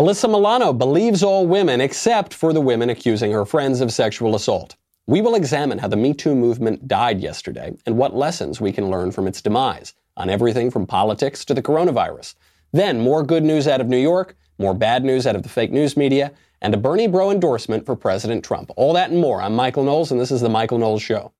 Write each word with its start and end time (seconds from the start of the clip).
Alyssa 0.00 0.30
Milano 0.30 0.72
believes 0.72 1.22
all 1.22 1.46
women 1.46 1.78
except 1.78 2.32
for 2.32 2.54
the 2.54 2.60
women 2.62 2.88
accusing 2.88 3.32
her 3.32 3.44
friends 3.44 3.82
of 3.82 3.92
sexual 3.92 4.34
assault. 4.34 4.74
We 5.06 5.20
will 5.20 5.34
examine 5.34 5.76
how 5.76 5.88
the 5.88 5.96
Me 5.98 6.14
Too 6.14 6.34
movement 6.34 6.88
died 6.88 7.20
yesterday 7.20 7.76
and 7.84 7.98
what 7.98 8.16
lessons 8.16 8.62
we 8.62 8.72
can 8.72 8.88
learn 8.88 9.12
from 9.12 9.26
its 9.26 9.42
demise 9.42 9.92
on 10.16 10.30
everything 10.30 10.70
from 10.70 10.86
politics 10.86 11.44
to 11.44 11.52
the 11.52 11.60
coronavirus. 11.60 12.34
Then, 12.72 13.02
more 13.02 13.22
good 13.22 13.42
news 13.42 13.68
out 13.68 13.82
of 13.82 13.88
New 13.88 13.98
York, 13.98 14.38
more 14.56 14.72
bad 14.72 15.04
news 15.04 15.26
out 15.26 15.36
of 15.36 15.42
the 15.42 15.50
fake 15.50 15.70
news 15.70 15.98
media, 15.98 16.32
and 16.62 16.72
a 16.72 16.78
Bernie 16.78 17.06
Bro 17.06 17.32
endorsement 17.32 17.84
for 17.84 17.94
President 17.94 18.42
Trump. 18.42 18.70
All 18.76 18.94
that 18.94 19.10
and 19.10 19.20
more. 19.20 19.42
I'm 19.42 19.54
Michael 19.54 19.84
Knowles, 19.84 20.12
and 20.12 20.18
this 20.18 20.30
is 20.30 20.40
The 20.40 20.48
Michael 20.48 20.78
Knowles 20.78 21.02
Show. 21.02 21.30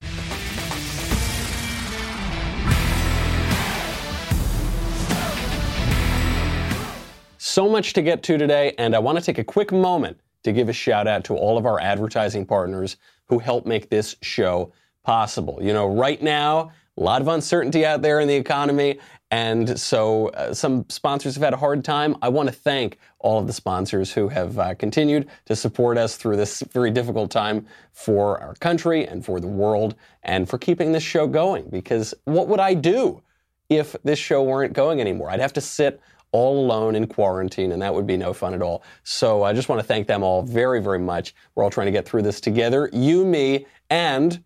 So 7.51 7.69
much 7.69 7.95
to 7.95 8.03
get 8.03 8.23
to 8.23 8.39
today, 8.39 8.75
and 8.79 8.95
I 8.95 9.01
want 9.01 9.19
to 9.19 9.25
take 9.25 9.39
a 9.39 9.43
quick 9.43 9.73
moment 9.73 10.21
to 10.45 10.53
give 10.53 10.69
a 10.69 10.73
shout 10.73 11.09
out 11.09 11.25
to 11.25 11.35
all 11.35 11.59
of 11.59 11.67
our 11.67 11.81
advertising 11.81 12.47
partners 12.47 12.97
who 13.27 13.41
help 13.41 13.67
make 13.67 13.91
this 13.91 14.15
show 14.23 14.73
possible. 15.03 15.59
You 15.61 15.73
know, 15.73 15.89
right 15.89 16.23
now, 16.23 16.71
a 16.97 17.03
lot 17.03 17.21
of 17.21 17.27
uncertainty 17.27 17.85
out 17.85 18.03
there 18.03 18.21
in 18.21 18.29
the 18.29 18.37
economy, 18.37 19.01
and 19.33 19.77
so 19.77 20.29
uh, 20.29 20.55
some 20.55 20.89
sponsors 20.89 21.35
have 21.35 21.43
had 21.43 21.53
a 21.53 21.57
hard 21.57 21.85
time. 21.85 22.15
I 22.23 22.29
want 22.29 22.49
to 22.49 22.55
thank 22.55 22.99
all 23.19 23.41
of 23.41 23.49
the 23.49 23.53
sponsors 23.53 24.13
who 24.13 24.29
have 24.29 24.57
uh, 24.57 24.75
continued 24.77 25.29
to 25.47 25.57
support 25.57 25.99
us 25.99 26.15
through 26.15 26.37
this 26.37 26.63
very 26.71 26.93
difficult 26.93 27.33
time 27.33 27.67
for 27.91 28.41
our 28.41 28.55
country 28.55 29.09
and 29.09 29.25
for 29.25 29.41
the 29.41 29.49
world 29.49 29.97
and 30.23 30.49
for 30.49 30.57
keeping 30.57 30.93
this 30.93 31.03
show 31.03 31.27
going. 31.27 31.69
Because 31.69 32.15
what 32.27 32.47
would 32.47 32.61
I 32.61 32.75
do 32.75 33.21
if 33.69 33.97
this 34.05 34.21
show 34.21 34.41
weren't 34.41 34.73
going 34.73 35.01
anymore? 35.01 35.31
I'd 35.31 35.41
have 35.41 35.55
to 35.55 35.61
sit 35.61 36.01
all 36.33 36.65
alone 36.65 36.95
in 36.95 37.07
quarantine, 37.07 37.73
and 37.73 37.83
that 37.83 37.95
would 37.95 38.07
be 38.07 38.17
no 38.17 38.33
fun 38.33 38.55
at 38.55 38.63
all. 38.63 38.83
So 39.03 39.43
I 39.43 39.53
just 39.53 39.69
want 39.69 39.81
to 39.81 39.87
thank 39.87 40.07
them 40.07 40.23
all 40.23 40.43
very, 40.43 40.81
very 40.81 40.99
much. 40.99 41.35
We're 41.55 41.65
all 41.65 41.71
trying 41.71 41.87
to 41.87 41.93
get 41.93 42.07
through 42.07 42.23
this 42.23 42.41
together. 42.41 42.89
You, 42.93 43.25
me, 43.25 43.67
and 43.89 44.43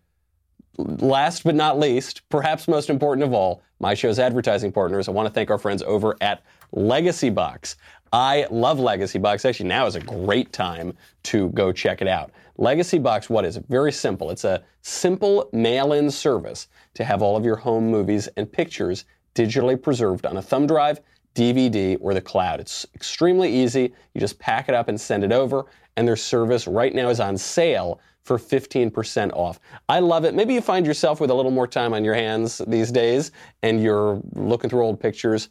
last 0.77 1.43
but 1.43 1.55
not 1.55 1.79
least, 1.79 2.27
perhaps 2.29 2.67
most 2.67 2.89
important 2.89 3.23
of 3.23 3.33
all, 3.33 3.61
my 3.79 3.93
show's 3.93 4.19
advertising 4.19 4.71
partners. 4.71 5.07
I 5.07 5.11
want 5.11 5.27
to 5.27 5.33
thank 5.33 5.49
our 5.49 5.57
friends 5.57 5.83
over 5.83 6.15
at 6.21 6.43
Legacy 6.71 7.29
Box. 7.29 7.75
I 8.11 8.47
love 8.49 8.79
Legacy 8.79 9.19
Box. 9.19 9.45
Actually, 9.45 9.69
now 9.69 9.85
is 9.85 9.95
a 9.95 9.99
great 9.99 10.53
time 10.53 10.93
to 11.23 11.49
go 11.49 11.71
check 11.71 12.01
it 12.01 12.07
out. 12.07 12.31
Legacy 12.57 12.97
Box, 12.97 13.29
what 13.29 13.43
is 13.43 13.57
it? 13.57 13.65
Very 13.67 13.91
simple. 13.91 14.31
It's 14.31 14.45
a 14.45 14.63
simple 14.81 15.49
mail 15.51 15.93
in 15.93 16.09
service 16.09 16.67
to 16.93 17.03
have 17.03 17.21
all 17.21 17.35
of 17.35 17.43
your 17.43 17.57
home 17.57 17.87
movies 17.87 18.29
and 18.37 18.49
pictures 18.49 19.05
digitally 19.33 19.81
preserved 19.81 20.25
on 20.25 20.37
a 20.37 20.41
thumb 20.41 20.65
drive 20.65 21.01
DVD, 21.35 21.97
or 22.01 22.13
the 22.13 22.21
cloud. 22.21 22.59
It's 22.59 22.85
extremely 22.95 23.53
easy. 23.53 23.93
You 24.13 24.21
just 24.21 24.39
pack 24.39 24.69
it 24.69 24.75
up 24.75 24.87
and 24.87 24.99
send 24.99 25.23
it 25.23 25.31
over, 25.31 25.65
and 25.97 26.07
their 26.07 26.15
service 26.15 26.65
right 26.65 26.95
now 26.95 27.09
is 27.09 27.19
on 27.19 27.37
sale 27.37 27.99
for 28.23 28.39
15% 28.39 29.31
off. 29.33 29.59
I 29.87 29.99
love 29.99 30.25
it. 30.25 30.33
Maybe 30.33 30.55
you 30.55 30.61
find 30.61 30.85
yourself 30.85 31.21
with 31.21 31.29
a 31.29 31.33
little 31.33 31.51
more 31.51 31.67
time 31.67 31.93
on 31.93 32.03
your 32.03 32.15
hands 32.15 32.59
these 32.67 32.91
days 32.91 33.31
and 33.61 33.81
you're 33.81 34.19
looking 34.33 34.67
through 34.67 34.83
old 34.83 34.99
pictures. 34.99 35.49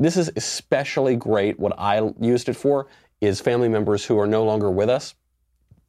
This 0.00 0.16
is 0.16 0.28
especially 0.34 1.14
great. 1.14 1.58
What 1.60 1.72
I 1.78 2.10
used 2.20 2.48
it 2.48 2.54
for 2.54 2.88
is 3.20 3.40
family 3.40 3.68
members 3.68 4.04
who 4.04 4.18
are 4.18 4.26
no 4.26 4.44
longer 4.44 4.72
with 4.72 4.90
us. 4.90 5.14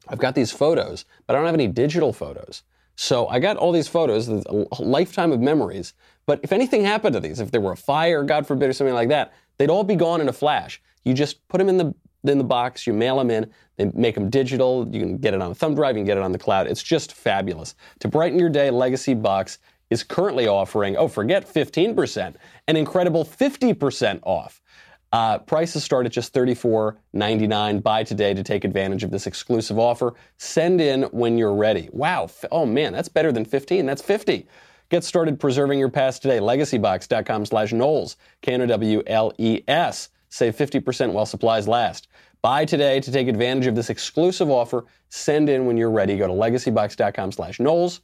I've 0.06 0.20
got 0.20 0.36
these 0.36 0.52
photos, 0.52 1.06
but 1.26 1.34
I 1.34 1.38
don't 1.40 1.46
have 1.46 1.54
any 1.54 1.66
digital 1.66 2.12
photos. 2.12 2.62
So 2.96 3.28
I 3.28 3.38
got 3.38 3.56
all 3.56 3.72
these 3.72 3.88
photos, 3.88 4.28
a 4.28 4.66
lifetime 4.80 5.32
of 5.32 5.40
memories. 5.40 5.94
But 6.26 6.40
if 6.42 6.50
anything 6.50 6.84
happened 6.84 7.14
to 7.14 7.20
these, 7.20 7.40
if 7.40 7.50
there 7.50 7.60
were 7.60 7.72
a 7.72 7.76
fire, 7.76 8.24
God 8.24 8.46
forbid, 8.46 8.68
or 8.68 8.72
something 8.72 8.94
like 8.94 9.10
that, 9.10 9.32
they'd 9.58 9.70
all 9.70 9.84
be 9.84 9.96
gone 9.96 10.20
in 10.20 10.28
a 10.28 10.32
flash. 10.32 10.80
You 11.04 11.14
just 11.14 11.46
put 11.48 11.58
them 11.58 11.68
in 11.68 11.76
the 11.76 11.94
in 12.24 12.38
the 12.38 12.44
box, 12.44 12.86
you 12.88 12.92
mail 12.92 13.18
them 13.18 13.30
in, 13.30 13.48
they 13.76 13.84
make 13.94 14.16
them 14.16 14.28
digital. 14.28 14.88
You 14.90 15.00
can 15.00 15.18
get 15.18 15.34
it 15.34 15.40
on 15.40 15.52
a 15.52 15.54
thumb 15.54 15.74
drive, 15.74 15.96
you 15.96 16.00
can 16.00 16.06
get 16.06 16.16
it 16.16 16.24
on 16.24 16.32
the 16.32 16.38
cloud. 16.38 16.66
It's 16.66 16.82
just 16.82 17.12
fabulous. 17.12 17.76
To 18.00 18.08
brighten 18.08 18.38
your 18.38 18.48
day, 18.48 18.70
Legacy 18.70 19.14
Box 19.14 19.58
is 19.90 20.02
currently 20.02 20.48
offering, 20.48 20.96
oh, 20.96 21.06
forget 21.06 21.46
15%, 21.48 22.34
an 22.66 22.76
incredible 22.76 23.24
50% 23.24 24.18
off. 24.24 24.60
Uh, 25.12 25.38
prices 25.38 25.84
start 25.84 26.04
at 26.06 26.12
just 26.12 26.34
$34.99. 26.34 27.82
Buy 27.82 28.02
today 28.04 28.34
to 28.34 28.42
take 28.42 28.64
advantage 28.64 29.04
of 29.04 29.10
this 29.10 29.26
exclusive 29.26 29.78
offer. 29.78 30.14
Send 30.36 30.80
in 30.80 31.04
when 31.04 31.38
you're 31.38 31.54
ready. 31.54 31.88
Wow. 31.92 32.28
Oh 32.50 32.66
man, 32.66 32.92
that's 32.92 33.08
better 33.08 33.32
than 33.32 33.44
15. 33.44 33.86
That's 33.86 34.02
50. 34.02 34.46
Get 34.88 35.04
started 35.04 35.40
preserving 35.40 35.78
your 35.78 35.88
past 35.88 36.22
today. 36.22 36.38
Legacybox.com 36.38 37.46
slash 37.46 37.72
Knowles. 37.72 38.16
K-N-O-W-L-E-S. 38.42 40.08
Save 40.28 40.56
50% 40.56 41.12
while 41.12 41.26
supplies 41.26 41.66
last. 41.66 42.08
Buy 42.42 42.64
today 42.64 43.00
to 43.00 43.10
take 43.10 43.26
advantage 43.26 43.66
of 43.66 43.74
this 43.74 43.90
exclusive 43.90 44.50
offer. 44.50 44.84
Send 45.08 45.48
in 45.48 45.66
when 45.66 45.76
you're 45.76 45.90
ready. 45.90 46.16
Go 46.16 46.26
to 46.26 46.32
legacybox.com 46.32 47.32
slash 47.32 47.58
Knowles 47.58 48.00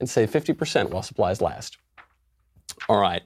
and 0.00 0.08
save 0.08 0.30
50% 0.30 0.90
while 0.90 1.02
supplies 1.02 1.40
last. 1.40 1.78
All 2.88 3.00
right. 3.00 3.22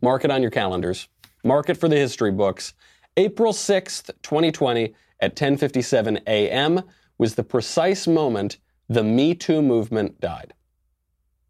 Mark 0.00 0.24
it 0.24 0.30
on 0.30 0.42
your 0.42 0.50
calendars. 0.50 1.08
Mark 1.44 1.68
it 1.68 1.76
for 1.76 1.88
the 1.88 1.96
history 1.96 2.32
books. 2.32 2.74
April 3.16 3.52
6th, 3.52 4.10
2020 4.22 4.94
at 5.20 5.36
10:57 5.36 6.22
a.m. 6.26 6.82
was 7.18 7.34
the 7.34 7.42
precise 7.42 8.06
moment 8.06 8.58
the 8.88 9.02
Me 9.02 9.34
Too 9.34 9.60
movement 9.60 10.20
died. 10.20 10.54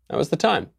That 0.09 0.17
was 0.17 0.31
the 0.31 0.37
time. 0.37 0.71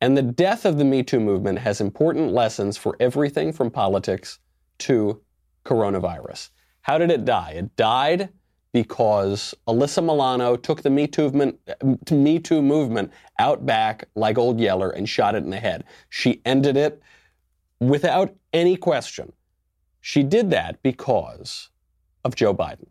And 0.00 0.16
the 0.16 0.22
death 0.22 0.64
of 0.64 0.78
the 0.78 0.84
Me 0.84 1.02
Too 1.02 1.20
movement 1.20 1.60
has 1.60 1.80
important 1.80 2.32
lessons 2.32 2.76
for 2.76 2.96
everything 3.00 3.52
from 3.52 3.70
politics 3.70 4.38
to 4.78 5.22
coronavirus. 5.64 6.50
How 6.82 6.98
did 6.98 7.10
it 7.10 7.24
die? 7.24 7.52
It 7.52 7.76
died 7.76 8.30
because 8.72 9.54
Alyssa 9.68 10.02
Milano 10.02 10.56
took 10.56 10.82
the 10.82 10.90
Me 10.90 11.06
Too 11.06 11.30
movement, 11.30 11.58
Me 12.10 12.38
Too 12.38 12.62
movement 12.62 13.12
out 13.38 13.64
back 13.64 14.08
like 14.14 14.38
old 14.38 14.58
Yeller 14.58 14.90
and 14.90 15.08
shot 15.08 15.34
it 15.34 15.44
in 15.44 15.50
the 15.50 15.60
head. 15.60 15.84
She 16.08 16.40
ended 16.44 16.76
it 16.76 17.00
without 17.88 18.34
any 18.52 18.76
question. 18.76 19.32
She 20.00 20.22
did 20.22 20.50
that 20.50 20.82
because 20.82 21.70
of 22.24 22.34
Joe 22.34 22.54
Biden. 22.54 22.86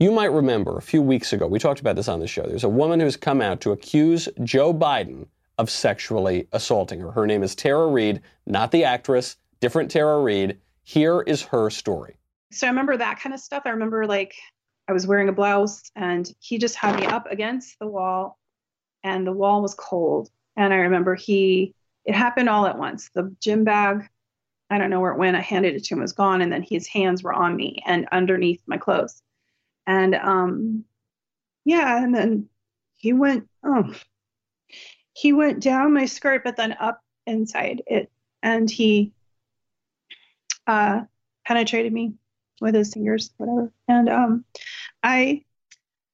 You 0.00 0.10
might 0.10 0.32
remember 0.32 0.76
a 0.76 0.82
few 0.82 1.00
weeks 1.00 1.32
ago, 1.32 1.46
we 1.46 1.58
talked 1.58 1.80
about 1.80 1.96
this 1.96 2.08
on 2.08 2.20
the 2.20 2.26
show. 2.26 2.42
There's 2.42 2.64
a 2.64 2.68
woman 2.68 3.00
who's 3.00 3.16
come 3.16 3.40
out 3.40 3.60
to 3.62 3.72
accuse 3.72 4.28
Joe 4.42 4.74
Biden 4.74 5.26
of 5.58 5.70
sexually 5.70 6.48
assaulting 6.52 7.00
her. 7.00 7.12
Her 7.12 7.26
name 7.26 7.44
is 7.44 7.54
Tara 7.54 7.86
Reade, 7.86 8.20
not 8.46 8.72
the 8.72 8.84
actress, 8.84 9.36
different 9.60 9.90
Tara 9.90 10.20
Reade. 10.20 10.58
Here 10.82 11.22
is 11.22 11.42
her 11.42 11.70
story. 11.70 12.16
So 12.50 12.66
I 12.66 12.70
remember 12.70 12.96
that 12.96 13.20
kind 13.20 13.32
of 13.32 13.40
stuff. 13.40 13.62
I 13.64 13.70
remember 13.70 14.06
like 14.06 14.34
I 14.88 14.92
was 14.92 15.06
wearing 15.06 15.28
a 15.28 15.32
blouse 15.32 15.90
and 15.94 16.28
he 16.40 16.58
just 16.58 16.74
had 16.74 16.98
me 16.98 17.06
up 17.06 17.30
against 17.30 17.78
the 17.78 17.86
wall 17.86 18.38
and 19.04 19.24
the 19.26 19.32
wall 19.32 19.62
was 19.62 19.74
cold. 19.74 20.30
And 20.56 20.72
I 20.74 20.78
remember 20.78 21.14
he 21.14 21.74
it 22.04 22.14
happened 22.14 22.48
all 22.48 22.66
at 22.66 22.78
once. 22.78 23.10
The 23.14 23.34
gym 23.40 23.64
bag, 23.64 24.08
I 24.70 24.78
don't 24.78 24.90
know 24.90 25.00
where 25.00 25.12
it 25.12 25.18
went. 25.18 25.36
I 25.36 25.40
handed 25.40 25.74
it 25.74 25.84
to 25.84 25.94
him, 25.94 26.00
it 26.00 26.02
was 26.02 26.12
gone, 26.12 26.42
and 26.42 26.52
then 26.52 26.62
his 26.62 26.86
hands 26.86 27.22
were 27.22 27.32
on 27.32 27.56
me 27.56 27.82
and 27.86 28.08
underneath 28.12 28.60
my 28.66 28.76
clothes. 28.76 29.22
And 29.86 30.14
um, 30.14 30.84
yeah, 31.64 32.02
and 32.02 32.14
then 32.14 32.48
he 32.94 33.12
went, 33.12 33.48
oh, 33.64 33.94
he 35.12 35.32
went 35.32 35.60
down 35.60 35.94
my 35.94 36.06
skirt, 36.06 36.42
but 36.44 36.56
then 36.56 36.76
up 36.80 37.00
inside 37.26 37.82
it, 37.86 38.10
and 38.42 38.68
he 38.70 39.12
uh, 40.66 41.02
penetrated 41.46 41.92
me 41.92 42.14
with 42.60 42.74
his 42.74 42.92
fingers, 42.92 43.30
whatever. 43.36 43.72
And 43.88 44.08
um, 44.08 44.44
I 45.02 45.44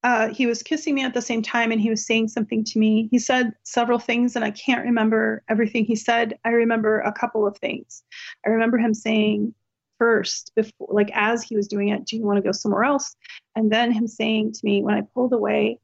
uh, 0.02 0.32
he 0.32 0.46
was 0.46 0.62
kissing 0.62 0.94
me 0.94 1.04
at 1.04 1.12
the 1.12 1.20
same 1.20 1.42
time 1.42 1.70
and 1.70 1.80
he 1.80 1.90
was 1.90 2.06
saying 2.06 2.28
something 2.28 2.64
to 2.64 2.78
me. 2.78 3.08
He 3.10 3.18
said 3.18 3.52
several 3.64 3.98
things 3.98 4.34
and 4.34 4.44
I 4.44 4.50
can't 4.50 4.84
remember 4.84 5.42
everything 5.48 5.84
he 5.84 5.96
said. 5.96 6.38
I 6.44 6.50
remember 6.50 7.00
a 7.00 7.12
couple 7.12 7.46
of 7.46 7.58
things. 7.58 8.02
I 8.46 8.50
remember 8.50 8.78
him 8.78 8.94
saying 8.94 9.54
first, 9.98 10.52
before, 10.56 10.88
like 10.90 11.10
as 11.12 11.42
he 11.42 11.54
was 11.54 11.68
doing 11.68 11.88
it, 11.88 12.06
do 12.06 12.16
you 12.16 12.22
want 12.22 12.38
to 12.38 12.42
go 12.42 12.52
somewhere 12.52 12.84
else? 12.84 13.14
And 13.56 13.70
then 13.70 13.92
him 13.92 14.06
saying 14.06 14.52
to 14.52 14.60
me 14.62 14.82
when 14.82 14.94
I 14.94 15.02
pulled 15.14 15.34
away, 15.34 15.78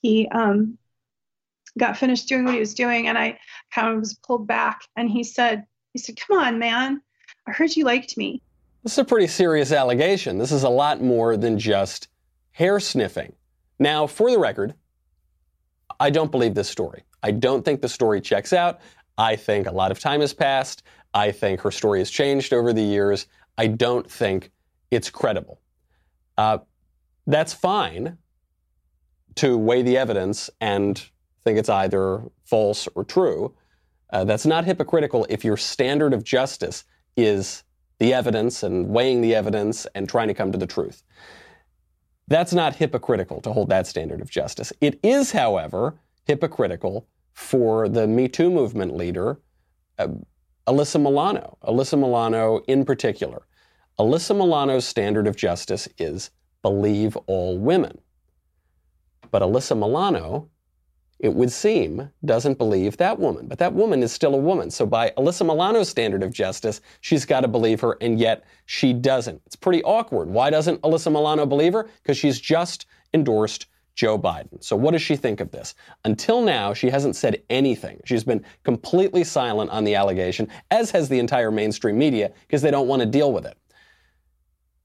he 0.00 0.28
um, 0.28 0.78
got 1.76 1.96
finished 1.96 2.28
doing 2.28 2.44
what 2.44 2.54
he 2.54 2.60
was 2.60 2.74
doing 2.74 3.08
and 3.08 3.18
I 3.18 3.38
kind 3.74 3.88
of 3.88 3.98
was 3.98 4.14
pulled 4.14 4.46
back 4.46 4.82
and 4.96 5.10
he 5.10 5.24
said, 5.24 5.64
he 5.92 5.98
said, 5.98 6.16
come 6.16 6.38
on, 6.38 6.60
man, 6.60 7.00
I 7.48 7.50
heard 7.50 7.74
you 7.74 7.84
liked 7.84 8.16
me. 8.16 8.40
This 8.84 8.92
is 8.92 8.98
a 8.98 9.04
pretty 9.04 9.26
serious 9.26 9.72
allegation. 9.72 10.38
This 10.38 10.52
is 10.52 10.62
a 10.62 10.68
lot 10.68 11.00
more 11.00 11.36
than 11.36 11.58
just 11.58 12.08
hair 12.54 12.78
sniffing. 12.78 13.34
Now, 13.80 14.06
for 14.06 14.30
the 14.30 14.38
record, 14.38 14.74
I 15.98 16.10
don't 16.10 16.30
believe 16.30 16.54
this 16.54 16.68
story. 16.68 17.02
I 17.20 17.32
don't 17.32 17.64
think 17.64 17.82
the 17.82 17.88
story 17.88 18.20
checks 18.20 18.52
out. 18.52 18.80
I 19.18 19.34
think 19.34 19.66
a 19.66 19.72
lot 19.72 19.90
of 19.90 19.98
time 19.98 20.20
has 20.20 20.32
passed. 20.32 20.84
I 21.12 21.32
think 21.32 21.60
her 21.60 21.72
story 21.72 21.98
has 21.98 22.10
changed 22.10 22.52
over 22.52 22.72
the 22.72 22.82
years. 22.82 23.26
I 23.58 23.66
don't 23.66 24.08
think 24.08 24.52
it's 24.92 25.10
credible. 25.10 25.60
Uh, 26.38 26.58
that's 27.26 27.52
fine 27.52 28.18
to 29.34 29.58
weigh 29.58 29.82
the 29.82 29.96
evidence 29.96 30.48
and 30.60 31.04
think 31.42 31.58
it's 31.58 31.68
either 31.68 32.22
false 32.44 32.88
or 32.94 33.04
true. 33.04 33.54
Uh, 34.12 34.24
that's 34.24 34.46
not 34.46 34.64
hypocritical 34.64 35.26
if 35.28 35.44
your 35.44 35.56
standard 35.56 36.14
of 36.14 36.22
justice 36.22 36.84
is 37.16 37.64
the 37.98 38.14
evidence 38.14 38.62
and 38.62 38.88
weighing 38.88 39.22
the 39.22 39.34
evidence 39.34 39.88
and 39.96 40.08
trying 40.08 40.28
to 40.28 40.34
come 40.34 40.52
to 40.52 40.58
the 40.58 40.66
truth. 40.66 41.02
That's 42.28 42.52
not 42.52 42.76
hypocritical 42.76 43.40
to 43.42 43.52
hold 43.52 43.68
that 43.68 43.86
standard 43.86 44.20
of 44.20 44.30
justice. 44.30 44.72
It 44.80 44.98
is, 45.02 45.32
however, 45.32 45.94
hypocritical 46.24 47.06
for 47.34 47.88
the 47.88 48.06
Me 48.06 48.28
Too 48.28 48.50
movement 48.50 48.96
leader, 48.96 49.38
uh, 49.98 50.08
Alyssa 50.66 51.00
Milano. 51.00 51.58
Alyssa 51.62 51.98
Milano, 51.98 52.60
in 52.66 52.84
particular. 52.84 53.42
Alyssa 53.98 54.36
Milano's 54.36 54.86
standard 54.86 55.26
of 55.26 55.36
justice 55.36 55.86
is 55.98 56.30
believe 56.62 57.16
all 57.26 57.58
women. 57.58 57.98
But 59.30 59.42
Alyssa 59.42 59.76
Milano 59.76 60.48
it 61.24 61.32
would 61.32 61.50
seem, 61.50 62.10
doesn't 62.26 62.58
believe 62.58 62.98
that 62.98 63.18
woman. 63.18 63.46
But 63.48 63.58
that 63.58 63.72
woman 63.72 64.02
is 64.02 64.12
still 64.12 64.34
a 64.34 64.38
woman. 64.38 64.70
So 64.70 64.84
by 64.84 65.08
Alyssa 65.16 65.46
Milano's 65.46 65.88
standard 65.88 66.22
of 66.22 66.34
justice, 66.34 66.82
she's 67.00 67.24
got 67.24 67.40
to 67.40 67.48
believe 67.48 67.80
her, 67.80 67.96
and 68.02 68.20
yet 68.20 68.44
she 68.66 68.92
doesn't. 68.92 69.40
It's 69.46 69.56
pretty 69.56 69.82
awkward. 69.84 70.28
Why 70.28 70.50
doesn't 70.50 70.82
Alyssa 70.82 71.10
Milano 71.10 71.46
believe 71.46 71.72
her? 71.72 71.88
Because 72.02 72.18
she's 72.18 72.38
just 72.38 72.84
endorsed 73.14 73.68
Joe 73.94 74.18
Biden. 74.18 74.62
So 74.62 74.76
what 74.76 74.90
does 74.90 75.00
she 75.00 75.16
think 75.16 75.40
of 75.40 75.50
this? 75.50 75.74
Until 76.04 76.42
now, 76.42 76.74
she 76.74 76.90
hasn't 76.90 77.16
said 77.16 77.42
anything. 77.48 78.02
She's 78.04 78.24
been 78.24 78.44
completely 78.62 79.24
silent 79.24 79.70
on 79.70 79.84
the 79.84 79.94
allegation, 79.94 80.46
as 80.70 80.90
has 80.90 81.08
the 81.08 81.20
entire 81.20 81.50
mainstream 81.50 81.96
media, 81.96 82.32
because 82.46 82.60
they 82.60 82.70
don't 82.70 82.86
want 82.86 83.00
to 83.00 83.06
deal 83.06 83.32
with 83.32 83.46
it. 83.46 83.56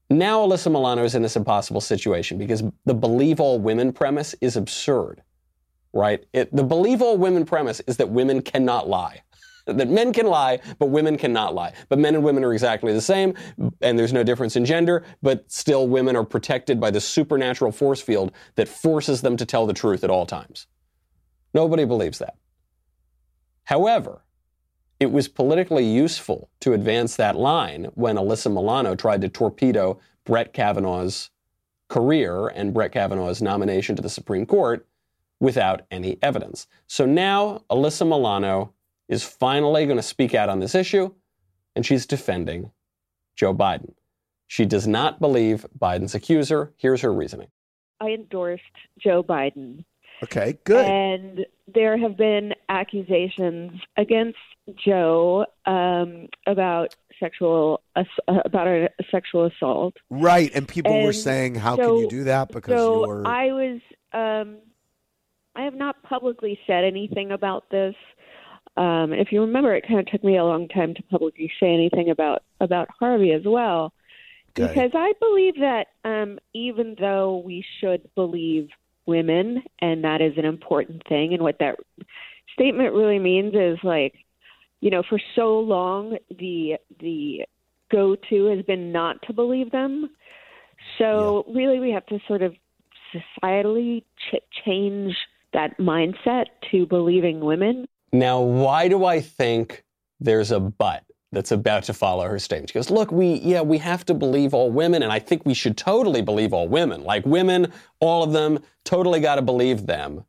Now 0.08 0.40
Alyssa 0.40 0.72
Milano 0.72 1.04
is 1.04 1.14
in 1.14 1.20
this 1.20 1.36
impossible 1.36 1.82
situation 1.82 2.38
because 2.38 2.62
the 2.86 2.94
believe 2.94 3.40
all 3.40 3.58
women 3.58 3.92
premise 3.92 4.34
is 4.40 4.56
absurd 4.56 5.22
right? 5.92 6.24
It, 6.32 6.54
the 6.54 6.62
believe 6.62 7.02
all 7.02 7.16
women 7.16 7.44
premise 7.44 7.80
is 7.86 7.96
that 7.98 8.10
women 8.10 8.42
cannot 8.42 8.88
lie. 8.88 9.22
that 9.66 9.88
men 9.88 10.12
can 10.12 10.26
lie, 10.26 10.60
but 10.78 10.86
women 10.86 11.16
cannot 11.16 11.54
lie. 11.54 11.72
But 11.88 11.98
men 11.98 12.14
and 12.14 12.24
women 12.24 12.44
are 12.44 12.52
exactly 12.52 12.92
the 12.92 13.00
same, 13.00 13.34
and 13.80 13.98
there's 13.98 14.12
no 14.12 14.22
difference 14.22 14.56
in 14.56 14.64
gender, 14.64 15.04
but 15.22 15.50
still 15.50 15.88
women 15.88 16.16
are 16.16 16.24
protected 16.24 16.80
by 16.80 16.90
the 16.90 17.00
supernatural 17.00 17.72
force 17.72 18.00
field 18.00 18.32
that 18.56 18.68
forces 18.68 19.20
them 19.20 19.36
to 19.36 19.46
tell 19.46 19.66
the 19.66 19.72
truth 19.72 20.04
at 20.04 20.10
all 20.10 20.26
times. 20.26 20.66
Nobody 21.54 21.84
believes 21.84 22.18
that. 22.18 22.36
However, 23.64 24.24
it 24.98 25.10
was 25.10 25.28
politically 25.28 25.86
useful 25.86 26.50
to 26.60 26.74
advance 26.74 27.16
that 27.16 27.36
line 27.36 27.86
when 27.94 28.16
Alyssa 28.16 28.52
Milano 28.52 28.94
tried 28.94 29.22
to 29.22 29.28
torpedo 29.28 29.98
Brett 30.24 30.52
Kavanaugh's 30.52 31.30
career 31.88 32.48
and 32.48 32.74
Brett 32.74 32.92
Kavanaugh's 32.92 33.40
nomination 33.40 33.96
to 33.96 34.02
the 34.02 34.08
Supreme 34.08 34.46
Court 34.46 34.86
without 35.40 35.82
any 35.90 36.18
evidence. 36.22 36.66
So 36.86 37.06
now 37.06 37.64
Alyssa 37.70 38.06
Milano 38.06 38.74
is 39.08 39.24
finally 39.24 39.86
going 39.86 39.96
to 39.96 40.02
speak 40.02 40.34
out 40.34 40.48
on 40.48 40.60
this 40.60 40.74
issue, 40.74 41.12
and 41.74 41.84
she's 41.84 42.06
defending 42.06 42.70
Joe 43.34 43.54
Biden. 43.54 43.94
She 44.46 44.66
does 44.66 44.86
not 44.86 45.20
believe 45.20 45.66
Biden's 45.78 46.14
accuser. 46.14 46.72
Here's 46.76 47.00
her 47.00 47.12
reasoning. 47.12 47.48
I 48.00 48.10
endorsed 48.10 48.62
Joe 48.98 49.22
Biden. 49.22 49.84
Okay, 50.22 50.58
good. 50.64 50.84
And 50.84 51.46
there 51.72 51.96
have 51.96 52.16
been 52.16 52.54
accusations 52.68 53.80
against 53.96 54.38
Joe 54.84 55.46
um, 55.66 56.28
about 56.46 56.94
sexual 57.18 57.82
uh, 57.96 58.04
about 58.44 58.66
a, 58.66 58.84
a, 58.98 59.04
sexual 59.10 59.46
assault. 59.46 59.96
Right, 60.10 60.50
and 60.54 60.66
people 60.66 60.92
and 60.92 61.04
were 61.04 61.12
saying, 61.12 61.54
"How 61.54 61.76
so, 61.76 61.82
can 61.82 61.96
you 61.98 62.08
do 62.08 62.24
that?" 62.24 62.48
Because 62.48 62.78
so 62.78 63.06
you're. 63.06 63.26
I 63.26 63.46
was 63.46 63.80
um, 64.12 64.58
I 65.60 65.64
have 65.64 65.74
not 65.74 66.02
publicly 66.02 66.58
said 66.66 66.84
anything 66.84 67.32
about 67.32 67.68
this. 67.70 67.94
Um, 68.78 69.12
if 69.12 69.30
you 69.30 69.42
remember, 69.42 69.74
it 69.74 69.86
kind 69.86 70.00
of 70.00 70.06
took 70.06 70.24
me 70.24 70.38
a 70.38 70.44
long 70.44 70.68
time 70.68 70.94
to 70.94 71.02
publicly 71.02 71.52
say 71.60 71.74
anything 71.74 72.08
about 72.08 72.42
about 72.60 72.88
Harvey 72.98 73.32
as 73.32 73.42
well, 73.44 73.92
okay. 74.58 74.68
because 74.68 74.92
I 74.94 75.12
believe 75.20 75.56
that 75.60 75.88
um, 76.04 76.38
even 76.54 76.96
though 76.98 77.42
we 77.44 77.62
should 77.78 78.08
believe 78.14 78.68
women, 79.04 79.62
and 79.80 80.04
that 80.04 80.22
is 80.22 80.32
an 80.38 80.46
important 80.46 81.02
thing, 81.06 81.34
and 81.34 81.42
what 81.42 81.58
that 81.58 81.76
statement 82.54 82.94
really 82.94 83.18
means 83.18 83.52
is 83.54 83.78
like, 83.82 84.14
you 84.80 84.90
know, 84.90 85.02
for 85.06 85.20
so 85.36 85.58
long 85.58 86.16
the 86.30 86.76
the 87.00 87.44
go 87.90 88.16
to 88.30 88.46
has 88.46 88.64
been 88.64 88.92
not 88.92 89.20
to 89.26 89.34
believe 89.34 89.72
them. 89.72 90.08
So 90.96 91.44
yeah. 91.46 91.54
really, 91.54 91.80
we 91.80 91.90
have 91.90 92.06
to 92.06 92.18
sort 92.26 92.40
of 92.40 92.54
societally 93.12 94.04
ch- 94.30 94.64
change 94.64 95.14
that 95.52 95.78
mindset 95.78 96.46
to 96.70 96.86
believing 96.86 97.40
women. 97.40 97.86
Now, 98.12 98.40
why 98.40 98.88
do 98.88 99.04
I 99.04 99.20
think 99.20 99.84
there's 100.18 100.50
a 100.50 100.60
but 100.60 101.04
that's 101.32 101.52
about 101.52 101.84
to 101.84 101.94
follow 101.94 102.26
her 102.26 102.38
statement? 102.38 102.70
She 102.70 102.74
goes, 102.74 102.90
Look, 102.90 103.12
we, 103.12 103.34
yeah, 103.34 103.60
we 103.60 103.78
have 103.78 104.04
to 104.06 104.14
believe 104.14 104.54
all 104.54 104.70
women, 104.70 105.02
and 105.02 105.12
I 105.12 105.18
think 105.18 105.44
we 105.44 105.54
should 105.54 105.76
totally 105.76 106.22
believe 106.22 106.52
all 106.52 106.68
women. 106.68 107.04
Like 107.04 107.24
women, 107.24 107.72
all 108.00 108.22
of 108.22 108.32
them, 108.32 108.60
totally 108.84 109.20
got 109.20 109.36
to 109.36 109.42
believe 109.42 109.86
them. 109.86 110.24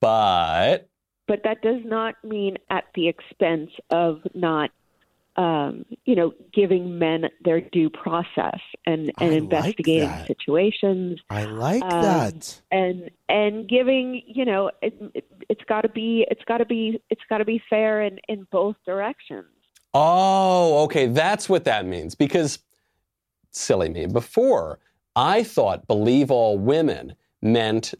But. 0.00 0.88
But 1.26 1.42
that 1.44 1.62
does 1.62 1.82
not 1.84 2.16
mean 2.24 2.56
at 2.70 2.84
the 2.94 3.06
expense 3.08 3.70
of 3.90 4.20
not 4.34 4.70
um, 5.36 5.84
you 6.04 6.14
know, 6.14 6.32
giving 6.52 6.98
men 6.98 7.26
their 7.44 7.60
due 7.60 7.88
process 7.88 8.58
and, 8.86 9.12
and 9.18 9.32
investigating 9.32 10.08
like 10.08 10.26
situations. 10.26 11.20
I 11.30 11.44
like 11.44 11.82
um, 11.84 12.02
that. 12.02 12.60
And 12.70 13.10
and 13.28 13.68
giving, 13.68 14.22
you 14.26 14.44
know, 14.44 14.70
it, 14.82 14.94
it, 15.14 15.24
it's 15.48 15.64
got 15.68 15.82
to 15.82 15.88
be 15.88 16.26
it's 16.30 16.44
got 16.44 16.58
to 16.58 16.66
be 16.66 17.00
it's 17.10 17.22
got 17.28 17.38
to 17.38 17.44
be 17.44 17.62
fair 17.70 18.02
in 18.02 18.18
in 18.28 18.46
both 18.50 18.76
directions. 18.84 19.46
Oh, 19.94 20.84
okay, 20.84 21.06
that's 21.06 21.48
what 21.48 21.64
that 21.64 21.86
means. 21.86 22.14
Because 22.14 22.58
silly 23.50 23.88
me, 23.88 24.06
before 24.06 24.78
I 25.14 25.42
thought 25.42 25.86
believe 25.86 26.30
all 26.30 26.58
women 26.58 27.14
meant 27.42 27.94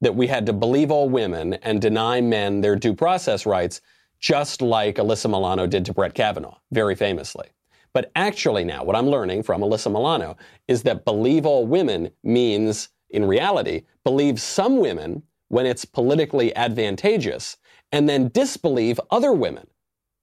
that 0.00 0.16
we 0.16 0.26
had 0.26 0.46
to 0.46 0.52
believe 0.52 0.90
all 0.90 1.08
women 1.08 1.54
and 1.54 1.80
deny 1.80 2.20
men 2.20 2.60
their 2.60 2.76
due 2.76 2.94
process 2.94 3.46
rights 3.46 3.80
just 4.24 4.62
like 4.62 4.96
Alyssa 4.96 5.28
Milano 5.28 5.66
did 5.66 5.84
to 5.84 5.92
Brett 5.92 6.14
Kavanaugh, 6.14 6.56
very 6.72 6.94
famously. 6.94 7.46
But 7.92 8.10
actually, 8.16 8.64
now, 8.64 8.82
what 8.82 8.96
I'm 8.96 9.08
learning 9.08 9.42
from 9.42 9.60
Alyssa 9.60 9.92
Milano 9.92 10.38
is 10.66 10.82
that 10.84 11.04
believe 11.04 11.44
all 11.44 11.66
women 11.66 12.10
means, 12.22 12.88
in 13.10 13.26
reality, 13.26 13.82
believe 14.02 14.40
some 14.40 14.78
women 14.78 15.24
when 15.48 15.66
it's 15.66 15.84
politically 15.84 16.56
advantageous, 16.56 17.58
and 17.92 18.08
then 18.08 18.30
disbelieve 18.32 18.98
other 19.10 19.30
women 19.30 19.66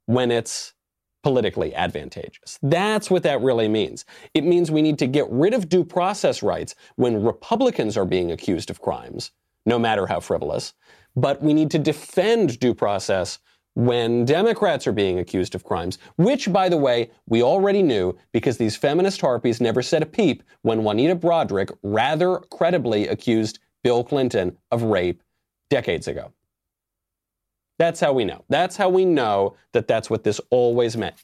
when 0.07 0.31
it's 0.31 0.73
politically 1.21 1.75
advantageous. 1.75 2.57
That's 2.63 3.11
what 3.11 3.21
that 3.21 3.39
really 3.41 3.67
means. 3.67 4.03
It 4.33 4.43
means 4.43 4.71
we 4.71 4.81
need 4.81 4.97
to 4.97 5.05
get 5.07 5.29
rid 5.29 5.53
of 5.53 5.69
due 5.69 5.85
process 5.85 6.41
rights 6.41 6.73
when 6.95 7.23
Republicans 7.23 7.95
are 7.97 8.05
being 8.05 8.31
accused 8.31 8.71
of 8.71 8.81
crimes, 8.81 9.29
no 9.67 9.77
matter 9.77 10.07
how 10.07 10.21
frivolous, 10.21 10.73
but 11.15 11.39
we 11.43 11.53
need 11.53 11.69
to 11.69 11.77
defend 11.77 12.59
due 12.59 12.73
process 12.73 13.37
when 13.73 14.25
Democrats 14.25 14.85
are 14.85 14.91
being 14.91 15.19
accused 15.19 15.55
of 15.55 15.63
crimes, 15.63 15.97
which, 16.17 16.51
by 16.51 16.67
the 16.67 16.77
way, 16.77 17.09
we 17.27 17.41
already 17.41 17.81
knew 17.81 18.17
because 18.31 18.57
these 18.57 18.75
feminist 18.75 19.21
harpies 19.21 19.61
never 19.61 19.81
said 19.81 20.03
a 20.03 20.05
peep 20.05 20.43
when 20.61 20.83
Juanita 20.83 21.15
Broaddrick 21.15 21.75
rather 21.81 22.37
credibly 22.51 23.07
accused 23.07 23.59
Bill 23.83 24.03
Clinton 24.03 24.57
of 24.71 24.83
rape 24.83 25.23
decades 25.69 26.07
ago. 26.07 26.31
That's 27.79 27.99
how 27.99 28.13
we 28.13 28.25
know. 28.25 28.43
That's 28.49 28.77
how 28.77 28.89
we 28.89 29.05
know 29.05 29.55
that 29.71 29.87
that's 29.87 30.09
what 30.09 30.23
this 30.23 30.39
always 30.49 30.95
meant. 30.97 31.15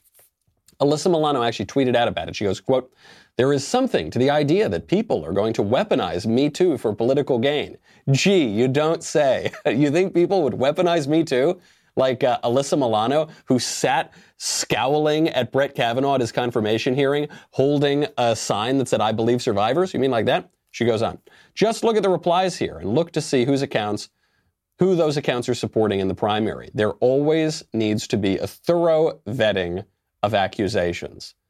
Alyssa 0.80 1.10
Milano 1.12 1.44
actually 1.44 1.66
tweeted 1.66 1.96
out 1.96 2.08
about 2.08 2.30
it. 2.30 2.36
She 2.36 2.46
goes, 2.46 2.60
quote, 2.60 2.94
there 3.36 3.54
is 3.54 3.66
something 3.66 4.10
to 4.12 4.20
the 4.20 4.30
idea 4.30 4.70
that 4.70 4.88
people 4.88 5.24
are 5.26 5.34
going 5.34 5.54
to 5.54 5.64
weaponize 5.64 6.26
Me 6.26 6.50
Too 6.50 6.78
for 6.78 6.96
political 6.96 7.38
gain. 7.38 7.78
Gee, 8.12 8.46
you 8.46 8.68
don't 8.68 9.04
say. 9.04 9.52
you 9.66 9.92
think 9.92 10.14
people 10.14 10.42
would 10.44 10.54
weaponize 10.54 11.08
Me 11.08 11.24
Too? 11.24 11.60
Like 11.98 12.24
uh, 12.24 12.40
Alyssa 12.44 12.78
Milano, 12.78 13.28
who 13.46 13.60
sat 13.60 14.14
scowling 14.38 15.30
at 15.30 15.52
Brett 15.52 15.76
Kavanaugh 15.76 16.16
at 16.16 16.22
his 16.22 16.32
confirmation 16.32 16.96
hearing, 16.96 17.28
holding 17.52 18.06
a 18.18 18.36
sign 18.36 18.78
that 18.78 18.88
said, 18.88 19.02
I 19.02 19.12
believe 19.12 19.42
survivors? 19.42 19.94
You 19.94 20.00
mean 20.00 20.12
like 20.12 20.26
that? 20.28 20.50
She 20.72 20.86
goes 20.86 21.02
on. 21.02 21.20
Just 21.56 21.84
look 21.84 21.98
at 21.98 22.04
the 22.04 22.10
replies 22.10 22.58
here 22.58 22.78
and 22.78 22.94
look 22.94 23.12
to 23.14 23.22
see 23.22 23.46
whose 23.46 23.62
accounts, 23.62 24.10
who 24.80 24.96
those 24.96 25.18
accounts 25.18 25.50
are 25.50 25.56
supporting 25.56 26.00
in 26.00 26.08
the 26.08 26.16
primary. 26.16 26.70
There 26.74 26.94
always 26.94 27.64
needs 27.74 28.08
to 28.10 28.18
be 28.18 28.38
a 28.38 28.48
thorough 28.48 29.20
vetting 29.28 29.86
of 30.24 30.34
accusations. 30.34 31.34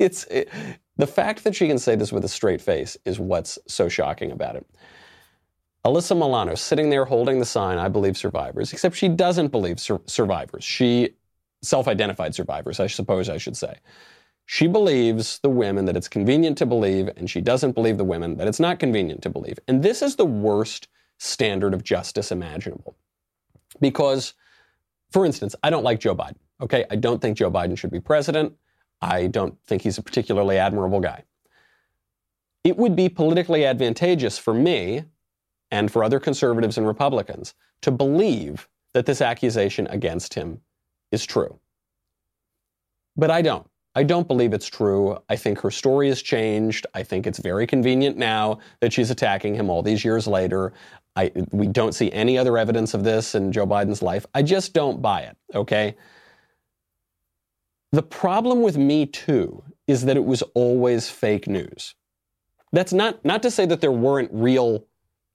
It's 0.00 0.24
it, 0.24 0.48
the 0.96 1.06
fact 1.06 1.44
that 1.44 1.54
she 1.54 1.68
can 1.68 1.78
say 1.78 1.94
this 1.94 2.10
with 2.10 2.24
a 2.24 2.28
straight 2.28 2.60
face 2.60 2.96
is 3.04 3.20
what's 3.20 3.56
so 3.68 3.88
shocking 3.88 4.32
about 4.32 4.56
it. 4.56 4.66
Alyssa 5.86 6.16
Milano 6.16 6.56
sitting 6.56 6.90
there 6.90 7.04
holding 7.04 7.38
the 7.38 7.44
sign, 7.44 7.78
I 7.78 7.88
believe 7.88 8.16
survivors, 8.16 8.72
except 8.72 8.96
she 8.96 9.06
doesn't 9.06 9.52
believe 9.52 9.78
sur- 9.78 10.02
survivors. 10.06 10.64
She 10.64 11.10
self 11.62 11.86
identified 11.86 12.34
survivors, 12.34 12.80
I 12.80 12.88
suppose 12.88 13.28
I 13.28 13.38
should 13.38 13.56
say. 13.56 13.78
She 14.46 14.66
believes 14.66 15.38
the 15.38 15.48
women 15.48 15.84
that 15.84 15.96
it's 15.96 16.08
convenient 16.08 16.58
to 16.58 16.66
believe, 16.66 17.08
and 17.16 17.30
she 17.30 17.40
doesn't 17.40 17.72
believe 17.72 17.98
the 17.98 18.04
women 18.04 18.36
that 18.36 18.48
it's 18.48 18.58
not 18.58 18.80
convenient 18.80 19.22
to 19.22 19.30
believe. 19.30 19.60
And 19.68 19.80
this 19.80 20.02
is 20.02 20.16
the 20.16 20.24
worst 20.24 20.88
standard 21.18 21.72
of 21.72 21.84
justice 21.84 22.32
imaginable. 22.32 22.96
Because, 23.80 24.34
for 25.12 25.24
instance, 25.24 25.54
I 25.62 25.70
don't 25.70 25.84
like 25.84 26.00
Joe 26.00 26.16
Biden. 26.16 26.38
Okay, 26.60 26.84
I 26.90 26.96
don't 26.96 27.22
think 27.22 27.38
Joe 27.38 27.50
Biden 27.50 27.78
should 27.78 27.92
be 27.92 28.00
president. 28.00 28.54
I 29.00 29.28
don't 29.28 29.56
think 29.68 29.82
he's 29.82 29.98
a 29.98 30.02
particularly 30.02 30.58
admirable 30.58 31.00
guy. 31.00 31.22
It 32.64 32.76
would 32.76 32.96
be 32.96 33.08
politically 33.08 33.64
advantageous 33.64 34.36
for 34.36 34.52
me 34.52 35.04
and 35.70 35.90
for 35.90 36.04
other 36.04 36.20
conservatives 36.20 36.78
and 36.78 36.86
Republicans 36.86 37.54
to 37.82 37.90
believe 37.90 38.68
that 38.94 39.06
this 39.06 39.20
accusation 39.20 39.86
against 39.88 40.34
him 40.34 40.60
is 41.12 41.24
true. 41.24 41.58
But 43.16 43.30
I 43.30 43.42
don't. 43.42 43.68
I 43.94 44.02
don't 44.02 44.28
believe 44.28 44.52
it's 44.52 44.68
true. 44.68 45.16
I 45.30 45.36
think 45.36 45.58
her 45.60 45.70
story 45.70 46.08
has 46.08 46.20
changed. 46.20 46.86
I 46.92 47.02
think 47.02 47.26
it's 47.26 47.38
very 47.38 47.66
convenient 47.66 48.18
now 48.18 48.58
that 48.80 48.92
she's 48.92 49.10
attacking 49.10 49.54
him 49.54 49.70
all 49.70 49.82
these 49.82 50.04
years 50.04 50.26
later. 50.26 50.74
I, 51.16 51.32
we 51.50 51.66
don't 51.66 51.94
see 51.94 52.12
any 52.12 52.36
other 52.36 52.58
evidence 52.58 52.92
of 52.92 53.04
this 53.04 53.34
in 53.34 53.52
Joe 53.52 53.66
Biden's 53.66 54.02
life. 54.02 54.26
I 54.34 54.42
just 54.42 54.74
don't 54.74 55.00
buy 55.00 55.22
it, 55.22 55.36
okay? 55.54 55.96
The 57.92 58.02
problem 58.02 58.60
with 58.60 58.76
Me 58.76 59.06
Too 59.06 59.62
is 59.86 60.04
that 60.04 60.18
it 60.18 60.24
was 60.24 60.42
always 60.54 61.08
fake 61.08 61.48
news. 61.48 61.94
That's 62.72 62.92
not, 62.92 63.24
not 63.24 63.42
to 63.44 63.50
say 63.50 63.64
that 63.64 63.80
there 63.80 63.92
weren't 63.92 64.30
real 64.30 64.84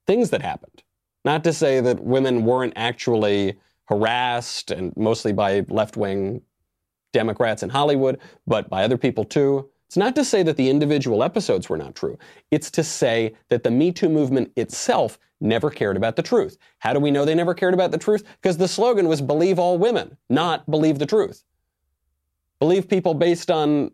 things 0.07 0.29
that 0.31 0.41
happened, 0.41 0.83
not 1.25 1.43
to 1.43 1.53
say 1.53 1.81
that 1.81 1.99
women 1.99 2.45
weren't 2.45 2.73
actually 2.75 3.59
harassed 3.85 4.71
and 4.71 4.95
mostly 4.95 5.33
by 5.33 5.65
left 5.69 5.97
wing 5.97 6.41
Democrats 7.13 7.63
in 7.63 7.69
Hollywood, 7.69 8.19
but 8.47 8.69
by 8.69 8.83
other 8.83 8.97
people 8.97 9.25
too. 9.25 9.69
It's 9.87 9.97
not 9.97 10.15
to 10.15 10.23
say 10.23 10.41
that 10.43 10.55
the 10.55 10.69
individual 10.69 11.21
episodes 11.21 11.67
were 11.67 11.77
not 11.77 11.95
true. 11.95 12.17
It's 12.49 12.71
to 12.71 12.83
say 12.83 13.35
that 13.49 13.63
the 13.63 13.71
Me 13.71 13.91
Too 13.91 14.07
movement 14.07 14.53
itself 14.55 15.19
never 15.41 15.69
cared 15.69 15.97
about 15.97 16.15
the 16.15 16.23
truth. 16.23 16.57
How 16.79 16.93
do 16.93 16.99
we 16.99 17.11
know 17.11 17.25
they 17.25 17.35
never 17.35 17.53
cared 17.53 17.73
about 17.73 17.91
the 17.91 17.97
truth? 17.97 18.23
Because 18.41 18.55
the 18.57 18.69
slogan 18.69 19.09
was 19.09 19.21
believe 19.21 19.59
all 19.59 19.77
women, 19.77 20.15
not 20.29 20.69
believe 20.71 20.99
the 20.99 21.05
truth. 21.05 21.43
Believe 22.59 22.87
people 22.87 23.13
based 23.13 23.51
on 23.51 23.91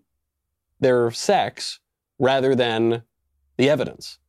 their 0.79 1.09
sex 1.09 1.79
rather 2.19 2.53
than 2.53 3.01
the 3.57 3.69
evidence. 3.69 4.19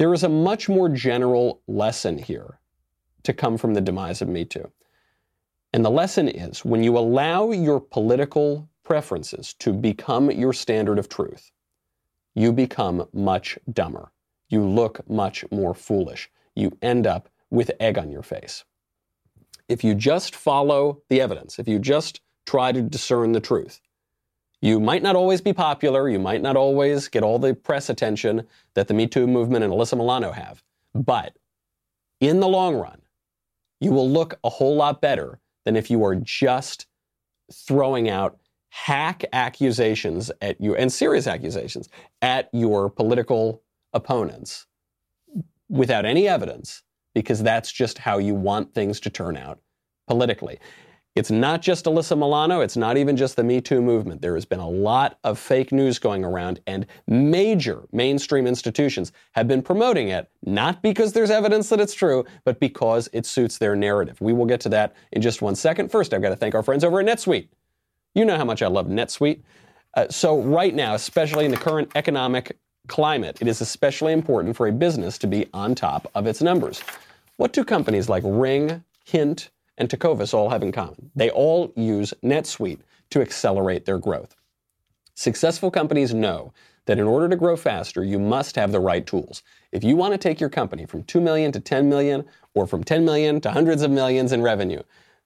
There 0.00 0.14
is 0.14 0.22
a 0.22 0.30
much 0.30 0.66
more 0.66 0.88
general 0.88 1.60
lesson 1.66 2.16
here 2.16 2.58
to 3.22 3.34
come 3.34 3.58
from 3.58 3.74
the 3.74 3.82
demise 3.82 4.22
of 4.22 4.28
Me 4.28 4.46
Too. 4.46 4.72
And 5.74 5.84
the 5.84 5.90
lesson 5.90 6.26
is 6.26 6.64
when 6.64 6.82
you 6.82 6.96
allow 6.96 7.50
your 7.50 7.80
political 7.80 8.70
preferences 8.82 9.52
to 9.58 9.74
become 9.74 10.30
your 10.30 10.54
standard 10.54 10.98
of 10.98 11.10
truth, 11.10 11.52
you 12.34 12.50
become 12.50 13.08
much 13.12 13.58
dumber. 13.70 14.10
You 14.48 14.64
look 14.64 15.06
much 15.06 15.44
more 15.50 15.74
foolish. 15.74 16.30
You 16.56 16.78
end 16.80 17.06
up 17.06 17.28
with 17.50 17.70
egg 17.78 17.98
on 17.98 18.10
your 18.10 18.22
face. 18.22 18.64
If 19.68 19.84
you 19.84 19.94
just 19.94 20.34
follow 20.34 21.02
the 21.10 21.20
evidence, 21.20 21.58
if 21.58 21.68
you 21.68 21.78
just 21.78 22.22
try 22.46 22.72
to 22.72 22.80
discern 22.80 23.32
the 23.32 23.40
truth, 23.40 23.82
you 24.62 24.78
might 24.78 25.02
not 25.02 25.16
always 25.16 25.40
be 25.40 25.52
popular. 25.52 26.08
You 26.08 26.18
might 26.18 26.42
not 26.42 26.56
always 26.56 27.08
get 27.08 27.22
all 27.22 27.38
the 27.38 27.54
press 27.54 27.88
attention 27.88 28.46
that 28.74 28.88
the 28.88 28.94
Me 28.94 29.06
Too 29.06 29.26
movement 29.26 29.64
and 29.64 29.72
Alyssa 29.72 29.96
Milano 29.96 30.32
have. 30.32 30.62
But 30.94 31.36
in 32.20 32.40
the 32.40 32.48
long 32.48 32.76
run, 32.76 33.00
you 33.80 33.92
will 33.92 34.08
look 34.08 34.38
a 34.44 34.50
whole 34.50 34.76
lot 34.76 35.00
better 35.00 35.40
than 35.64 35.76
if 35.76 35.90
you 35.90 36.04
are 36.04 36.14
just 36.14 36.86
throwing 37.52 38.08
out 38.10 38.38
hack 38.68 39.24
accusations 39.32 40.30
at 40.40 40.60
you 40.60 40.76
and 40.76 40.92
serious 40.92 41.26
accusations 41.26 41.88
at 42.22 42.48
your 42.52 42.88
political 42.88 43.62
opponents 43.92 44.66
without 45.68 46.04
any 46.04 46.28
evidence 46.28 46.82
because 47.14 47.42
that's 47.42 47.72
just 47.72 47.98
how 47.98 48.18
you 48.18 48.34
want 48.34 48.72
things 48.74 49.00
to 49.00 49.10
turn 49.10 49.36
out 49.36 49.58
politically. 50.06 50.58
It's 51.16 51.30
not 51.30 51.60
just 51.60 51.86
Alyssa 51.86 52.16
Milano. 52.16 52.60
It's 52.60 52.76
not 52.76 52.96
even 52.96 53.16
just 53.16 53.34
the 53.34 53.42
Me 53.42 53.60
Too 53.60 53.82
movement. 53.82 54.22
There 54.22 54.34
has 54.36 54.44
been 54.44 54.60
a 54.60 54.68
lot 54.68 55.18
of 55.24 55.40
fake 55.40 55.72
news 55.72 55.98
going 55.98 56.24
around, 56.24 56.60
and 56.68 56.86
major 57.08 57.82
mainstream 57.90 58.46
institutions 58.46 59.10
have 59.32 59.48
been 59.48 59.60
promoting 59.60 60.08
it, 60.08 60.30
not 60.44 60.82
because 60.82 61.12
there's 61.12 61.30
evidence 61.30 61.68
that 61.70 61.80
it's 61.80 61.94
true, 61.94 62.24
but 62.44 62.60
because 62.60 63.08
it 63.12 63.26
suits 63.26 63.58
their 63.58 63.74
narrative. 63.74 64.20
We 64.20 64.32
will 64.32 64.46
get 64.46 64.60
to 64.60 64.68
that 64.68 64.94
in 65.10 65.20
just 65.20 65.42
one 65.42 65.56
second. 65.56 65.90
First, 65.90 66.14
I've 66.14 66.22
got 66.22 66.28
to 66.28 66.36
thank 66.36 66.54
our 66.54 66.62
friends 66.62 66.84
over 66.84 67.00
at 67.00 67.06
NetSuite. 67.06 67.48
You 68.14 68.24
know 68.24 68.36
how 68.36 68.44
much 68.44 68.62
I 68.62 68.68
love 68.68 68.86
NetSuite. 68.86 69.42
Uh, 69.94 70.06
so, 70.08 70.40
right 70.40 70.74
now, 70.74 70.94
especially 70.94 71.44
in 71.44 71.50
the 71.50 71.56
current 71.56 71.90
economic 71.96 72.56
climate, 72.86 73.38
it 73.40 73.48
is 73.48 73.60
especially 73.60 74.12
important 74.12 74.56
for 74.56 74.68
a 74.68 74.72
business 74.72 75.18
to 75.18 75.26
be 75.26 75.46
on 75.52 75.74
top 75.74 76.08
of 76.14 76.28
its 76.28 76.40
numbers. 76.40 76.80
What 77.36 77.52
do 77.52 77.64
companies 77.64 78.08
like 78.08 78.22
Ring, 78.24 78.84
Hint, 79.04 79.50
and 79.80 79.88
Tecovas 79.88 80.34
all 80.34 80.50
have 80.50 80.62
in 80.62 80.70
common. 80.70 81.10
They 81.16 81.30
all 81.30 81.72
use 81.74 82.12
NetSuite 82.22 82.80
to 83.08 83.22
accelerate 83.22 83.86
their 83.86 83.98
growth. 83.98 84.36
Successful 85.14 85.70
companies 85.70 86.12
know 86.12 86.52
that 86.84 86.98
in 86.98 87.06
order 87.06 87.28
to 87.30 87.36
grow 87.36 87.56
faster, 87.56 88.04
you 88.04 88.18
must 88.18 88.56
have 88.56 88.72
the 88.72 88.80
right 88.80 89.06
tools. 89.06 89.42
If 89.72 89.82
you 89.82 89.96
want 89.96 90.12
to 90.12 90.18
take 90.18 90.38
your 90.38 90.50
company 90.50 90.84
from 90.84 91.04
2 91.04 91.20
million 91.20 91.50
to 91.52 91.60
10 91.60 91.88
million 91.88 92.24
or 92.54 92.66
from 92.66 92.84
10 92.84 93.04
million 93.04 93.40
to 93.40 93.50
hundreds 93.50 93.80
of 93.80 93.90
millions 93.90 94.32
in 94.32 94.42
revenue, 94.42 94.82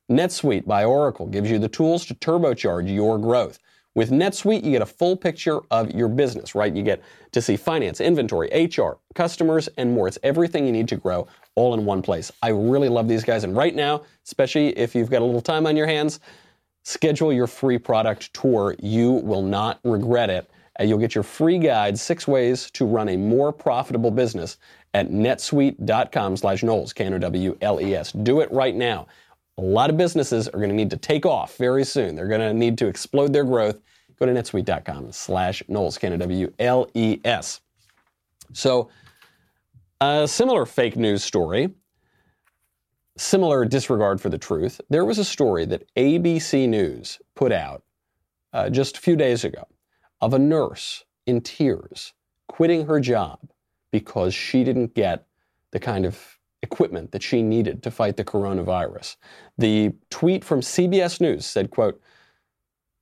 NetSuite 0.09 0.67
by 0.67 0.85
Oracle 0.85 1.27
gives 1.27 1.51
you 1.51 1.59
the 1.59 1.69
tools 1.69 2.07
to 2.07 2.15
turbocharge 2.15 2.93
your 2.93 3.19
growth. 3.19 3.59
With 3.95 4.11
NetSuite, 4.11 4.65
you 4.65 4.73
get 4.73 4.83
a 4.83 4.87
full 4.87 5.17
picture 5.17 5.61
of 5.71 5.93
your 5.93 6.09
business, 6.09 6.55
right? 6.55 6.75
You 6.75 6.83
get 6.83 7.03
to 7.31 7.41
see 7.41 7.57
finance, 7.57 8.01
inventory, 8.01 8.49
HR, 8.67 8.99
customers, 9.15 9.69
and 9.77 9.93
more. 9.93 10.09
It's 10.09 10.19
everything 10.25 10.67
you 10.67 10.73
need 10.73 10.89
to 10.89 10.97
grow 10.97 11.29
all 11.55 11.75
in 11.75 11.85
one 11.85 12.03
place. 12.03 12.33
I 12.43 12.49
really 12.49 12.89
love 12.89 13.07
these 13.07 13.23
guys. 13.23 13.45
And 13.45 13.57
right 13.57 13.75
now, 13.75 14.03
especially 14.25 14.77
if 14.77 14.95
you've 14.95 15.11
got 15.11 15.23
a 15.23 15.25
little 15.25 15.41
time 15.41 15.67
on 15.67 15.77
your 15.77 15.87
hands, 15.87 16.19
schedule 16.83 17.33
your 17.33 17.47
free 17.47 17.79
product 17.79 18.35
tour. 18.35 18.75
You 18.81 19.13
will 19.13 19.43
not 19.43 19.79
regret 19.85 20.29
it. 20.29 20.51
And 20.77 20.89
you'll 20.89 20.99
get 20.99 21.15
your 21.15 21.23
free 21.23 21.59
guide, 21.59 21.97
six 21.97 22.27
ways 22.27 22.69
to 22.73 22.85
run 22.85 23.11
a 23.11 23.17
more 23.17 23.53
profitable 23.53 24.11
business 24.11 24.57
at 24.93 25.11
netsuite.com 25.11 26.37
slash 26.37 26.65
Knowles, 26.65 26.93
K-N-O-W-L-E-S. 26.93 28.13
Do 28.13 28.41
it 28.41 28.51
right 28.51 28.75
now. 28.75 29.07
A 29.59 29.63
lot 29.63 29.91
of 29.91 29.97
businesses 29.97 30.49
are 30.49 30.59
going 30.59 30.71
to 30.71 30.75
need 30.75 30.91
to 30.91 30.97
take 30.97 31.25
off 31.25 31.57
very 31.57 31.85
soon. 31.85 32.17
They're 32.17 32.29
going 32.29 32.41
to 32.41 32.53
need 32.53 32.77
to 32.79 32.87
explode 32.87 33.33
their 33.33 33.45
growth. 33.45 33.81
Go 34.19 34.27
to 34.27 34.33
netsuite.com 34.33 35.13
slash 35.13 35.63
Knowles, 35.69 35.99
K-N-O-W-L-E-S. 35.99 37.61
So 38.53 38.89
a 40.01 40.29
similar 40.29 40.67
fake 40.67 40.97
news 40.97 41.25
story, 41.25 41.71
similar 43.17 43.65
disregard 43.65 44.21
for 44.21 44.29
the 44.29 44.39
truth. 44.39 44.81
There 44.91 45.05
was 45.05 45.19
a 45.19 45.25
story 45.25 45.65
that 45.67 45.85
ABC 45.95 46.69
News 46.69 47.21
put 47.35 47.53
out 47.53 47.83
uh, 48.53 48.71
just 48.71 48.99
a 48.99 49.01
few 49.01 49.17
days 49.17 49.45
ago 49.45 49.67
of 50.21 50.35
a 50.35 50.39
nurse 50.39 51.05
in 51.27 51.41
tears 51.41 52.13
quitting 52.49 52.87
her 52.87 53.01
job 53.01 53.41
because 53.91 54.35
she 54.35 54.65
didn't 54.65 54.95
get 54.95 55.27
the 55.71 55.81
kind 55.81 56.05
of 56.07 56.34
equipment 56.65 57.13
that 57.13 57.23
she 57.23 57.43
needed 57.43 57.83
to 57.85 57.91
fight 57.91 58.17
the 58.17 58.25
coronavirus. 58.25 59.17
The 59.57 59.93
tweet 60.11 60.43
from 60.43 60.61
CBS 60.61 61.21
News 61.21 61.47
said, 61.47 61.71
quote, 61.71 62.01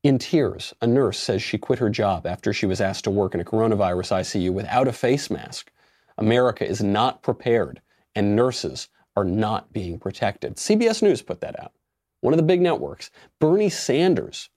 in 0.02 0.18
tears, 0.18 0.74
a 0.82 0.86
nurse 0.86 1.18
says 1.18 1.42
she 1.42 1.58
quit 1.58 1.78
her 1.78 1.88
job 1.88 2.26
after 2.26 2.52
she 2.52 2.66
was 2.66 2.80
asked 2.80 3.04
to 3.04 3.10
work 3.10 3.34
in 3.34 3.40
a 3.40 3.44
coronavirus 3.44 4.16
ICU 4.20 4.52
without 4.52 4.88
a 4.88 4.92
face 4.92 5.30
mask. 5.30 5.70
America 6.18 6.68
is 6.68 6.82
not 6.82 7.22
prepared, 7.22 7.80
and 8.16 8.34
nurses 8.34 8.88
are 9.16 9.24
not 9.24 9.72
being 9.72 9.98
protected. 9.98 10.56
CBS 10.56 11.02
News 11.02 11.22
put 11.22 11.40
that 11.40 11.58
out. 11.62 11.72
One 12.20 12.34
of 12.34 12.38
the 12.38 12.42
big 12.42 12.60
networks. 12.60 13.10
Bernie 13.38 13.70
Sanders 13.70 14.50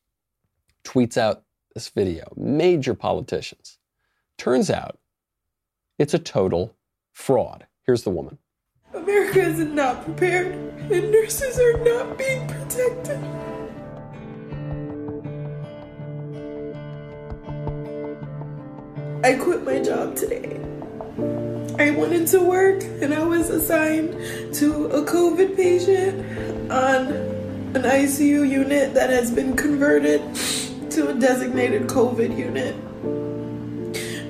tweets 0.84 1.18
out 1.18 1.44
this 1.76 1.90
video. 1.90 2.26
Major 2.36 2.96
politicians. 2.96 3.78
Turns 4.38 4.70
out 4.72 4.98
it's 6.00 6.14
a 6.14 6.20
total 6.20 6.76
fraud. 7.14 7.68
Here's 7.86 8.04
the 8.04 8.10
woman. 8.10 8.40
America 8.96 9.42
is 9.42 9.60
not 9.60 10.04
prepared, 10.06 10.54
and 10.92 11.12
nurses 11.12 11.60
are 11.60 11.78
not 11.84 12.18
being 12.18 12.48
protected. 12.48 13.20
I 19.24 19.34
quit 19.34 19.64
my 19.64 19.82
job 19.82 20.16
today. 20.16 20.62
I 21.78 21.92
went 21.92 22.14
into 22.14 22.40
work 22.40 22.84
and 22.84 23.14
I 23.14 23.24
was 23.24 23.50
assigned 23.50 24.14
to 24.56 24.86
a 24.86 25.04
COVID 25.04 25.58
patient 25.58 26.72
on 26.72 27.08
an 27.76 27.82
ICU 27.82 28.50
unit 28.50 28.94
that 28.94 29.10
has 29.10 29.32
been 29.32 29.56
converted 29.58 30.22
to 30.92 31.10
a 31.10 31.14
designated 31.14 31.88
COVID 31.88 32.38
unit. 32.38 32.76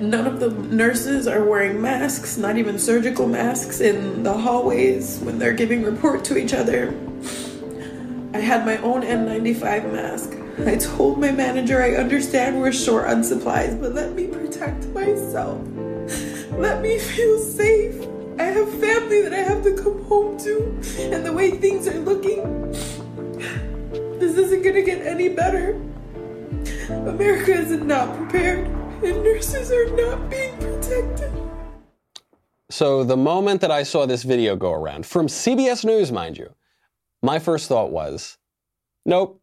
None 0.01 0.27
of 0.27 0.39
the 0.41 0.49
nurses 0.49 1.27
are 1.27 1.43
wearing 1.43 1.81
masks, 1.81 2.37
not 2.37 2.57
even 2.57 2.77
surgical 2.77 3.27
masks, 3.27 3.79
in 3.79 4.23
the 4.23 4.33
hallways 4.33 5.19
when 5.19 5.39
they're 5.39 5.53
giving 5.53 5.83
report 5.83 6.25
to 6.25 6.37
each 6.37 6.53
other. 6.53 6.93
I 8.33 8.39
had 8.39 8.65
my 8.65 8.77
own 8.77 9.03
N95 9.03 9.93
mask. 9.93 10.35
I 10.67 10.75
told 10.75 11.19
my 11.19 11.31
manager 11.31 11.81
I 11.81 11.95
understand 11.95 12.59
we're 12.59 12.73
short 12.73 13.07
on 13.07 13.23
supplies, 13.23 13.75
but 13.75 13.93
let 13.93 14.13
me 14.13 14.27
protect 14.27 14.85
myself. 14.87 15.61
Let 16.51 16.81
me 16.81 16.99
feel 16.99 17.39
safe. 17.39 17.95
I 18.37 18.43
have 18.43 18.69
family 18.79 19.21
that 19.21 19.33
I 19.33 19.43
have 19.43 19.63
to 19.63 19.75
come 19.81 20.03
home 20.03 20.37
to, 20.39 20.59
and 21.13 21.25
the 21.25 21.31
way 21.31 21.51
things 21.51 21.87
are 21.87 21.99
looking, 21.99 22.71
This 24.19 24.37
isn't 24.37 24.61
gonna 24.61 24.81
get 24.81 25.05
any 25.07 25.29
better. 25.29 25.79
America 26.89 27.53
is 27.53 27.71
not 27.71 28.15
prepared, 28.17 28.67
and 29.03 29.23
nurses 29.23 29.71
are 29.71 29.89
not 29.95 30.29
being 30.29 30.57
protected. 30.57 31.31
So, 32.69 33.03
the 33.03 33.17
moment 33.17 33.61
that 33.61 33.71
I 33.71 33.83
saw 33.83 34.05
this 34.05 34.23
video 34.23 34.55
go 34.55 34.73
around, 34.73 35.05
from 35.05 35.27
CBS 35.27 35.85
News, 35.85 36.11
mind 36.11 36.37
you, 36.37 36.53
my 37.21 37.39
first 37.39 37.67
thought 37.67 37.91
was, 37.91 38.37
nope, 39.05 39.41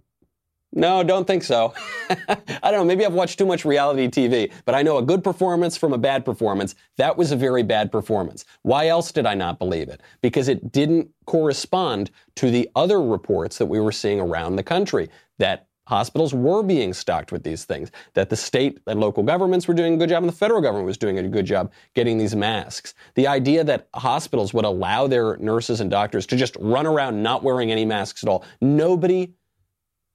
no, 0.74 1.02
don't 1.02 1.26
think 1.26 1.42
so. 1.42 1.74
I 2.08 2.70
don't 2.70 2.80
know. 2.80 2.84
Maybe 2.84 3.04
I've 3.04 3.12
watched 3.12 3.38
too 3.38 3.44
much 3.44 3.64
reality 3.64 4.08
TV, 4.08 4.50
but 4.64 4.74
I 4.74 4.82
know 4.82 4.96
a 4.96 5.02
good 5.02 5.22
performance 5.22 5.76
from 5.76 5.92
a 5.92 5.98
bad 5.98 6.24
performance. 6.24 6.74
That 6.96 7.16
was 7.18 7.30
a 7.30 7.36
very 7.36 7.62
bad 7.62 7.92
performance. 7.92 8.46
Why 8.62 8.88
else 8.88 9.12
did 9.12 9.26
I 9.26 9.34
not 9.34 9.58
believe 9.58 9.90
it? 9.90 10.00
Because 10.22 10.48
it 10.48 10.72
didn't 10.72 11.10
correspond 11.26 12.10
to 12.36 12.50
the 12.50 12.70
other 12.74 13.02
reports 13.02 13.58
that 13.58 13.66
we 13.66 13.80
were 13.80 13.92
seeing 13.92 14.18
around 14.18 14.56
the 14.56 14.62
country 14.62 15.10
that 15.38 15.68
hospitals 15.86 16.32
were 16.32 16.62
being 16.62 16.92
stocked 16.92 17.32
with 17.32 17.42
these 17.42 17.64
things, 17.64 17.90
that 18.14 18.30
the 18.30 18.36
state 18.36 18.78
and 18.86 19.00
local 19.00 19.22
governments 19.22 19.66
were 19.66 19.74
doing 19.74 19.94
a 19.94 19.96
good 19.96 20.08
job, 20.08 20.22
and 20.22 20.28
the 20.28 20.36
federal 20.36 20.60
government 20.60 20.86
was 20.86 20.98
doing 20.98 21.18
a 21.18 21.28
good 21.28 21.46
job 21.46 21.72
getting 21.94 22.18
these 22.18 22.36
masks. 22.36 22.94
The 23.14 23.26
idea 23.26 23.64
that 23.64 23.88
hospitals 23.94 24.54
would 24.54 24.64
allow 24.64 25.06
their 25.06 25.36
nurses 25.38 25.80
and 25.80 25.90
doctors 25.90 26.26
to 26.26 26.36
just 26.36 26.56
run 26.60 26.86
around 26.86 27.22
not 27.22 27.42
wearing 27.42 27.72
any 27.72 27.84
masks 27.84 28.22
at 28.22 28.28
all. 28.28 28.44
Nobody 28.60 29.32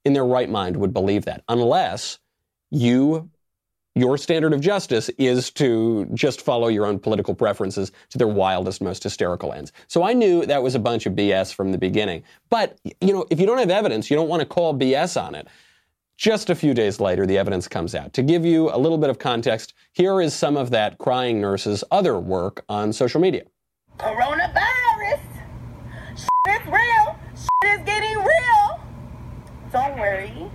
in 0.05 0.13
their 0.13 0.25
right 0.25 0.49
mind 0.49 0.77
would 0.77 0.93
believe 0.93 1.25
that 1.25 1.43
unless 1.49 2.19
you 2.71 3.29
your 3.97 4.17
standard 4.17 4.53
of 4.53 4.61
justice 4.61 5.09
is 5.17 5.49
to 5.51 6.05
just 6.13 6.41
follow 6.41 6.67
your 6.67 6.85
own 6.85 6.99
political 6.99 7.33
preferences 7.33 7.91
to 8.09 8.17
their 8.17 8.27
wildest, 8.27 8.79
most 8.79 9.01
hysterical 9.01 9.53
ends. 9.53 9.71
So 9.87 10.03
I 10.03 10.13
knew 10.13 10.45
that 10.45 10.61
was 10.61 10.75
a 10.75 10.79
bunch 10.79 11.07
of 11.07 11.13
BS 11.13 11.53
from 11.53 11.71
the 11.71 11.79
beginning. 11.79 12.23
But, 12.49 12.77
you 13.01 13.13
know, 13.13 13.25
if 13.31 13.39
you 13.39 13.47
don't 13.47 13.57
have 13.57 13.71
evidence, 13.71 14.11
you 14.11 14.15
don't 14.15 14.29
want 14.29 14.41
to 14.41 14.45
call 14.45 14.73
BS 14.75 15.19
on 15.21 15.33
it. 15.33 15.47
Just 16.15 16.49
a 16.49 16.55
few 16.55 16.73
days 16.73 16.99
later, 16.99 17.25
the 17.25 17.37
evidence 17.37 17.67
comes 17.67 17.95
out. 17.95 18.13
To 18.13 18.23
give 18.23 18.45
you 18.45 18.69
a 18.69 18.77
little 18.77 18.97
bit 18.97 19.09
of 19.09 19.17
context, 19.17 19.73
here 19.93 20.21
is 20.21 20.33
some 20.33 20.57
of 20.57 20.69
that 20.71 20.97
crying 20.99 21.41
nurse's 21.41 21.83
other 21.91 22.19
work 22.19 22.65
on 22.69 22.93
social 22.93 23.19
media. 23.19 23.43
Coronavirus! 23.97 25.19
Shit 26.15 26.61
is 26.61 26.67
real! 26.67 27.19
Shit 27.35 27.79
is 27.79 27.85
getting 27.85 28.17
real! 28.17 28.79
Don't 29.71 29.97
worry. 29.97 30.49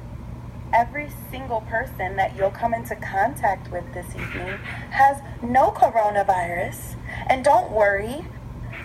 Every 0.73 1.11
single 1.31 1.61
person 1.63 2.17
that 2.17 2.35
you'll 2.35 2.51
come 2.51 2.73
into 2.73 2.97
contact 2.97 3.71
with 3.71 3.85
this 3.93 4.07
evening 4.15 4.57
has 4.91 5.19
no 5.43 5.71
coronavirus. 5.71 6.97
And 7.29 7.45
don't 7.45 7.71
worry, 7.71 8.25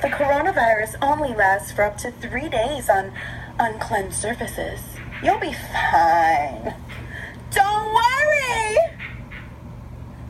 the 0.02 0.10
coronavirus 0.10 0.96
only 1.02 1.34
lasts 1.34 1.72
for 1.72 1.84
up 1.84 1.98
to 2.00 2.12
three 2.12 2.50
days 2.50 2.90
on 2.90 3.14
uncleansed 3.58 4.20
surfaces. 4.20 4.82
You'll 5.24 5.40
be 5.40 5.54
fine. 5.54 6.76
Don't 7.52 7.94
worry! 7.94 8.78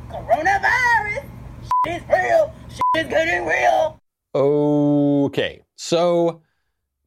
Coronavirus! 0.10 1.26
Shit 1.86 2.02
is 2.02 2.04
real! 2.08 2.54
Shit 2.70 3.06
is 3.06 3.08
getting 3.08 3.46
real! 3.48 4.00
Okay, 4.36 5.64
so 5.76 6.44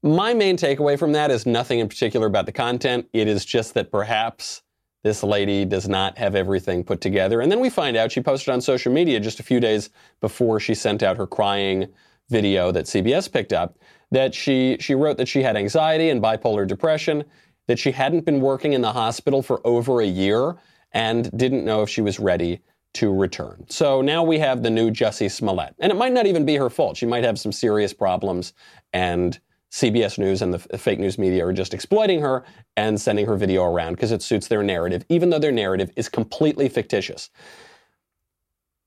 my 0.02 0.34
main 0.34 0.56
takeaway 0.56 0.98
from 0.98 1.12
that 1.12 1.30
is 1.30 1.46
nothing 1.46 1.78
in 1.78 1.88
particular 1.88 2.26
about 2.26 2.46
the 2.46 2.52
content. 2.52 3.06
It 3.12 3.28
is 3.28 3.44
just 3.44 3.74
that 3.74 3.90
perhaps 3.90 4.62
this 5.02 5.22
lady 5.22 5.64
does 5.64 5.88
not 5.88 6.18
have 6.18 6.34
everything 6.34 6.84
put 6.84 7.00
together. 7.00 7.40
And 7.40 7.50
then 7.50 7.60
we 7.60 7.70
find 7.70 7.96
out 7.96 8.12
she 8.12 8.20
posted 8.20 8.52
on 8.52 8.60
social 8.60 8.92
media 8.92 9.20
just 9.20 9.40
a 9.40 9.42
few 9.42 9.60
days 9.60 9.90
before 10.20 10.60
she 10.60 10.74
sent 10.74 11.02
out 11.02 11.16
her 11.16 11.26
crying 11.26 11.88
video 12.28 12.70
that 12.72 12.84
CBS 12.84 13.30
picked 13.30 13.52
up 13.52 13.78
that 14.10 14.34
she, 14.34 14.76
she 14.80 14.94
wrote 14.94 15.16
that 15.18 15.28
she 15.28 15.42
had 15.42 15.56
anxiety 15.56 16.10
and 16.10 16.22
bipolar 16.22 16.66
depression, 16.66 17.24
that 17.66 17.78
she 17.78 17.92
hadn't 17.92 18.24
been 18.24 18.40
working 18.40 18.72
in 18.72 18.82
the 18.82 18.92
hospital 18.92 19.42
for 19.42 19.64
over 19.66 20.00
a 20.00 20.06
year 20.06 20.56
and 20.92 21.30
didn't 21.36 21.64
know 21.64 21.82
if 21.82 21.88
she 21.88 22.00
was 22.00 22.18
ready 22.18 22.60
to 22.92 23.12
return. 23.12 23.64
So 23.68 24.02
now 24.02 24.24
we 24.24 24.38
have 24.40 24.62
the 24.62 24.70
new 24.70 24.90
Jussie 24.90 25.30
Smollett. 25.30 25.74
And 25.78 25.92
it 25.92 25.94
might 25.94 26.12
not 26.12 26.26
even 26.26 26.44
be 26.44 26.56
her 26.56 26.68
fault. 26.68 26.96
She 26.96 27.06
might 27.06 27.22
have 27.22 27.38
some 27.38 27.52
serious 27.52 27.92
problems 27.92 28.52
and 28.92 29.38
CBS 29.70 30.18
News 30.18 30.42
and 30.42 30.52
the 30.52 30.58
fake 30.58 30.98
news 30.98 31.16
media 31.16 31.46
are 31.46 31.52
just 31.52 31.72
exploiting 31.72 32.20
her 32.20 32.44
and 32.76 33.00
sending 33.00 33.26
her 33.26 33.36
video 33.36 33.64
around 33.64 33.94
because 33.94 34.10
it 34.10 34.22
suits 34.22 34.48
their 34.48 34.62
narrative, 34.62 35.04
even 35.08 35.30
though 35.30 35.38
their 35.38 35.52
narrative 35.52 35.90
is 35.96 36.08
completely 36.08 36.68
fictitious. 36.68 37.30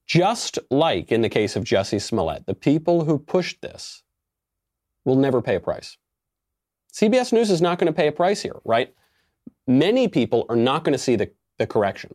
Just 0.06 0.58
like 0.70 1.10
in 1.10 1.22
the 1.22 1.30
case 1.30 1.56
of 1.56 1.64
Jesse 1.64 1.98
Smollett, 1.98 2.44
the 2.46 2.54
people 2.54 3.04
who 3.04 3.18
pushed 3.18 3.62
this 3.62 4.02
will 5.06 5.16
never 5.16 5.40
pay 5.40 5.54
a 5.54 5.60
price. 5.60 5.96
CBS 6.92 7.32
News 7.32 7.50
is 7.50 7.62
not 7.62 7.78
going 7.78 7.86
to 7.86 7.96
pay 7.96 8.08
a 8.08 8.12
price 8.12 8.42
here, 8.42 8.60
right? 8.64 8.94
Many 9.66 10.06
people 10.08 10.44
are 10.50 10.56
not 10.56 10.84
going 10.84 10.92
to 10.92 10.98
see 10.98 11.16
the, 11.16 11.30
the 11.58 11.66
correction. 11.66 12.14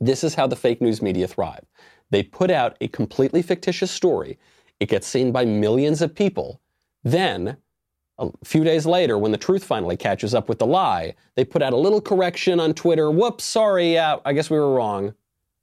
This 0.00 0.22
is 0.22 0.36
how 0.36 0.46
the 0.46 0.56
fake 0.56 0.80
news 0.80 1.02
media 1.02 1.26
thrive. 1.26 1.64
They 2.10 2.22
put 2.22 2.50
out 2.50 2.76
a 2.80 2.88
completely 2.88 3.42
fictitious 3.42 3.90
story. 3.90 4.38
It 4.78 4.88
gets 4.88 5.06
seen 5.06 5.32
by 5.32 5.44
millions 5.44 6.02
of 6.02 6.14
people. 6.14 6.60
Then 7.02 7.56
a 8.18 8.30
few 8.44 8.62
days 8.62 8.86
later, 8.86 9.18
when 9.18 9.32
the 9.32 9.38
truth 9.38 9.64
finally 9.64 9.96
catches 9.96 10.34
up 10.34 10.48
with 10.48 10.58
the 10.58 10.66
lie, 10.66 11.14
they 11.34 11.44
put 11.44 11.62
out 11.62 11.72
a 11.72 11.76
little 11.76 12.00
correction 12.00 12.60
on 12.60 12.72
Twitter. 12.74 13.10
Whoops, 13.10 13.44
sorry, 13.44 13.94
yeah, 13.94 14.16
I 14.24 14.32
guess 14.32 14.50
we 14.50 14.58
were 14.58 14.74
wrong. 14.74 15.14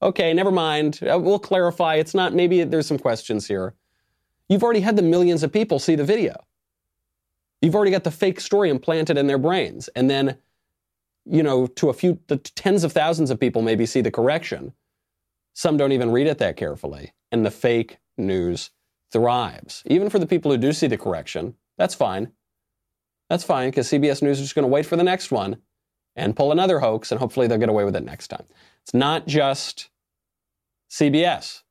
Okay, 0.01 0.33
never 0.33 0.51
mind. 0.51 0.99
Uh, 1.01 1.17
we'll 1.19 1.39
clarify. 1.39 1.95
It's 1.95 2.13
not, 2.13 2.33
maybe 2.33 2.63
there's 2.63 2.87
some 2.87 2.99
questions 2.99 3.47
here. 3.47 3.75
You've 4.49 4.63
already 4.63 4.81
had 4.81 4.95
the 4.95 5.01
millions 5.01 5.43
of 5.43 5.53
people 5.53 5.79
see 5.79 5.95
the 5.95 6.03
video. 6.03 6.43
You've 7.61 7.75
already 7.75 7.91
got 7.91 8.03
the 8.03 8.11
fake 8.11 8.41
story 8.41 8.69
implanted 8.69 9.17
in 9.17 9.27
their 9.27 9.37
brains. 9.37 9.87
And 9.89 10.09
then, 10.09 10.37
you 11.25 11.43
know, 11.43 11.67
to 11.67 11.89
a 11.89 11.93
few, 11.93 12.19
the 12.27 12.37
tens 12.37 12.83
of 12.83 12.91
thousands 12.91 13.29
of 13.29 13.39
people 13.39 13.61
maybe 13.61 13.85
see 13.85 14.01
the 14.01 14.11
correction. 14.11 14.73
Some 15.53 15.77
don't 15.77 15.91
even 15.91 16.11
read 16.11 16.27
it 16.27 16.39
that 16.39 16.57
carefully. 16.57 17.13
And 17.31 17.45
the 17.45 17.51
fake 17.51 17.99
news 18.17 18.71
thrives. 19.11 19.83
Even 19.85 20.09
for 20.09 20.19
the 20.19 20.25
people 20.25 20.51
who 20.51 20.57
do 20.57 20.73
see 20.73 20.87
the 20.87 20.97
correction, 20.97 21.55
that's 21.77 21.95
fine. 21.95 22.31
That's 23.31 23.45
fine 23.45 23.69
because 23.69 23.87
CBS 23.87 24.21
News 24.21 24.39
is 24.41 24.47
just 24.47 24.55
going 24.55 24.63
to 24.63 24.67
wait 24.67 24.85
for 24.85 24.97
the 24.97 25.05
next 25.05 25.31
one 25.31 25.55
and 26.17 26.35
pull 26.35 26.51
another 26.51 26.81
hoax, 26.81 27.13
and 27.13 27.19
hopefully 27.19 27.47
they'll 27.47 27.57
get 27.57 27.69
away 27.69 27.85
with 27.85 27.95
it 27.95 28.03
next 28.03 28.27
time. 28.27 28.43
It's 28.83 28.93
not 28.93 29.25
just 29.25 29.89
CBS, 30.89 31.61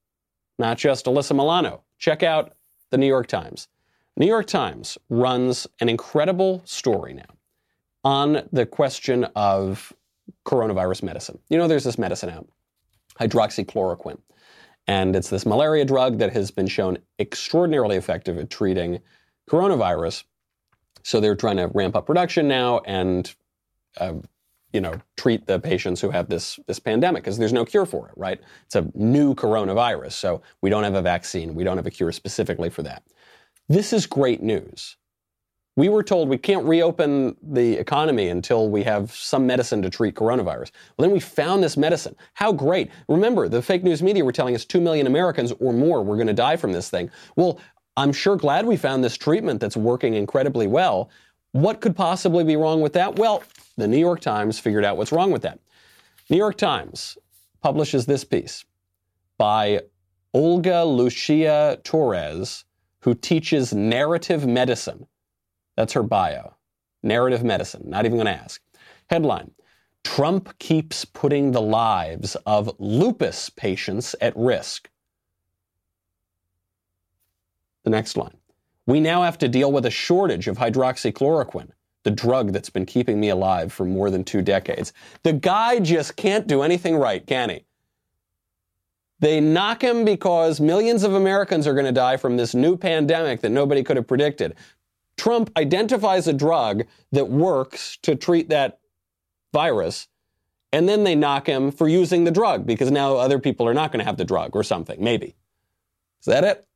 not 0.58 0.78
just 0.78 1.04
Alyssa 1.04 1.36
Milano. 1.36 1.82
Check 1.98 2.22
out 2.22 2.54
the 2.88 2.96
New 2.96 3.06
York 3.06 3.26
Times. 3.26 3.68
New 4.16 4.26
York 4.26 4.46
Times 4.46 4.96
runs 5.10 5.66
an 5.80 5.90
incredible 5.90 6.62
story 6.64 7.12
now 7.12 7.34
on 8.04 8.48
the 8.50 8.64
question 8.64 9.24
of 9.36 9.92
coronavirus 10.46 11.02
medicine. 11.02 11.38
You 11.50 11.58
know, 11.58 11.68
there's 11.68 11.84
this 11.84 11.98
medicine 11.98 12.30
out, 12.30 12.48
hydroxychloroquine. 13.20 14.18
And 14.86 15.14
it's 15.14 15.28
this 15.28 15.44
malaria 15.44 15.84
drug 15.84 16.16
that 16.20 16.32
has 16.32 16.50
been 16.50 16.68
shown 16.68 16.96
extraordinarily 17.18 17.98
effective 17.98 18.38
at 18.38 18.48
treating 18.48 19.00
coronavirus. 19.46 20.24
So 21.02 21.20
they're 21.20 21.36
trying 21.36 21.56
to 21.56 21.66
ramp 21.68 21.96
up 21.96 22.06
production 22.06 22.48
now 22.48 22.80
and, 22.86 23.32
uh, 23.98 24.14
you 24.72 24.80
know, 24.80 24.94
treat 25.16 25.46
the 25.46 25.58
patients 25.58 26.00
who 26.00 26.10
have 26.10 26.28
this 26.28 26.60
this 26.66 26.78
pandemic 26.78 27.24
because 27.24 27.38
there's 27.38 27.52
no 27.52 27.64
cure 27.64 27.86
for 27.86 28.08
it, 28.08 28.14
right? 28.16 28.40
It's 28.66 28.76
a 28.76 28.90
new 28.94 29.34
coronavirus, 29.34 30.12
so 30.12 30.42
we 30.62 30.70
don't 30.70 30.84
have 30.84 30.94
a 30.94 31.02
vaccine. 31.02 31.54
We 31.54 31.64
don't 31.64 31.76
have 31.76 31.86
a 31.86 31.90
cure 31.90 32.12
specifically 32.12 32.70
for 32.70 32.82
that. 32.84 33.02
This 33.68 33.92
is 33.92 34.06
great 34.06 34.42
news. 34.42 34.96
We 35.76 35.88
were 35.88 36.02
told 36.02 36.28
we 36.28 36.36
can't 36.36 36.66
reopen 36.66 37.36
the 37.42 37.74
economy 37.74 38.28
until 38.28 38.68
we 38.68 38.82
have 38.82 39.12
some 39.12 39.46
medicine 39.46 39.80
to 39.82 39.90
treat 39.90 40.14
coronavirus. 40.14 40.72
Well, 40.96 41.06
then 41.06 41.10
we 41.10 41.20
found 41.20 41.62
this 41.62 41.76
medicine. 41.76 42.16
How 42.34 42.52
great. 42.52 42.90
Remember, 43.08 43.48
the 43.48 43.62
fake 43.62 43.84
news 43.84 44.02
media 44.02 44.24
were 44.24 44.32
telling 44.32 44.54
us 44.54 44.64
2 44.64 44.80
million 44.80 45.06
Americans 45.06 45.52
or 45.60 45.72
more 45.72 46.02
were 46.02 46.16
going 46.16 46.26
to 46.26 46.32
die 46.32 46.56
from 46.56 46.72
this 46.72 46.90
thing. 46.90 47.10
Well, 47.36 47.60
I'm 47.96 48.12
sure 48.12 48.36
glad 48.36 48.66
we 48.66 48.76
found 48.76 49.02
this 49.02 49.16
treatment 49.16 49.60
that's 49.60 49.76
working 49.76 50.14
incredibly 50.14 50.66
well. 50.66 51.10
What 51.52 51.80
could 51.80 51.96
possibly 51.96 52.44
be 52.44 52.56
wrong 52.56 52.80
with 52.80 52.92
that? 52.94 53.16
Well, 53.16 53.42
the 53.76 53.88
New 53.88 53.98
York 53.98 54.20
Times 54.20 54.58
figured 54.58 54.84
out 54.84 54.96
what's 54.96 55.12
wrong 55.12 55.30
with 55.30 55.42
that. 55.42 55.58
New 56.28 56.36
York 56.36 56.56
Times 56.56 57.18
publishes 57.62 58.06
this 58.06 58.24
piece 58.24 58.64
by 59.38 59.80
Olga 60.32 60.84
Lucia 60.84 61.80
Torres, 61.82 62.64
who 63.00 63.14
teaches 63.14 63.72
narrative 63.72 64.46
medicine. 64.46 65.06
That's 65.76 65.94
her 65.94 66.02
bio. 66.02 66.54
Narrative 67.02 67.42
medicine. 67.42 67.82
Not 67.86 68.04
even 68.04 68.16
going 68.16 68.26
to 68.26 68.42
ask. 68.42 68.60
Headline 69.08 69.50
Trump 70.04 70.56
keeps 70.58 71.04
putting 71.04 71.52
the 71.52 71.60
lives 71.60 72.36
of 72.46 72.70
lupus 72.78 73.50
patients 73.50 74.14
at 74.20 74.36
risk. 74.36 74.88
The 77.84 77.90
next 77.90 78.16
line. 78.16 78.36
We 78.86 79.00
now 79.00 79.22
have 79.22 79.38
to 79.38 79.48
deal 79.48 79.72
with 79.72 79.86
a 79.86 79.90
shortage 79.90 80.48
of 80.48 80.58
hydroxychloroquine, 80.58 81.70
the 82.02 82.10
drug 82.10 82.52
that's 82.52 82.70
been 82.70 82.86
keeping 82.86 83.20
me 83.20 83.28
alive 83.28 83.72
for 83.72 83.84
more 83.84 84.10
than 84.10 84.24
two 84.24 84.42
decades. 84.42 84.92
The 85.22 85.32
guy 85.32 85.80
just 85.80 86.16
can't 86.16 86.46
do 86.46 86.62
anything 86.62 86.96
right, 86.96 87.26
can 87.26 87.50
he? 87.50 87.64
They 89.20 89.38
knock 89.40 89.82
him 89.82 90.04
because 90.04 90.60
millions 90.60 91.02
of 91.02 91.14
Americans 91.14 91.66
are 91.66 91.74
going 91.74 91.86
to 91.86 91.92
die 91.92 92.16
from 92.16 92.36
this 92.36 92.54
new 92.54 92.76
pandemic 92.76 93.42
that 93.42 93.50
nobody 93.50 93.82
could 93.82 93.96
have 93.96 94.06
predicted. 94.06 94.56
Trump 95.16 95.50
identifies 95.58 96.26
a 96.26 96.32
drug 96.32 96.84
that 97.12 97.28
works 97.28 97.98
to 98.02 98.16
treat 98.16 98.48
that 98.48 98.80
virus, 99.52 100.08
and 100.72 100.88
then 100.88 101.04
they 101.04 101.14
knock 101.14 101.46
him 101.46 101.70
for 101.70 101.86
using 101.86 102.24
the 102.24 102.30
drug 102.30 102.66
because 102.66 102.90
now 102.90 103.16
other 103.16 103.38
people 103.38 103.68
are 103.68 103.74
not 103.74 103.92
going 103.92 103.98
to 103.98 104.06
have 104.06 104.16
the 104.16 104.24
drug 104.24 104.56
or 104.56 104.62
something, 104.62 105.02
maybe. 105.04 105.36
Is 106.20 106.26
that 106.26 106.44
it? 106.44 106.66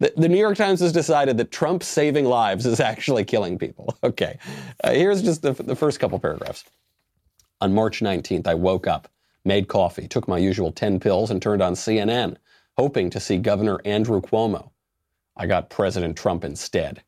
The, 0.00 0.12
the, 0.16 0.28
New 0.28 0.38
York 0.38 0.56
Times 0.56 0.80
has 0.80 0.92
decided 0.92 1.36
that 1.36 1.50
Trump 1.50 1.82
saving 1.82 2.24
lives 2.24 2.64
is 2.64 2.80
actually 2.80 3.24
killing 3.24 3.58
people. 3.58 3.96
Okay. 4.02 4.38
Uh, 4.82 4.92
here's 4.92 5.22
just 5.22 5.42
the, 5.42 5.52
the 5.52 5.76
first 5.76 6.00
couple 6.00 6.18
paragraphs. 6.18 6.64
On 7.60 7.72
March 7.74 8.00
19th, 8.00 8.46
I 8.46 8.54
woke 8.54 8.86
up, 8.86 9.08
made 9.44 9.68
coffee, 9.68 10.08
took 10.08 10.26
my 10.26 10.38
usual 10.38 10.72
10 10.72 10.98
pills, 11.00 11.30
and 11.30 11.40
turned 11.40 11.60
on 11.60 11.74
CNN, 11.74 12.36
hoping 12.78 13.10
to 13.10 13.20
see 13.20 13.36
Governor 13.36 13.78
Andrew 13.84 14.22
Cuomo. 14.22 14.70
I 15.36 15.46
got 15.46 15.70
President 15.70 16.16
Trump 16.16 16.44
instead. 16.44 17.02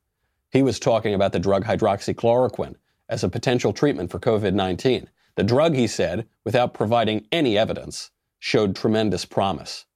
He 0.51 0.63
was 0.63 0.79
talking 0.79 1.15
about 1.15 1.33
the 1.33 1.39
drug 1.39 1.65
hydroxychloroquine 1.65 2.77
as 3.09 3.25
a 3.25 3.29
potential 3.29 3.73
treatment 3.73 4.11
for 4.11 4.19
COVID 4.19 4.53
19. 4.53 5.09
The 5.35 5.45
drug, 5.45 5.75
he 5.75 5.87
said, 5.87 6.27
without 6.45 6.75
providing 6.75 7.27
any 7.33 7.57
evidence, 7.57 8.11
showed 8.39 8.77
tremendous 8.77 9.25
promise. 9.25 9.87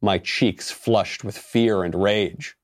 My 0.00 0.18
cheeks 0.18 0.70
flushed 0.70 1.24
with 1.24 1.36
fear 1.36 1.82
and 1.82 1.94
rage. 1.94 2.56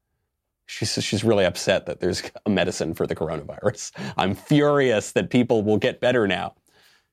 She's, 0.66 1.02
she's 1.02 1.24
really 1.24 1.44
upset 1.44 1.86
that 1.86 2.00
there's 2.00 2.22
a 2.46 2.50
medicine 2.50 2.94
for 2.94 3.06
the 3.06 3.16
coronavirus. 3.16 3.92
I'm 4.16 4.34
furious 4.34 5.12
that 5.12 5.30
people 5.30 5.62
will 5.62 5.78
get 5.78 6.00
better 6.00 6.26
now. 6.26 6.54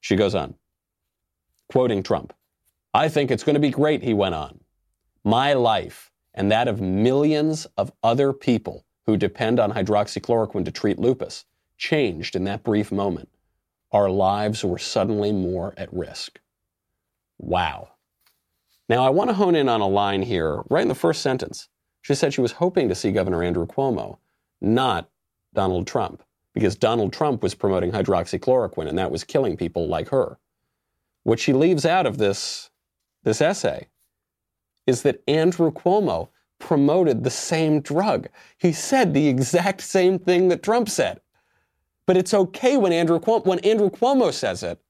She 0.01 0.15
goes 0.15 0.35
on, 0.35 0.55
quoting 1.67 2.03
Trump 2.03 2.33
I 2.93 3.07
think 3.07 3.29
it's 3.29 3.43
going 3.43 3.55
to 3.55 3.59
be 3.59 3.69
great, 3.69 4.01
he 4.01 4.13
went 4.13 4.35
on. 4.35 4.59
My 5.23 5.53
life 5.53 6.11
and 6.33 6.51
that 6.51 6.67
of 6.67 6.81
millions 6.81 7.67
of 7.77 7.91
other 8.01 8.33
people 8.33 8.85
who 9.05 9.17
depend 9.17 9.59
on 9.59 9.73
hydroxychloroquine 9.73 10.65
to 10.65 10.71
treat 10.71 10.97
lupus 10.97 11.45
changed 11.77 12.35
in 12.35 12.45
that 12.45 12.63
brief 12.63 12.91
moment. 12.91 13.29
Our 13.91 14.09
lives 14.09 14.63
were 14.63 14.77
suddenly 14.77 15.31
more 15.31 15.73
at 15.77 15.93
risk. 15.93 16.39
Wow. 17.37 17.89
Now, 18.89 19.05
I 19.05 19.11
want 19.11 19.29
to 19.29 19.35
hone 19.35 19.55
in 19.55 19.69
on 19.69 19.81
a 19.81 19.87
line 19.87 20.23
here, 20.23 20.63
right 20.67 20.81
in 20.81 20.87
the 20.87 20.95
first 20.95 21.21
sentence. 21.21 21.69
She 22.01 22.15
said 22.15 22.33
she 22.33 22.41
was 22.41 22.53
hoping 22.53 22.89
to 22.89 22.95
see 22.95 23.11
Governor 23.11 23.43
Andrew 23.43 23.67
Cuomo, 23.67 24.17
not 24.61 25.09
Donald 25.53 25.85
Trump, 25.85 26.23
because 26.55 26.75
Donald 26.75 27.13
Trump 27.13 27.43
was 27.43 27.53
promoting 27.53 27.91
hydroxychloroquine 27.91 28.87
and 28.87 28.97
that 28.97 29.11
was 29.11 29.23
killing 29.23 29.55
people 29.55 29.87
like 29.87 30.09
her. 30.09 30.39
What 31.23 31.39
she 31.39 31.53
leaves 31.53 31.85
out 31.85 32.07
of 32.07 32.17
this, 32.17 32.71
this 33.23 33.41
essay 33.41 33.89
is 34.87 35.03
that 35.03 35.21
Andrew 35.27 35.71
Cuomo 35.71 36.29
promoted 36.57 37.23
the 37.23 37.29
same 37.29 37.81
drug. 37.81 38.27
He 38.57 38.73
said 38.73 39.13
the 39.13 39.27
exact 39.27 39.81
same 39.81 40.17
thing 40.17 40.47
that 40.47 40.63
Trump 40.63 40.89
said. 40.89 41.21
But 42.07 42.17
it's 42.17 42.33
okay 42.33 42.75
when 42.75 42.91
Andrew 42.91 43.19
Cuomo, 43.19 43.45
when 43.45 43.59
Andrew 43.59 43.91
Cuomo 43.91 44.33
says 44.33 44.63
it, 44.63 44.81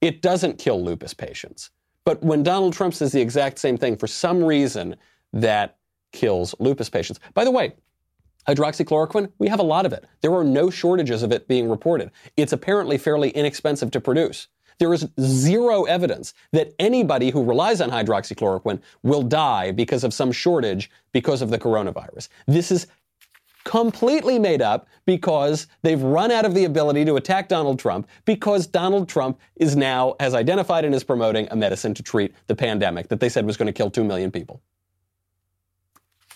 it 0.00 0.22
doesn't 0.22 0.58
kill 0.58 0.82
lupus 0.82 1.12
patients. 1.12 1.70
But 2.04 2.22
when 2.22 2.42
Donald 2.42 2.74
Trump 2.74 2.94
says 2.94 3.12
the 3.12 3.20
exact 3.20 3.58
same 3.58 3.76
thing, 3.76 3.96
for 3.96 4.06
some 4.06 4.42
reason, 4.42 4.96
that 5.32 5.78
kills 6.12 6.54
lupus 6.58 6.88
patients. 6.88 7.18
By 7.32 7.44
the 7.44 7.50
way, 7.50 7.74
hydroxychloroquine, 8.46 9.32
we 9.38 9.48
have 9.48 9.60
a 9.60 9.64
lot 9.64 9.86
of 9.86 9.92
it. 9.92 10.04
There 10.20 10.34
are 10.34 10.44
no 10.44 10.70
shortages 10.70 11.22
of 11.22 11.32
it 11.32 11.48
being 11.48 11.68
reported. 11.68 12.10
It's 12.36 12.52
apparently 12.52 12.98
fairly 12.98 13.30
inexpensive 13.30 13.90
to 13.92 14.00
produce. 14.00 14.48
There 14.78 14.92
is 14.92 15.08
zero 15.20 15.84
evidence 15.84 16.34
that 16.52 16.74
anybody 16.78 17.30
who 17.30 17.44
relies 17.44 17.80
on 17.80 17.90
hydroxychloroquine 17.90 18.80
will 19.02 19.22
die 19.22 19.70
because 19.70 20.04
of 20.04 20.12
some 20.12 20.32
shortage 20.32 20.90
because 21.12 21.42
of 21.42 21.50
the 21.50 21.58
coronavirus. 21.58 22.28
This 22.46 22.70
is 22.70 22.86
completely 23.64 24.38
made 24.38 24.62
up 24.62 24.86
because 25.06 25.66
they've 25.82 26.02
run 26.02 26.30
out 26.30 26.44
of 26.44 26.54
the 26.54 26.64
ability 26.64 27.04
to 27.04 27.16
attack 27.16 27.48
Donald 27.48 27.78
Trump 27.78 28.08
because 28.24 28.66
Donald 28.66 29.08
Trump 29.08 29.40
is 29.56 29.74
now 29.74 30.14
has 30.20 30.34
identified 30.34 30.84
and 30.84 30.94
is 30.94 31.04
promoting 31.04 31.48
a 31.50 31.56
medicine 31.56 31.94
to 31.94 32.02
treat 32.02 32.34
the 32.46 32.54
pandemic 32.54 33.08
that 33.08 33.20
they 33.20 33.28
said 33.28 33.46
was 33.46 33.56
going 33.56 33.66
to 33.66 33.72
kill 33.72 33.90
2 33.90 34.04
million 34.04 34.30
people. 34.30 34.62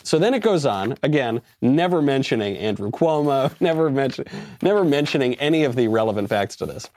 So 0.02 0.18
then 0.18 0.32
it 0.32 0.40
goes 0.40 0.64
on, 0.64 0.96
again, 1.02 1.42
never 1.60 2.00
mentioning 2.00 2.56
Andrew 2.56 2.90
Cuomo, 2.90 3.54
never 3.60 3.90
mention, 3.90 4.24
never 4.62 4.84
mentioning 4.84 5.34
any 5.34 5.64
of 5.64 5.76
the 5.76 5.88
relevant 5.88 6.30
facts 6.30 6.56
to 6.56 6.66
this. 6.66 6.88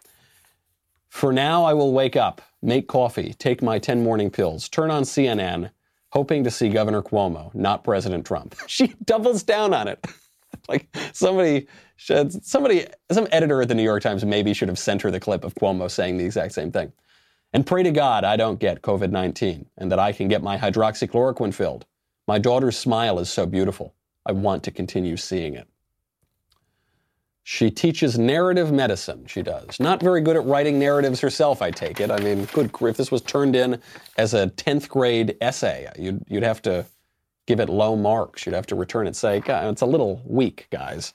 For 1.09 1.33
now, 1.33 1.65
I 1.65 1.73
will 1.73 1.91
wake 1.91 2.15
up, 2.15 2.41
make 2.61 2.87
coffee, 2.87 3.33
take 3.37 3.61
my 3.61 3.79
10 3.79 4.01
morning 4.01 4.29
pills, 4.29 4.69
turn 4.69 4.89
on 4.89 5.03
CNN, 5.03 5.71
hoping 6.11 6.45
to 6.45 6.51
see 6.51 6.69
Governor 6.69 7.01
Cuomo, 7.01 7.53
not 7.53 7.83
President 7.83 8.25
Trump. 8.25 8.55
She 8.67 8.95
doubles 9.03 9.43
down 9.43 9.73
on 9.73 9.89
it. 9.89 10.05
like 10.69 10.95
somebody 11.13 11.67
should, 11.95 12.43
somebody, 12.45 12.87
some 13.11 13.27
editor 13.31 13.61
at 13.61 13.67
the 13.67 13.75
New 13.75 13.83
York 13.83 14.03
Times 14.03 14.25
maybe 14.25 14.53
should 14.53 14.69
have 14.69 14.79
sent 14.79 15.01
her 15.01 15.11
the 15.11 15.19
clip 15.19 15.43
of 15.43 15.55
Cuomo 15.55 15.89
saying 15.89 16.17
the 16.17 16.25
exact 16.25 16.53
same 16.53 16.71
thing. 16.71 16.91
And 17.53 17.65
pray 17.65 17.83
to 17.83 17.91
God 17.91 18.23
I 18.23 18.37
don't 18.37 18.59
get 18.59 18.81
COVID 18.81 19.11
19 19.11 19.65
and 19.77 19.91
that 19.91 19.99
I 19.99 20.11
can 20.11 20.27
get 20.27 20.41
my 20.41 20.57
hydroxychloroquine 20.57 21.53
filled. 21.53 21.85
My 22.27 22.39
daughter's 22.39 22.77
smile 22.77 23.19
is 23.19 23.29
so 23.29 23.45
beautiful. 23.45 23.93
I 24.25 24.31
want 24.31 24.63
to 24.63 24.71
continue 24.71 25.17
seeing 25.17 25.55
it. 25.55 25.67
She 27.43 27.71
teaches 27.71 28.19
narrative 28.19 28.71
medicine, 28.71 29.25
she 29.25 29.41
does. 29.41 29.79
Not 29.79 30.01
very 30.01 30.21
good 30.21 30.35
at 30.35 30.45
writing 30.45 30.77
narratives 30.77 31.19
herself, 31.19 31.61
I 31.61 31.71
take 31.71 31.99
it. 31.99 32.11
I 32.11 32.19
mean, 32.19 32.45
good, 32.53 32.71
if 32.81 32.97
this 32.97 33.11
was 33.11 33.21
turned 33.21 33.55
in 33.55 33.81
as 34.17 34.35
a 34.35 34.47
10th 34.47 34.87
grade 34.87 35.37
essay, 35.41 35.91
you'd, 35.97 36.23
you'd 36.29 36.43
have 36.43 36.61
to 36.63 36.85
give 37.47 37.59
it 37.59 37.69
low 37.69 37.95
marks. 37.95 38.45
You'd 38.45 38.55
have 38.55 38.67
to 38.67 38.75
return 38.75 39.07
it, 39.07 39.15
say, 39.15 39.41
it's 39.45 39.81
a 39.81 39.85
little 39.85 40.21
weak, 40.25 40.67
guys. 40.71 41.13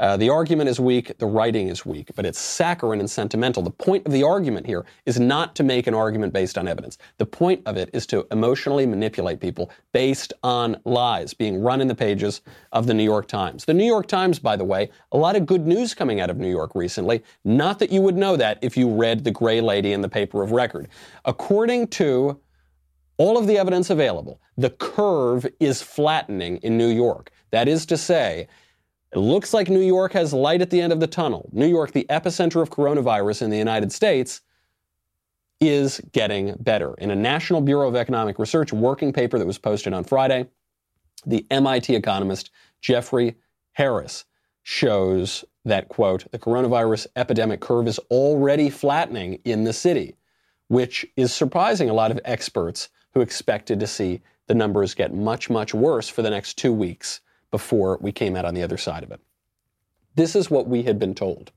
Uh, 0.00 0.16
the 0.16 0.28
argument 0.28 0.68
is 0.68 0.80
weak, 0.80 1.16
the 1.18 1.26
writing 1.26 1.68
is 1.68 1.86
weak, 1.86 2.10
but 2.16 2.26
it's 2.26 2.38
saccharine 2.38 2.98
and 2.98 3.08
sentimental. 3.08 3.62
The 3.62 3.70
point 3.70 4.04
of 4.06 4.12
the 4.12 4.24
argument 4.24 4.66
here 4.66 4.84
is 5.06 5.20
not 5.20 5.54
to 5.54 5.62
make 5.62 5.86
an 5.86 5.94
argument 5.94 6.32
based 6.32 6.58
on 6.58 6.66
evidence. 6.66 6.98
The 7.18 7.26
point 7.26 7.62
of 7.64 7.76
it 7.76 7.90
is 7.92 8.04
to 8.08 8.26
emotionally 8.32 8.86
manipulate 8.86 9.38
people 9.38 9.70
based 9.92 10.32
on 10.42 10.80
lies 10.84 11.32
being 11.32 11.62
run 11.62 11.80
in 11.80 11.86
the 11.86 11.94
pages 11.94 12.40
of 12.72 12.88
the 12.88 12.94
New 12.94 13.04
York 13.04 13.28
Times. 13.28 13.64
The 13.64 13.74
New 13.74 13.84
York 13.84 14.08
Times, 14.08 14.40
by 14.40 14.56
the 14.56 14.64
way, 14.64 14.90
a 15.12 15.16
lot 15.16 15.36
of 15.36 15.46
good 15.46 15.64
news 15.64 15.94
coming 15.94 16.20
out 16.20 16.28
of 16.28 16.38
New 16.38 16.50
York 16.50 16.72
recently. 16.74 17.22
Not 17.44 17.78
that 17.78 17.92
you 17.92 18.00
would 18.00 18.16
know 18.16 18.36
that 18.36 18.58
if 18.62 18.76
you 18.76 18.92
read 18.92 19.22
The 19.22 19.30
Gray 19.30 19.60
Lady 19.60 19.92
in 19.92 20.00
the 20.00 20.08
paper 20.08 20.42
of 20.42 20.50
record. 20.50 20.88
According 21.24 21.86
to 21.88 22.40
all 23.16 23.38
of 23.38 23.46
the 23.46 23.58
evidence 23.58 23.90
available, 23.90 24.40
the 24.56 24.70
curve 24.70 25.46
is 25.60 25.82
flattening 25.82 26.56
in 26.58 26.76
New 26.76 26.88
York. 26.88 27.30
That 27.50 27.68
is 27.68 27.86
to 27.86 27.96
say, 27.96 28.48
it 29.12 29.18
looks 29.18 29.54
like 29.54 29.68
New 29.68 29.80
York 29.80 30.12
has 30.12 30.32
light 30.32 30.60
at 30.60 30.70
the 30.70 30.80
end 30.80 30.92
of 30.92 31.00
the 31.00 31.06
tunnel. 31.06 31.48
New 31.52 31.68
York, 31.68 31.92
the 31.92 32.06
epicenter 32.10 32.60
of 32.60 32.70
coronavirus 32.70 33.42
in 33.42 33.50
the 33.50 33.58
United 33.58 33.92
States, 33.92 34.40
is 35.60 36.00
getting 36.12 36.54
better. 36.60 36.94
In 36.94 37.10
a 37.10 37.16
National 37.16 37.60
Bureau 37.60 37.88
of 37.88 37.94
Economic 37.94 38.38
Research 38.38 38.72
working 38.72 39.12
paper 39.12 39.38
that 39.38 39.46
was 39.46 39.58
posted 39.58 39.92
on 39.92 40.02
Friday, 40.02 40.48
the 41.24 41.46
MIT 41.50 41.94
economist 41.94 42.50
Jeffrey 42.80 43.36
Harris 43.72 44.24
shows 44.64 45.44
that, 45.64 45.88
quote, 45.88 46.30
the 46.32 46.38
coronavirus 46.38 47.06
epidemic 47.16 47.60
curve 47.60 47.86
is 47.86 47.98
already 48.10 48.68
flattening 48.68 49.38
in 49.44 49.64
the 49.64 49.72
city, 49.72 50.16
which 50.68 51.06
is 51.16 51.32
surprising 51.32 51.88
a 51.88 51.94
lot 51.94 52.10
of 52.10 52.20
experts 52.24 52.88
who 53.14 53.20
expected 53.20 53.80
to 53.80 53.86
see 53.86 54.20
the 54.46 54.54
numbers 54.54 54.94
get 54.94 55.14
much, 55.14 55.48
much 55.48 55.72
worse 55.72 56.08
for 56.08 56.22
the 56.22 56.30
next 56.30 56.58
two 56.58 56.72
weeks 56.72 57.20
before 57.50 57.98
we 58.00 58.12
came 58.12 58.36
out 58.36 58.44
on 58.44 58.54
the 58.54 58.62
other 58.62 58.76
side 58.76 59.02
of 59.02 59.10
it. 59.10 59.20
This 60.16 60.36
is 60.36 60.50
what 60.50 60.68
we 60.68 60.82
had 60.82 60.98
been 60.98 61.14
told. 61.14 61.52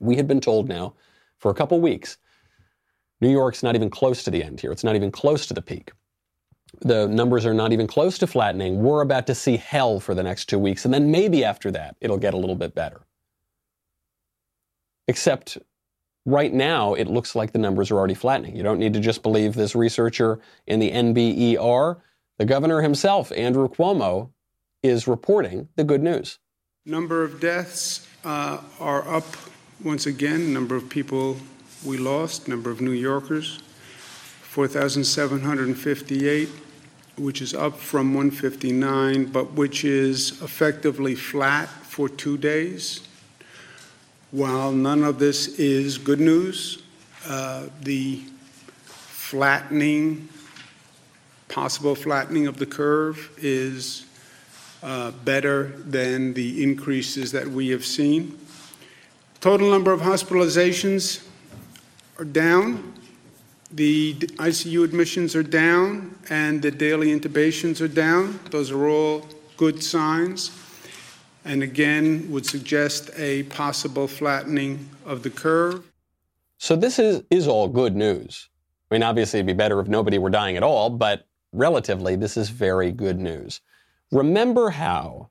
We 0.00 0.16
had 0.16 0.26
been 0.26 0.40
told 0.40 0.68
now 0.68 0.94
for 1.38 1.50
a 1.50 1.54
couple 1.54 1.80
weeks 1.80 2.18
New 3.20 3.30
York's 3.30 3.62
not 3.62 3.74
even 3.74 3.90
close 3.90 4.22
to 4.24 4.30
the 4.30 4.42
end 4.42 4.60
here. 4.60 4.72
It's 4.72 4.84
not 4.84 4.96
even 4.96 5.10
close 5.10 5.46
to 5.46 5.54
the 5.54 5.62
peak. 5.62 5.92
The 6.80 7.06
numbers 7.06 7.46
are 7.46 7.54
not 7.54 7.72
even 7.72 7.86
close 7.86 8.18
to 8.18 8.26
flattening. 8.26 8.82
We're 8.82 9.02
about 9.02 9.26
to 9.28 9.34
see 9.34 9.56
hell 9.56 10.00
for 10.00 10.14
the 10.14 10.22
next 10.22 10.46
two 10.46 10.58
weeks, 10.58 10.84
and 10.84 10.92
then 10.92 11.10
maybe 11.10 11.44
after 11.44 11.70
that, 11.70 11.96
it'll 12.00 12.18
get 12.18 12.34
a 12.34 12.36
little 12.36 12.56
bit 12.56 12.74
better. 12.74 13.02
Except 15.06 15.58
right 16.24 16.52
now, 16.52 16.94
it 16.94 17.08
looks 17.08 17.34
like 17.34 17.52
the 17.52 17.58
numbers 17.58 17.90
are 17.90 17.98
already 17.98 18.14
flattening. 18.14 18.56
You 18.56 18.62
don't 18.62 18.78
need 18.78 18.94
to 18.94 19.00
just 19.00 19.22
believe 19.22 19.54
this 19.54 19.74
researcher 19.74 20.40
in 20.66 20.80
the 20.80 20.90
NBER. 20.90 22.00
The 22.38 22.44
governor 22.44 22.80
himself, 22.80 23.30
Andrew 23.32 23.68
Cuomo, 23.68 24.30
is 24.82 25.06
reporting 25.06 25.68
the 25.76 25.84
good 25.84 26.02
news. 26.02 26.38
Number 26.84 27.22
of 27.22 27.40
deaths 27.40 28.08
uh, 28.24 28.60
are 28.80 29.06
up 29.08 29.24
once 29.82 30.06
again. 30.06 30.52
Number 30.52 30.76
of 30.76 30.88
people 30.88 31.36
we 31.84 31.96
lost. 31.96 32.48
Number 32.48 32.70
of 32.70 32.80
New 32.80 32.92
Yorkers, 32.92 33.58
4,758, 34.42 36.48
which 37.16 37.40
is 37.40 37.54
up 37.54 37.78
from 37.78 38.14
159, 38.14 39.26
but 39.26 39.52
which 39.52 39.84
is 39.84 40.42
effectively 40.42 41.14
flat 41.14 41.68
for 41.68 42.08
two 42.08 42.36
days. 42.36 43.06
While 44.34 44.72
none 44.72 45.04
of 45.04 45.20
this 45.20 45.46
is 45.60 45.96
good 45.96 46.18
news, 46.18 46.82
uh, 47.24 47.66
the 47.82 48.16
flattening, 48.80 50.28
possible 51.48 51.94
flattening 51.94 52.48
of 52.48 52.56
the 52.56 52.66
curve 52.66 53.30
is 53.38 54.06
uh, 54.82 55.12
better 55.24 55.68
than 55.86 56.34
the 56.34 56.64
increases 56.64 57.30
that 57.30 57.46
we 57.46 57.68
have 57.68 57.84
seen. 57.84 58.36
Total 59.40 59.70
number 59.70 59.92
of 59.92 60.00
hospitalizations 60.00 61.24
are 62.18 62.24
down. 62.24 62.92
The 63.70 64.14
ICU 64.14 64.82
admissions 64.82 65.36
are 65.36 65.44
down, 65.44 66.18
and 66.28 66.60
the 66.60 66.72
daily 66.72 67.16
intubations 67.16 67.80
are 67.80 67.86
down. 67.86 68.40
Those 68.50 68.72
are 68.72 68.88
all 68.88 69.28
good 69.56 69.80
signs, 69.80 70.50
and 71.44 71.62
again, 71.62 72.30
would 72.30 72.46
suggest 72.46 73.10
a 73.16 73.44
possible 73.44 74.08
flattening 74.08 74.88
of 75.04 75.22
the 75.22 75.30
curve. 75.30 75.90
So, 76.58 76.76
this 76.76 76.98
is, 76.98 77.22
is 77.30 77.46
all 77.46 77.68
good 77.68 77.94
news. 77.94 78.48
I 78.90 78.94
mean, 78.94 79.02
obviously, 79.02 79.40
it'd 79.40 79.46
be 79.46 79.52
better 79.52 79.80
if 79.80 79.88
nobody 79.88 80.18
were 80.18 80.30
dying 80.30 80.56
at 80.56 80.62
all, 80.62 80.90
but 80.90 81.26
relatively, 81.52 82.16
this 82.16 82.36
is 82.36 82.48
very 82.48 82.92
good 82.92 83.18
news. 83.18 83.60
Remember 84.10 84.70
how, 84.70 85.30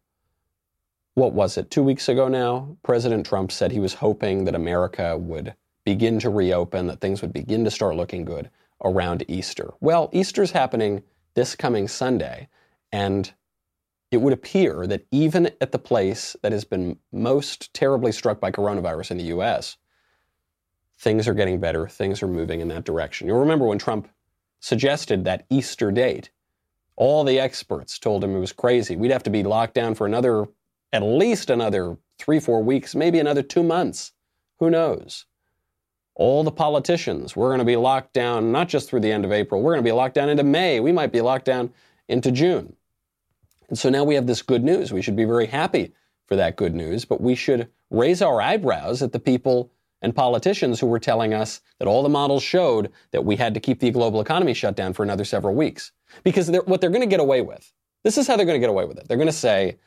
what 1.15 1.33
was 1.33 1.57
it, 1.57 1.71
two 1.71 1.83
weeks 1.83 2.09
ago 2.09 2.27
now, 2.27 2.77
President 2.83 3.25
Trump 3.25 3.51
said 3.51 3.71
he 3.71 3.79
was 3.79 3.93
hoping 3.93 4.45
that 4.45 4.55
America 4.55 5.17
would 5.17 5.55
begin 5.85 6.19
to 6.19 6.29
reopen, 6.29 6.87
that 6.87 7.01
things 7.01 7.21
would 7.21 7.33
begin 7.33 7.63
to 7.63 7.71
start 7.71 7.95
looking 7.95 8.25
good 8.25 8.49
around 8.83 9.23
Easter. 9.27 9.73
Well, 9.79 10.09
Easter's 10.11 10.51
happening 10.51 11.03
this 11.35 11.55
coming 11.55 11.87
Sunday, 11.87 12.49
and 12.91 13.31
it 14.13 14.21
would 14.21 14.33
appear 14.33 14.87
that 14.87 15.05
even 15.11 15.51
at 15.61 15.71
the 15.71 15.79
place 15.79 16.35
that 16.41 16.51
has 16.51 16.63
been 16.63 16.97
most 17.11 17.73
terribly 17.73 18.11
struck 18.11 18.39
by 18.39 18.51
coronavirus 18.51 19.11
in 19.11 19.17
the 19.17 19.23
US, 19.25 19.77
things 20.97 21.27
are 21.27 21.33
getting 21.33 21.59
better, 21.59 21.87
things 21.87 22.23
are 22.23 22.27
moving 22.27 22.61
in 22.61 22.67
that 22.69 22.85
direction. 22.85 23.27
You'll 23.27 23.39
remember 23.39 23.65
when 23.65 23.79
Trump 23.79 24.07
suggested 24.59 25.25
that 25.25 25.45
Easter 25.49 25.91
date, 25.91 26.29
all 26.95 27.23
the 27.23 27.39
experts 27.39 27.99
told 27.99 28.23
him 28.23 28.35
it 28.35 28.39
was 28.39 28.53
crazy. 28.53 28.95
We'd 28.95 29.11
have 29.11 29.23
to 29.23 29.29
be 29.29 29.43
locked 29.43 29.73
down 29.73 29.95
for 29.95 30.05
another, 30.05 30.45
at 30.91 31.03
least 31.03 31.49
another 31.49 31.97
three, 32.19 32.39
four 32.39 32.63
weeks, 32.63 32.95
maybe 32.95 33.19
another 33.19 33.41
two 33.41 33.63
months. 33.63 34.13
Who 34.59 34.69
knows? 34.69 35.25
All 36.15 36.43
the 36.43 36.51
politicians, 36.51 37.35
we're 37.35 37.49
going 37.49 37.59
to 37.59 37.65
be 37.65 37.75
locked 37.75 38.13
down 38.13 38.51
not 38.51 38.69
just 38.69 38.89
through 38.89 38.99
the 38.99 39.11
end 39.11 39.25
of 39.25 39.31
April, 39.31 39.61
we're 39.61 39.73
going 39.73 39.83
to 39.83 39.89
be 39.89 39.91
locked 39.91 40.15
down 40.15 40.29
into 40.29 40.43
May. 40.43 40.79
We 40.79 40.91
might 40.91 41.11
be 41.11 41.21
locked 41.21 41.45
down 41.45 41.73
into 42.07 42.31
June. 42.31 42.75
And 43.69 43.77
so 43.77 43.89
now 43.89 44.03
we 44.03 44.15
have 44.15 44.27
this 44.27 44.41
good 44.41 44.63
news. 44.63 44.91
We 44.91 45.01
should 45.01 45.15
be 45.15 45.25
very 45.25 45.47
happy 45.47 45.93
for 46.27 46.35
that 46.35 46.55
good 46.55 46.73
news, 46.73 47.05
but 47.05 47.21
we 47.21 47.35
should 47.35 47.69
raise 47.89 48.21
our 48.21 48.41
eyebrows 48.41 49.01
at 49.01 49.11
the 49.11 49.19
people 49.19 49.71
and 50.01 50.15
politicians 50.15 50.79
who 50.79 50.87
were 50.87 50.99
telling 50.99 51.33
us 51.33 51.61
that 51.79 51.87
all 51.87 52.03
the 52.03 52.09
models 52.09 52.43
showed 52.43 52.91
that 53.11 53.23
we 53.23 53.35
had 53.35 53.53
to 53.53 53.59
keep 53.59 53.79
the 53.79 53.91
global 53.91 54.19
economy 54.19 54.53
shut 54.53 54.75
down 54.75 54.93
for 54.93 55.03
another 55.03 55.25
several 55.25 55.55
weeks. 55.55 55.91
Because 56.23 56.47
they're, 56.47 56.61
what 56.63 56.81
they're 56.81 56.89
going 56.89 57.01
to 57.01 57.07
get 57.07 57.19
away 57.19 57.41
with, 57.41 57.71
this 58.03 58.17
is 58.17 58.27
how 58.27 58.35
they're 58.35 58.45
going 58.45 58.57
to 58.57 58.59
get 58.59 58.69
away 58.69 58.85
with 58.85 58.97
it. 58.97 59.07
They're 59.07 59.17
going 59.17 59.27
to 59.27 59.33
say, 59.33 59.77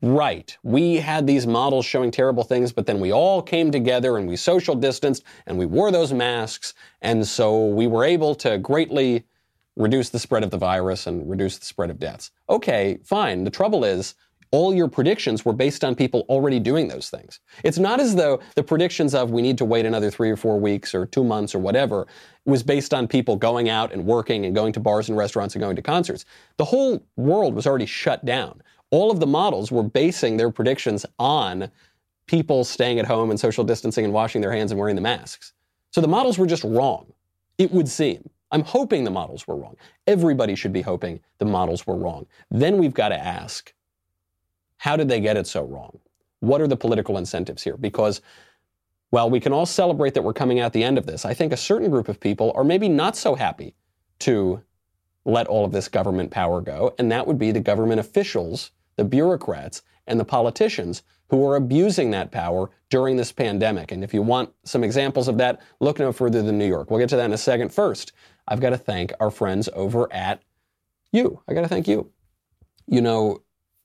right, 0.00 0.56
we 0.62 0.96
had 0.96 1.26
these 1.26 1.46
models 1.46 1.84
showing 1.84 2.10
terrible 2.10 2.42
things, 2.42 2.72
but 2.72 2.86
then 2.86 3.00
we 3.00 3.12
all 3.12 3.42
came 3.42 3.70
together 3.70 4.16
and 4.16 4.26
we 4.26 4.36
social 4.36 4.74
distanced 4.74 5.24
and 5.46 5.58
we 5.58 5.66
wore 5.66 5.90
those 5.90 6.12
masks, 6.12 6.72
and 7.02 7.26
so 7.26 7.66
we 7.66 7.86
were 7.86 8.04
able 8.04 8.34
to 8.36 8.58
greatly 8.58 9.24
reduce 9.78 10.10
the 10.10 10.18
spread 10.18 10.44
of 10.44 10.50
the 10.50 10.58
virus 10.58 11.06
and 11.06 11.28
reduce 11.30 11.56
the 11.56 11.64
spread 11.64 11.88
of 11.88 11.98
deaths. 11.98 12.30
Okay, 12.50 12.98
fine. 13.04 13.44
The 13.44 13.50
trouble 13.50 13.84
is, 13.84 14.14
all 14.50 14.74
your 14.74 14.88
predictions 14.88 15.44
were 15.44 15.52
based 15.52 15.84
on 15.84 15.94
people 15.94 16.24
already 16.28 16.58
doing 16.58 16.88
those 16.88 17.10
things. 17.10 17.40
It's 17.64 17.78
not 17.78 18.00
as 18.00 18.14
though 18.14 18.40
the 18.54 18.62
predictions 18.62 19.14
of 19.14 19.30
we 19.30 19.42
need 19.42 19.58
to 19.58 19.64
wait 19.64 19.84
another 19.84 20.10
three 20.10 20.30
or 20.30 20.36
four 20.36 20.58
weeks 20.58 20.94
or 20.94 21.06
two 21.06 21.22
months 21.22 21.54
or 21.54 21.58
whatever 21.58 22.06
was 22.46 22.62
based 22.62 22.94
on 22.94 23.06
people 23.06 23.36
going 23.36 23.68
out 23.68 23.92
and 23.92 24.06
working 24.06 24.46
and 24.46 24.54
going 24.54 24.72
to 24.72 24.80
bars 24.80 25.08
and 25.08 25.18
restaurants 25.18 25.54
and 25.54 25.60
going 25.60 25.76
to 25.76 25.82
concerts. 25.82 26.24
The 26.56 26.64
whole 26.64 27.04
world 27.16 27.54
was 27.54 27.66
already 27.66 27.86
shut 27.86 28.24
down. 28.24 28.62
All 28.90 29.10
of 29.10 29.20
the 29.20 29.26
models 29.26 29.70
were 29.70 29.82
basing 29.82 30.38
their 30.38 30.50
predictions 30.50 31.04
on 31.18 31.70
people 32.26 32.64
staying 32.64 32.98
at 32.98 33.06
home 33.06 33.30
and 33.30 33.38
social 33.38 33.64
distancing 33.64 34.04
and 34.04 34.14
washing 34.14 34.40
their 34.40 34.52
hands 34.52 34.70
and 34.70 34.80
wearing 34.80 34.96
the 34.96 35.02
masks. 35.02 35.52
So 35.90 36.00
the 36.00 36.08
models 36.08 36.38
were 36.38 36.46
just 36.46 36.64
wrong, 36.64 37.12
it 37.58 37.70
would 37.70 37.88
seem. 37.88 38.28
I'm 38.50 38.62
hoping 38.62 39.04
the 39.04 39.10
models 39.10 39.46
were 39.46 39.56
wrong. 39.56 39.76
Everybody 40.06 40.54
should 40.54 40.72
be 40.72 40.82
hoping 40.82 41.20
the 41.38 41.44
models 41.44 41.86
were 41.86 41.96
wrong. 41.96 42.26
Then 42.50 42.78
we've 42.78 42.94
got 42.94 43.10
to 43.10 43.18
ask, 43.18 43.74
how 44.78 44.96
did 44.96 45.08
they 45.08 45.20
get 45.20 45.36
it 45.36 45.46
so 45.46 45.64
wrong? 45.64 45.98
What 46.40 46.60
are 46.60 46.68
the 46.68 46.76
political 46.76 47.18
incentives 47.18 47.62
here? 47.62 47.76
Because 47.76 48.20
while 49.10 49.28
we 49.28 49.40
can 49.40 49.52
all 49.52 49.66
celebrate 49.66 50.14
that 50.14 50.22
we're 50.22 50.32
coming 50.32 50.60
out 50.60 50.72
the 50.72 50.84
end 50.84 50.98
of 50.98 51.06
this, 51.06 51.24
I 51.24 51.34
think 51.34 51.52
a 51.52 51.56
certain 51.56 51.90
group 51.90 52.08
of 52.08 52.20
people 52.20 52.52
are 52.54 52.64
maybe 52.64 52.88
not 52.88 53.16
so 53.16 53.34
happy 53.34 53.74
to 54.20 54.62
let 55.24 55.46
all 55.46 55.64
of 55.64 55.72
this 55.72 55.88
government 55.88 56.30
power 56.30 56.60
go, 56.60 56.94
and 56.98 57.10
that 57.12 57.26
would 57.26 57.38
be 57.38 57.50
the 57.50 57.60
government 57.60 58.00
officials, 58.00 58.70
the 58.96 59.04
bureaucrats, 59.04 59.82
and 60.06 60.18
the 60.18 60.24
politicians 60.24 61.02
who 61.28 61.46
are 61.46 61.56
abusing 61.56 62.10
that 62.10 62.30
power 62.30 62.70
during 62.88 63.16
this 63.16 63.30
pandemic. 63.30 63.92
And 63.92 64.02
if 64.02 64.14
you 64.14 64.22
want 64.22 64.50
some 64.64 64.82
examples 64.82 65.28
of 65.28 65.36
that, 65.38 65.60
look 65.80 65.98
no 65.98 66.12
further 66.12 66.42
than 66.42 66.58
New 66.58 66.66
York. 66.66 66.90
We'll 66.90 67.00
get 67.00 67.10
to 67.10 67.16
that 67.16 67.26
in 67.26 67.32
a 67.32 67.38
second. 67.38 67.72
First, 67.72 68.12
I've 68.48 68.60
got 68.60 68.70
to 68.70 68.78
thank 68.78 69.12
our 69.20 69.30
friends 69.30 69.68
over 69.74 70.12
at 70.12 70.42
you. 71.12 71.40
I 71.46 71.54
got 71.54 71.62
to 71.62 71.68
thank 71.68 71.86
you. 71.86 72.10
You 72.86 73.02
know, 73.02 73.42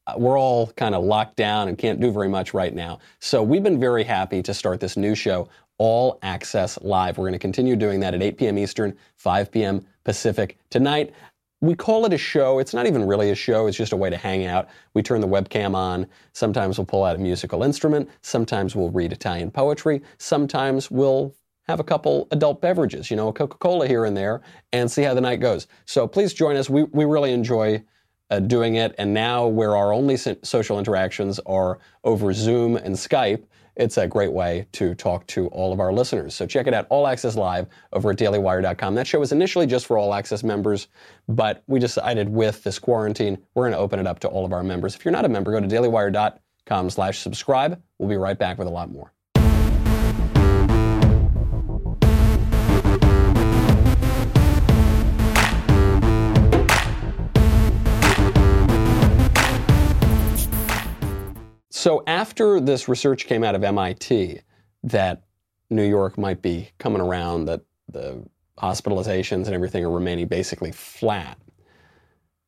uh, 0.07 0.15
we're 0.17 0.39
all 0.39 0.67
kind 0.67 0.95
of 0.95 1.03
locked 1.03 1.35
down 1.35 1.67
and 1.67 1.77
can't 1.77 1.99
do 1.99 2.11
very 2.11 2.29
much 2.29 2.53
right 2.53 2.73
now. 2.73 2.99
So 3.19 3.43
we've 3.43 3.63
been 3.63 3.79
very 3.79 4.03
happy 4.03 4.41
to 4.43 4.53
start 4.53 4.79
this 4.79 4.97
new 4.97 5.15
show, 5.15 5.49
All 5.77 6.19
Access 6.23 6.79
Live. 6.81 7.17
We're 7.17 7.23
going 7.23 7.33
to 7.33 7.39
continue 7.39 7.75
doing 7.75 7.99
that 7.99 8.13
at 8.13 8.21
8 8.21 8.37
p.m. 8.37 8.57
Eastern, 8.57 8.95
5 9.17 9.51
p.m. 9.51 9.85
Pacific 10.05 10.57
tonight. 10.69 11.13
We 11.61 11.75
call 11.75 12.05
it 12.05 12.11
a 12.11 12.17
show. 12.17 12.59
It's 12.59 12.73
not 12.73 12.87
even 12.87 13.05
really 13.07 13.29
a 13.29 13.35
show. 13.35 13.67
It's 13.67 13.77
just 13.77 13.93
a 13.93 13.97
way 13.97 14.09
to 14.09 14.17
hang 14.17 14.45
out. 14.45 14.67
We 14.93 15.01
turn 15.01 15.21
the 15.21 15.27
webcam 15.27 15.75
on. 15.75 16.07
Sometimes 16.33 16.77
we'll 16.77 16.85
pull 16.85 17.05
out 17.05 17.15
a 17.15 17.19
musical 17.19 17.63
instrument. 17.63 18.09
Sometimes 18.21 18.75
we'll 18.75 18.89
read 18.89 19.13
Italian 19.13 19.51
poetry. 19.51 20.01
Sometimes 20.17 20.91
we'll 20.91 21.33
have 21.67 21.79
a 21.79 21.83
couple 21.83 22.27
adult 22.31 22.61
beverages, 22.61 23.09
you 23.09 23.17
know, 23.17 23.29
a 23.29 23.33
Coca 23.33 23.57
Cola 23.57 23.87
here 23.87 24.05
and 24.05 24.15
there, 24.15 24.41
and 24.71 24.91
see 24.91 25.03
how 25.03 25.13
the 25.13 25.21
night 25.21 25.39
goes. 25.39 25.67
So 25.85 26.07
please 26.07 26.33
join 26.33 26.55
us. 26.55 26.69
We, 26.69 26.83
we 26.83 27.05
really 27.05 27.31
enjoy 27.31 27.83
uh, 28.29 28.39
doing 28.39 28.75
it. 28.75 28.95
And 28.97 29.13
now, 29.13 29.47
where 29.47 29.75
our 29.75 29.93
only 29.93 30.17
social 30.17 30.79
interactions 30.79 31.39
are 31.45 31.79
over 32.03 32.33
Zoom 32.33 32.75
and 32.77 32.95
Skype, 32.95 33.43
it's 33.75 33.97
a 33.97 34.07
great 34.07 34.31
way 34.31 34.67
to 34.73 34.93
talk 34.93 35.25
to 35.27 35.47
all 35.47 35.73
of 35.73 35.79
our 35.79 35.91
listeners. 35.91 36.35
So 36.35 36.45
check 36.45 36.67
it 36.67 36.73
out, 36.73 36.85
All 36.89 37.07
Access 37.07 37.35
Live 37.35 37.67
over 37.91 38.11
at 38.11 38.17
dailywire.com. 38.17 38.95
That 38.95 39.07
show 39.07 39.19
was 39.19 39.31
initially 39.31 39.65
just 39.65 39.87
for 39.87 39.97
All 39.97 40.13
Access 40.13 40.43
members, 40.43 40.87
but 41.27 41.63
we 41.67 41.79
decided 41.79 42.29
with 42.29 42.63
this 42.63 42.77
quarantine, 42.77 43.37
we're 43.55 43.63
going 43.63 43.73
to 43.73 43.79
open 43.79 43.99
it 43.99 44.07
up 44.07 44.19
to 44.19 44.27
all 44.27 44.45
of 44.45 44.53
our 44.53 44.63
members. 44.63 44.95
If 44.95 45.05
you're 45.05 45.11
not 45.11 45.25
a 45.25 45.29
member, 45.29 45.51
go 45.51 45.59
to 45.59 45.67
dailywire.com 45.67 46.89
slash 46.89 47.19
subscribe. 47.19 47.81
We'll 47.97 48.09
be 48.09 48.17
right 48.17 48.37
back 48.37 48.57
with 48.59 48.67
a 48.67 48.71
lot 48.71 48.91
more. 48.91 49.12
So 61.75 62.03
after 62.05 62.59
this 62.59 62.87
research 62.87 63.25
came 63.25 63.43
out 63.43 63.55
of 63.55 63.63
MIT 63.63 64.41
that 64.83 65.23
New 65.71 65.83
York 65.83 66.19
might 66.19 66.39
be 66.39 66.69
coming 66.77 67.01
around, 67.01 67.45
that 67.45 67.61
the 67.89 68.23
hospitalizations 68.59 69.47
and 69.47 69.55
everything 69.55 69.83
are 69.83 69.89
remaining 69.89 70.27
basically 70.27 70.71
flat. 70.71 71.35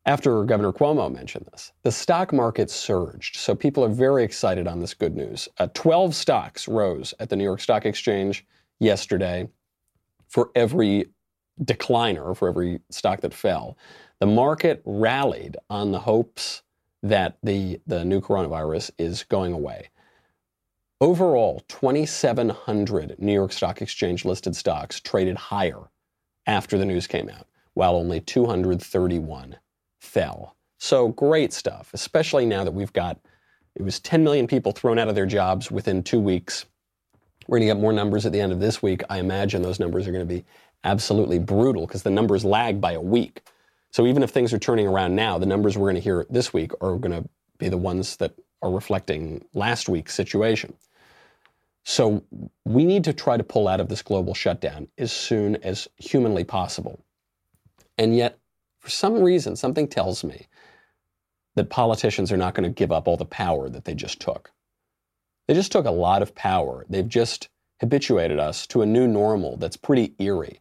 After 0.05 0.43
Governor 0.43 0.71
Cuomo 0.71 1.11
mentioned 1.11 1.47
this, 1.51 1.73
the 1.81 1.91
stock 1.91 2.33
market 2.33 2.69
surged. 2.69 3.37
So 3.37 3.55
people 3.55 3.83
are 3.83 3.89
very 3.89 4.23
excited 4.23 4.67
on 4.67 4.79
this 4.79 4.93
good 4.93 5.15
news. 5.15 5.49
Uh, 5.57 5.69
12 5.73 6.13
stocks 6.13 6.67
rose 6.67 7.11
at 7.19 7.27
the 7.27 7.35
New 7.35 7.45
York 7.45 7.61
Stock 7.61 7.87
Exchange 7.87 8.45
yesterday 8.77 9.49
for 10.27 10.51
every 10.53 11.07
decliner, 11.63 12.37
for 12.37 12.47
every 12.47 12.79
stock 12.91 13.21
that 13.21 13.33
fell. 13.33 13.75
The 14.19 14.27
market 14.27 14.83
rallied 14.85 15.57
on 15.71 15.91
the 15.91 15.99
hopes 15.99 16.61
that 17.09 17.37
the, 17.43 17.79
the 17.85 18.03
new 18.03 18.19
coronavirus 18.19 18.89
is 18.97 19.23
going 19.23 19.53
away. 19.53 19.89
Overall, 20.99 21.61
2,700 21.67 23.15
New 23.19 23.33
York 23.33 23.51
Stock 23.51 23.81
Exchange 23.81 24.25
listed 24.25 24.55
stocks 24.55 24.99
traded 24.99 25.37
higher 25.37 25.91
after 26.47 26.77
the 26.77 26.85
news 26.85 27.05
came 27.05 27.29
out, 27.29 27.47
while 27.75 27.95
only 27.95 28.19
231 28.21 29.57
fell. 29.99 30.55
So 30.79 31.09
great 31.09 31.53
stuff, 31.53 31.91
especially 31.93 32.45
now 32.45 32.63
that 32.63 32.73
we've 32.73 32.93
got, 32.93 33.19
it 33.75 33.83
was 33.83 33.99
10 33.99 34.23
million 34.23 34.47
people 34.47 34.71
thrown 34.71 34.97
out 34.97 35.07
of 35.07 35.15
their 35.15 35.25
jobs 35.27 35.69
within 35.69 36.01
two 36.01 36.19
weeks. 36.19 36.65
We're 37.47 37.59
going 37.59 37.67
to 37.67 37.75
get 37.75 37.81
more 37.81 37.93
numbers 37.93 38.25
at 38.25 38.31
the 38.31 38.41
end 38.41 38.51
of 38.51 38.59
this 38.59 38.81
week. 38.81 39.03
I 39.09 39.19
imagine 39.19 39.61
those 39.61 39.79
numbers 39.79 40.07
are 40.07 40.11
going 40.11 40.27
to 40.27 40.33
be 40.33 40.43
absolutely 40.83 41.37
brutal 41.37 41.85
because 41.85 42.01
the 42.01 42.09
numbers 42.09 42.43
lag 42.43 42.81
by 42.81 42.93
a 42.93 43.01
week. 43.01 43.43
So 43.95 44.05
even 44.05 44.23
if 44.23 44.31
things 44.31 44.51
are 44.51 44.59
turning 44.59 44.87
around 44.87 45.15
now, 45.15 45.37
the 45.37 45.45
numbers 45.45 45.77
we're 45.77 45.85
going 45.85 45.95
to 45.95 46.01
hear 46.01 46.25
this 46.29 46.53
week 46.53 46.73
are 46.81 46.97
going 46.97 47.13
to 47.13 47.29
be 47.59 47.69
the 47.69 47.77
ones 47.77 48.17
that 48.17 48.35
are 48.61 48.69
reflecting 48.69 49.45
last 49.53 49.87
week's 49.87 50.13
situation. 50.13 50.73
So 51.85 52.21
we 52.65 52.83
need 52.83 53.05
to 53.05 53.13
try 53.13 53.37
to 53.37 53.43
pull 53.45 53.69
out 53.69 53.79
of 53.79 53.87
this 53.87 54.01
global 54.01 54.33
shutdown 54.33 54.89
as 54.97 55.13
soon 55.13 55.55
as 55.63 55.87
humanly 55.95 56.43
possible. 56.43 57.05
And 57.97 58.13
yet, 58.13 58.37
for 58.79 58.89
some 58.89 59.21
reason, 59.21 59.55
something 59.55 59.87
tells 59.87 60.25
me 60.25 60.47
that 61.55 61.69
politicians 61.69 62.33
are 62.33 62.37
not 62.37 62.53
going 62.53 62.69
to 62.69 62.75
give 62.77 62.91
up 62.91 63.07
all 63.07 63.15
the 63.15 63.23
power 63.23 63.69
that 63.69 63.85
they 63.85 63.95
just 63.95 64.19
took. 64.19 64.51
They 65.47 65.53
just 65.53 65.71
took 65.71 65.85
a 65.85 65.91
lot 65.91 66.21
of 66.21 66.35
power. 66.35 66.85
They've 66.89 67.07
just 67.07 67.47
habituated 67.79 68.39
us 68.39 68.67
to 68.67 68.81
a 68.81 68.85
new 68.85 69.07
normal 69.07 69.55
that's 69.55 69.77
pretty 69.77 70.15
eerie. 70.19 70.59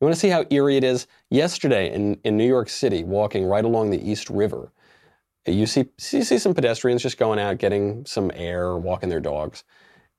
You 0.00 0.06
want 0.06 0.14
to 0.14 0.20
see 0.20 0.28
how 0.28 0.44
eerie 0.50 0.76
it 0.76 0.84
is? 0.84 1.08
Yesterday 1.28 1.92
in, 1.92 2.20
in 2.22 2.36
New 2.36 2.46
York 2.46 2.68
City, 2.68 3.02
walking 3.02 3.44
right 3.44 3.64
along 3.64 3.90
the 3.90 4.10
East 4.10 4.30
River, 4.30 4.72
you 5.44 5.66
see, 5.66 5.86
you 6.12 6.22
see 6.22 6.38
some 6.38 6.54
pedestrians 6.54 7.02
just 7.02 7.18
going 7.18 7.38
out, 7.38 7.58
getting 7.58 8.04
some 8.06 8.30
air, 8.34 8.76
walking 8.76 9.08
their 9.08 9.20
dogs. 9.20 9.64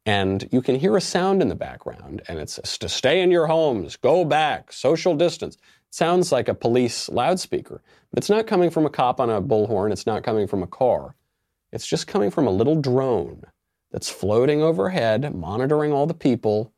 And 0.05 0.49
you 0.51 0.61
can 0.61 0.75
hear 0.75 0.97
a 0.97 1.01
sound 1.01 1.41
in 1.41 1.49
the 1.49 1.55
background, 1.55 2.23
and 2.27 2.39
it 2.39 2.49
says, 2.49 2.77
to 2.79 2.89
stay 2.89 3.21
in 3.21 3.31
your 3.31 3.47
homes, 3.47 3.95
go 3.95 4.25
back, 4.25 4.73
social 4.73 5.15
distance. 5.15 5.55
It 5.55 5.93
sounds 5.93 6.31
like 6.31 6.47
a 6.47 6.53
police 6.53 7.09
loudspeaker, 7.09 7.81
but 8.11 8.17
it's 8.17 8.29
not 8.29 8.47
coming 8.47 8.69
from 8.69 8.85
a 8.85 8.89
cop 8.89 9.19
on 9.19 9.29
a 9.29 9.41
bullhorn. 9.41 9.91
It's 9.91 10.07
not 10.07 10.23
coming 10.23 10.47
from 10.47 10.63
a 10.63 10.67
car. 10.67 11.15
It's 11.71 11.87
just 11.87 12.07
coming 12.07 12.31
from 12.31 12.47
a 12.47 12.51
little 12.51 12.75
drone 12.75 13.43
that's 13.91 14.09
floating 14.09 14.61
overhead, 14.61 15.35
monitoring 15.35 15.93
all 15.93 16.07
the 16.07 16.13
people, 16.13 16.73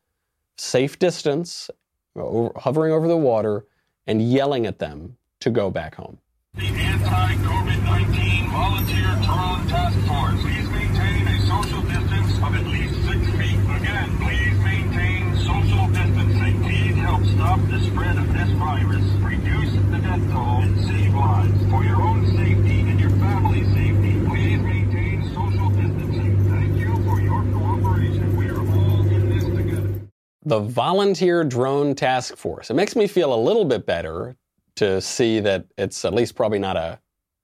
safe 0.57 0.99
distance, 0.99 1.69
over, 2.15 2.51
hovering 2.57 2.93
over 2.93 3.07
the 3.07 3.17
water, 3.17 3.65
and 4.07 4.21
yelling 4.21 4.65
at 4.65 4.79
them 4.79 5.17
to 5.39 5.49
go 5.49 5.69
back 5.69 5.95
home. 5.95 6.19
The 6.55 6.67
anti-COVID 6.67 7.83
19 7.85 8.51
volunteer 8.51 9.11
drone 9.23 9.67
task 9.67 9.97
force. 10.07 10.41
Please 10.41 10.69
maintain 10.69 11.27
a 11.27 11.39
social 11.47 11.81
distance 11.83 12.37
of 12.37 12.55
at 12.55 12.65
least 12.67 12.95
six 13.07 13.21
feet. 13.39 13.59
Again, 13.77 14.17
please 14.17 14.59
maintain 14.59 15.37
social 15.37 15.87
distancing. 15.87 16.61
Please 16.61 16.95
help 16.97 17.23
stop 17.25 17.59
the 17.69 17.79
spread 17.79 18.17
of 18.17 18.27
this 18.33 18.49
virus, 18.59 19.05
reduce 19.23 19.71
the 19.71 19.99
death 19.99 20.31
toll, 20.31 20.61
and 20.61 20.81
save 20.85 21.13
lives. 21.13 21.69
For 21.69 21.83
your 21.85 22.01
own 22.01 22.27
safety 22.35 22.79
and 22.81 22.99
your 22.99 23.11
family's 23.11 23.67
safety, 23.73 24.19
please 24.27 24.59
maintain 24.59 25.23
social 25.33 25.69
distancing. 25.69 26.49
Thank 26.49 26.77
you 26.77 26.91
for 27.07 27.21
your 27.21 27.43
cooperation. 27.53 28.35
We 28.35 28.49
are 28.49 28.59
all 28.59 29.07
in 29.07 29.29
this 29.29 29.45
together. 29.45 30.01
The 30.43 30.59
Volunteer 30.59 31.43
Drone 31.43 31.93
Task 31.93 32.35
Force. 32.35 32.71
It 32.71 32.73
makes 32.73 32.95
me 32.95 33.05
feel 33.05 33.31
a 33.31 33.37
little 33.37 33.63
bit 33.63 33.85
better 33.85 34.35
to 34.75 34.99
see 34.99 35.39
that 35.39 35.65
it's 35.77 36.03
at 36.03 36.15
least 36.15 36.33
probably 36.33 36.57
not 36.57 36.75
a 36.75 36.99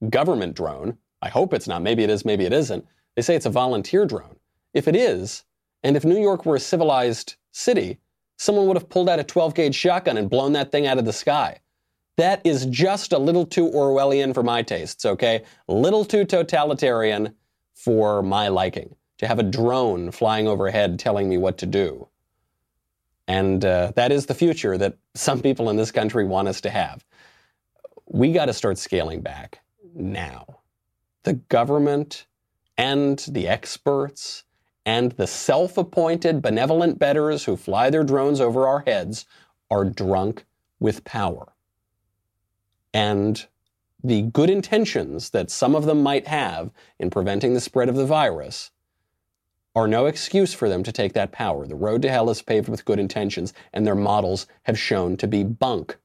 government 0.10 0.56
drone. 0.56 0.98
I 1.22 1.30
hope 1.30 1.54
it's 1.54 1.68
not. 1.68 1.84
Maybe 1.84 2.04
it 2.04 2.10
is, 2.10 2.26
maybe 2.26 2.46
it 2.46 2.54
isn't. 2.54 2.84
They 3.16 3.22
say 3.22 3.36
it's 3.36 3.46
a 3.46 3.52
volunteer 3.52 4.08
drone. 4.08 4.38
If 4.74 4.88
it 4.88 4.96
is, 4.96 5.46
and 5.84 5.96
if 5.96 6.06
New 6.06 6.20
York 6.20 6.44
were 6.44 6.56
a 6.56 6.60
civilized 6.60 7.36
city, 7.52 8.00
someone 8.38 8.66
would 8.66 8.78
have 8.78 8.90
pulled 8.90 9.10
out 9.10 9.20
a 9.20 9.24
12 9.24 9.54
gauge 9.54 9.76
shotgun 9.76 10.18
and 10.18 10.28
blown 10.28 10.54
that 10.54 10.72
thing 10.72 10.88
out 10.88 10.98
of 10.98 11.06
the 11.06 11.14
sky. 11.14 11.60
That 12.18 12.42
is 12.44 12.66
just 12.66 13.14
a 13.14 13.20
little 13.20 13.46
too 13.46 13.70
Orwellian 13.70 14.34
for 14.34 14.42
my 14.42 14.64
tastes, 14.64 15.06
okay? 15.06 15.44
A 15.70 15.74
little 15.74 16.04
too 16.04 16.26
totalitarian 16.26 17.36
for 17.76 18.24
my 18.24 18.48
liking. 18.48 18.96
To 19.20 19.28
have 19.28 19.38
a 19.38 19.44
drone 19.44 20.10
flying 20.10 20.48
overhead 20.48 20.98
telling 20.98 21.30
me 21.30 21.38
what 21.38 21.60
to 21.60 21.68
do. 21.68 22.08
And 23.28 23.64
uh, 23.66 23.92
that 23.96 24.12
is 24.12 24.26
the 24.26 24.34
future 24.34 24.78
that 24.78 24.98
some 25.14 25.42
people 25.42 25.70
in 25.70 25.76
this 25.76 25.92
country 25.92 26.26
want 26.26 26.48
us 26.48 26.62
to 26.62 26.70
have. 26.70 27.04
We 28.06 28.32
got 28.32 28.46
to 28.46 28.54
start 28.54 28.78
scaling 28.78 29.22
back 29.22 29.60
now. 29.94 30.60
The 31.24 31.34
government 31.34 32.26
and 32.78 33.20
the 33.28 33.48
experts 33.48 34.44
and 34.86 35.12
the 35.14 35.28
self 35.28 35.78
appointed 35.78 36.42
benevolent 36.42 36.98
betters 36.98 37.44
who 37.44 37.58
fly 37.58 37.90
their 37.90 38.06
drones 38.06 38.40
over 38.40 38.66
our 38.68 38.80
heads 38.88 39.26
are 39.70 39.84
drunk 39.84 40.46
with 40.80 41.04
power. 41.04 41.52
And 42.94 43.46
the 44.02 44.22
good 44.22 44.50
intentions 44.50 45.32
that 45.32 45.52
some 45.52 45.76
of 45.76 45.86
them 45.86 46.02
might 46.02 46.28
have 46.28 46.72
in 47.00 47.10
preventing 47.10 47.54
the 47.54 47.60
spread 47.60 47.90
of 47.90 47.96
the 47.96 48.06
virus 48.06 48.72
are 49.78 49.88
no 49.88 50.08
excuse 50.08 50.56
for 50.56 50.68
them 50.70 50.82
to 50.82 50.92
take 50.92 51.14
that 51.14 51.32
power. 51.32 51.68
The 51.68 51.76
road 51.76 52.02
to 52.02 52.10
hell 52.10 52.32
is 52.32 52.42
paved 52.42 52.68
with 52.68 52.84
good 52.84 52.98
intentions, 52.98 53.54
and 53.72 53.86
their 53.86 53.94
models 53.94 54.48
have 54.64 54.80
shown 54.80 55.18
to 55.18 55.28
be 55.28 55.44
bunk. 55.44 55.98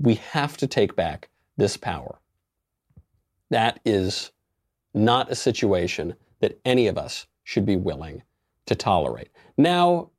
We 0.00 0.16
have 0.16 0.56
to 0.56 0.66
take 0.66 0.96
back 0.96 1.28
this 1.56 1.76
power. 1.76 2.18
That 3.50 3.78
is 3.84 4.32
not 4.92 5.30
a 5.30 5.36
situation 5.36 6.16
that 6.40 6.58
any 6.64 6.88
of 6.88 6.98
us 6.98 7.28
should 7.44 7.64
be 7.64 7.76
willing 7.76 8.24
to 8.66 8.74
tolerate. 8.74 9.30
Now, 9.56 10.10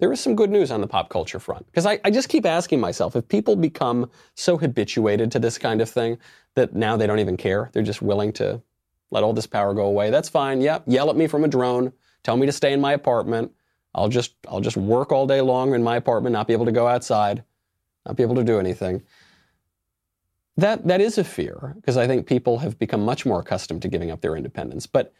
there 0.00 0.12
is 0.12 0.18
some 0.18 0.34
good 0.34 0.50
news 0.50 0.72
on 0.72 0.80
the 0.80 0.88
pop 0.88 1.08
culture 1.08 1.38
front 1.38 1.66
because 1.66 1.86
I, 1.86 2.00
I, 2.04 2.10
just 2.10 2.30
keep 2.30 2.46
asking 2.46 2.80
myself 2.80 3.14
if 3.14 3.28
people 3.28 3.54
become 3.54 4.10
so 4.34 4.56
habituated 4.58 5.30
to 5.32 5.38
this 5.38 5.56
kind 5.56 5.80
of 5.80 5.88
thing 5.88 6.18
that 6.56 6.74
now 6.74 6.96
they 6.96 7.06
don't 7.06 7.20
even 7.20 7.36
care, 7.36 7.70
they're 7.72 7.84
just 7.84 8.02
willing 8.02 8.32
to 8.34 8.60
let 9.10 9.22
all 9.22 9.32
this 9.32 9.46
power 9.46 9.74
go 9.74 9.84
away. 9.84 10.10
That's 10.10 10.28
fine. 10.28 10.60
Yep. 10.60 10.84
Yell 10.86 11.10
at 11.10 11.16
me 11.16 11.26
from 11.26 11.44
a 11.44 11.48
drone. 11.48 11.92
Tell 12.22 12.36
me 12.36 12.46
to 12.46 12.52
stay 12.52 12.72
in 12.72 12.80
my 12.80 12.92
apartment. 12.92 13.52
I'll 13.94 14.08
just 14.08 14.34
I'll 14.48 14.60
just 14.60 14.76
work 14.76 15.12
all 15.12 15.26
day 15.26 15.40
long 15.40 15.74
in 15.74 15.82
my 15.82 15.96
apartment, 15.96 16.32
not 16.32 16.46
be 16.46 16.52
able 16.52 16.66
to 16.66 16.72
go 16.72 16.86
outside, 16.86 17.42
not 18.06 18.16
be 18.16 18.22
able 18.22 18.36
to 18.36 18.44
do 18.44 18.58
anything. 18.58 19.02
That 20.56 20.86
that 20.86 21.00
is 21.00 21.18
a 21.18 21.24
fear 21.24 21.74
because 21.76 21.96
I 21.96 22.06
think 22.06 22.26
people 22.26 22.58
have 22.58 22.78
become 22.78 23.04
much 23.04 23.26
more 23.26 23.40
accustomed 23.40 23.82
to 23.82 23.88
giving 23.88 24.10
up 24.10 24.20
their 24.20 24.36
independence. 24.36 24.86
But 24.86 25.12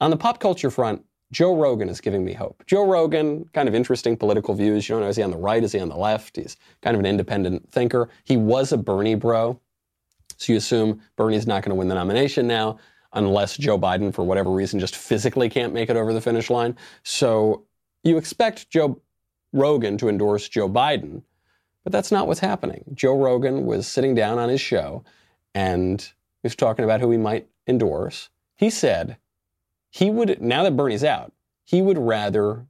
on 0.00 0.10
the 0.10 0.16
pop 0.16 0.40
culture 0.40 0.70
front, 0.70 1.04
Joe 1.32 1.54
Rogan 1.54 1.88
is 1.88 2.00
giving 2.00 2.24
me 2.24 2.32
hope. 2.32 2.62
Joe 2.66 2.86
Rogan, 2.86 3.48
kind 3.52 3.68
of 3.68 3.74
interesting 3.74 4.16
political 4.16 4.54
views. 4.54 4.88
You 4.88 4.94
don't 4.94 5.02
know, 5.02 5.08
is 5.08 5.16
he 5.16 5.22
on 5.22 5.30
the 5.30 5.36
right? 5.36 5.62
Is 5.62 5.72
he 5.72 5.80
on 5.80 5.88
the 5.88 5.96
left? 5.96 6.36
He's 6.36 6.56
kind 6.80 6.94
of 6.94 7.00
an 7.00 7.06
independent 7.06 7.70
thinker. 7.72 8.08
He 8.24 8.36
was 8.36 8.72
a 8.72 8.78
Bernie 8.78 9.16
bro. 9.16 9.60
So 10.36 10.52
you 10.52 10.56
assume 10.58 11.00
Bernie's 11.16 11.46
not 11.46 11.62
going 11.62 11.70
to 11.70 11.76
win 11.76 11.88
the 11.88 11.94
nomination 11.94 12.46
now 12.46 12.78
unless 13.14 13.56
Joe 13.56 13.78
Biden, 13.78 14.12
for 14.12 14.24
whatever 14.24 14.50
reason, 14.50 14.80
just 14.80 14.96
physically 14.96 15.48
can't 15.48 15.72
make 15.72 15.88
it 15.88 15.96
over 15.96 16.12
the 16.12 16.20
finish 16.20 16.50
line. 16.50 16.76
So 17.02 17.64
you 18.02 18.18
expect 18.18 18.70
Joe 18.70 19.00
Rogan 19.52 19.96
to 19.98 20.08
endorse 20.08 20.48
Joe 20.48 20.68
Biden, 20.68 21.22
but 21.84 21.92
that's 21.92 22.12
not 22.12 22.26
what's 22.26 22.40
happening. 22.40 22.84
Joe 22.92 23.16
Rogan 23.16 23.64
was 23.66 23.86
sitting 23.86 24.14
down 24.14 24.38
on 24.38 24.48
his 24.48 24.60
show 24.60 25.04
and 25.54 26.00
he 26.02 26.46
was 26.46 26.56
talking 26.56 26.84
about 26.84 27.00
who 27.00 27.10
he 27.10 27.18
might 27.18 27.46
endorse. 27.66 28.28
He 28.56 28.68
said 28.68 29.16
he 29.90 30.10
would, 30.10 30.42
now 30.42 30.64
that 30.64 30.76
Bernie's 30.76 31.04
out, 31.04 31.32
he 31.64 31.80
would 31.80 31.98
rather 31.98 32.66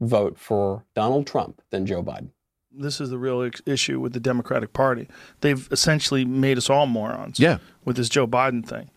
vote 0.00 0.38
for 0.38 0.84
Donald 0.94 1.26
Trump 1.26 1.60
than 1.70 1.86
Joe 1.86 2.02
Biden. 2.02 2.30
This 2.70 3.00
is 3.00 3.10
the 3.10 3.18
real 3.18 3.50
issue 3.66 3.98
with 3.98 4.12
the 4.12 4.20
Democratic 4.20 4.72
Party. 4.72 5.08
They've 5.40 5.68
essentially 5.72 6.24
made 6.24 6.56
us 6.56 6.70
all 6.70 6.86
morons. 6.86 7.40
Yeah. 7.40 7.58
With 7.84 7.96
this 7.96 8.08
Joe 8.08 8.28
Biden 8.28 8.64
thing. 8.64 8.90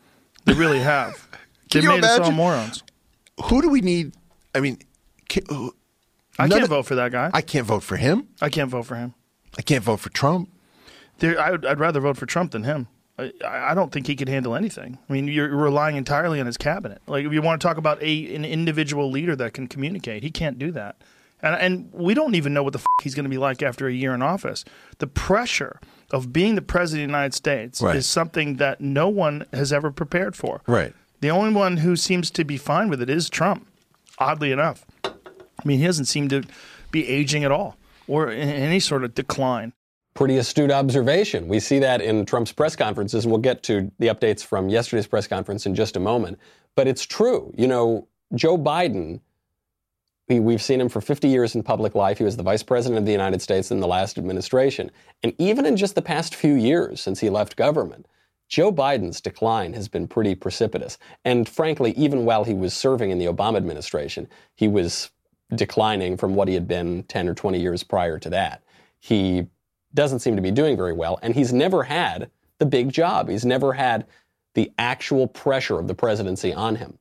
They 0.45 0.53
really 0.53 0.79
have. 0.79 1.27
Can 1.69 1.81
they 1.81 1.87
you 1.87 1.89
made 1.89 2.03
us 2.03 2.11
all 2.11 2.17
imagine? 2.17 2.35
morons. 2.35 2.83
Who 3.45 3.61
do 3.61 3.69
we 3.69 3.81
need? 3.81 4.13
I 4.53 4.59
mean, 4.59 4.77
can, 5.29 5.43
who- 5.49 5.73
I 6.37 6.47
can't 6.49 6.63
of- 6.63 6.69
vote 6.69 6.85
for 6.85 6.95
that 6.95 7.11
guy. 7.11 7.29
I 7.33 7.41
can't 7.41 7.65
vote 7.65 7.83
for 7.83 7.95
him. 7.97 8.27
I 8.41 8.49
can't 8.49 8.69
vote 8.69 8.83
for 8.85 8.95
him. 8.95 9.13
I 9.57 9.61
can't 9.61 9.83
vote 9.83 9.97
for 10.01 10.09
Trump. 10.09 10.49
There, 11.19 11.39
I 11.39 11.51
would, 11.51 11.65
I'd 11.65 11.79
rather 11.79 11.99
vote 12.01 12.17
for 12.17 12.25
Trump 12.25 12.51
than 12.51 12.63
him. 12.63 12.87
I, 13.17 13.31
I 13.45 13.73
don't 13.73 13.91
think 13.91 14.07
he 14.07 14.15
could 14.15 14.27
handle 14.29 14.55
anything. 14.55 14.97
I 15.09 15.13
mean, 15.13 15.27
you're 15.27 15.55
relying 15.55 15.95
entirely 15.95 16.39
on 16.39 16.45
his 16.45 16.57
cabinet. 16.57 17.01
Like, 17.07 17.25
if 17.25 17.31
you 17.31 17.41
want 17.41 17.61
to 17.61 17.67
talk 17.67 17.77
about 17.77 18.01
a 18.01 18.35
an 18.35 18.43
individual 18.45 19.09
leader 19.11 19.35
that 19.35 19.53
can 19.53 19.67
communicate, 19.67 20.23
he 20.23 20.31
can't 20.31 20.57
do 20.59 20.71
that. 20.71 20.95
And, 21.43 21.55
and 21.55 21.89
we 21.93 22.13
don't 22.13 22.35
even 22.35 22.53
know 22.53 22.63
what 22.63 22.73
the 22.73 22.79
f- 22.79 22.85
he's 23.03 23.15
going 23.15 23.23
to 23.25 23.29
be 23.29 23.37
like 23.37 23.61
after 23.63 23.87
a 23.87 23.93
year 23.93 24.13
in 24.13 24.21
office. 24.21 24.63
The 24.99 25.07
pressure 25.07 25.79
of 26.11 26.31
being 26.33 26.55
the 26.55 26.61
president 26.61 27.03
of 27.05 27.07
the 27.09 27.13
United 27.17 27.33
States 27.33 27.81
Right. 27.81 27.95
is 27.95 28.05
something 28.05 28.57
that 28.57 28.81
no 28.81 29.07
one 29.09 29.45
has 29.53 29.71
ever 29.73 29.91
prepared 29.91 30.35
for. 30.35 30.61
Right. 30.67 30.93
The 31.21 31.29
only 31.29 31.53
one 31.53 31.77
who 31.77 31.95
seems 31.95 32.29
to 32.31 32.43
be 32.43 32.57
fine 32.57 32.89
with 32.89 33.01
it 33.01 33.09
is 33.09 33.29
Trump, 33.29 33.67
oddly 34.17 34.51
enough. 34.51 34.85
I 35.03 35.11
mean, 35.63 35.79
he 35.79 35.85
doesn't 35.85 36.05
seem 36.05 36.29
to 36.29 36.43
be 36.91 37.07
aging 37.07 37.43
at 37.43 37.51
all 37.51 37.77
or 38.07 38.29
in 38.31 38.49
any 38.49 38.79
sort 38.79 39.03
of 39.03 39.13
decline. 39.15 39.73
Pretty 40.13 40.37
astute 40.37 40.71
observation. 40.71 41.47
We 41.47 41.59
see 41.61 41.79
that 41.79 42.01
in 42.01 42.25
Trump's 42.25 42.51
press 42.51 42.75
conferences, 42.75 43.23
and 43.23 43.31
we'll 43.31 43.39
get 43.41 43.63
to 43.63 43.89
the 43.99 44.07
updates 44.07 44.43
from 44.43 44.67
yesterday's 44.67 45.07
press 45.07 45.25
conference 45.27 45.65
in 45.65 45.73
just 45.73 45.95
a 45.95 45.99
moment. 46.01 46.37
But 46.75 46.87
it's 46.87 47.05
true. 47.05 47.53
You 47.57 47.67
know, 47.67 48.07
Joe 48.35 48.57
Biden, 48.57 49.21
we, 50.31 50.39
we've 50.39 50.61
seen 50.61 50.79
him 50.79 50.87
for 50.87 51.01
50 51.01 51.27
years 51.27 51.55
in 51.55 51.63
public 51.63 51.93
life. 51.93 52.17
He 52.17 52.23
was 52.23 52.37
the 52.37 52.43
vice 52.43 52.63
president 52.63 52.99
of 52.99 53.05
the 53.05 53.11
United 53.11 53.41
States 53.41 53.69
in 53.69 53.81
the 53.81 53.87
last 53.87 54.17
administration. 54.17 54.89
And 55.23 55.33
even 55.37 55.65
in 55.65 55.75
just 55.75 55.95
the 55.95 56.01
past 56.01 56.35
few 56.35 56.53
years 56.53 57.01
since 57.01 57.19
he 57.19 57.29
left 57.29 57.57
government, 57.57 58.05
Joe 58.47 58.71
Biden's 58.71 59.19
decline 59.19 59.73
has 59.73 59.89
been 59.89 60.07
pretty 60.07 60.35
precipitous. 60.35 60.97
And 61.25 61.47
frankly, 61.47 61.91
even 61.91 62.23
while 62.23 62.45
he 62.45 62.53
was 62.53 62.73
serving 62.73 63.11
in 63.11 63.17
the 63.17 63.25
Obama 63.25 63.57
administration, 63.57 64.27
he 64.55 64.67
was 64.67 65.11
declining 65.53 66.15
from 66.15 66.33
what 66.35 66.47
he 66.47 66.53
had 66.53 66.67
been 66.67 67.03
10 67.03 67.27
or 67.27 67.33
20 67.33 67.59
years 67.59 67.83
prior 67.83 68.17
to 68.19 68.29
that. 68.29 68.63
He 68.99 69.47
doesn't 69.93 70.19
seem 70.19 70.37
to 70.37 70.41
be 70.41 70.51
doing 70.51 70.77
very 70.77 70.93
well, 70.93 71.19
and 71.21 71.35
he's 71.35 71.51
never 71.51 71.83
had 71.83 72.31
the 72.57 72.65
big 72.65 72.93
job. 72.93 73.27
He's 73.27 73.45
never 73.45 73.73
had 73.73 74.07
the 74.53 74.71
actual 74.77 75.27
pressure 75.27 75.77
of 75.77 75.87
the 75.87 75.95
presidency 75.95 76.53
on 76.53 76.77
him. 76.77 76.97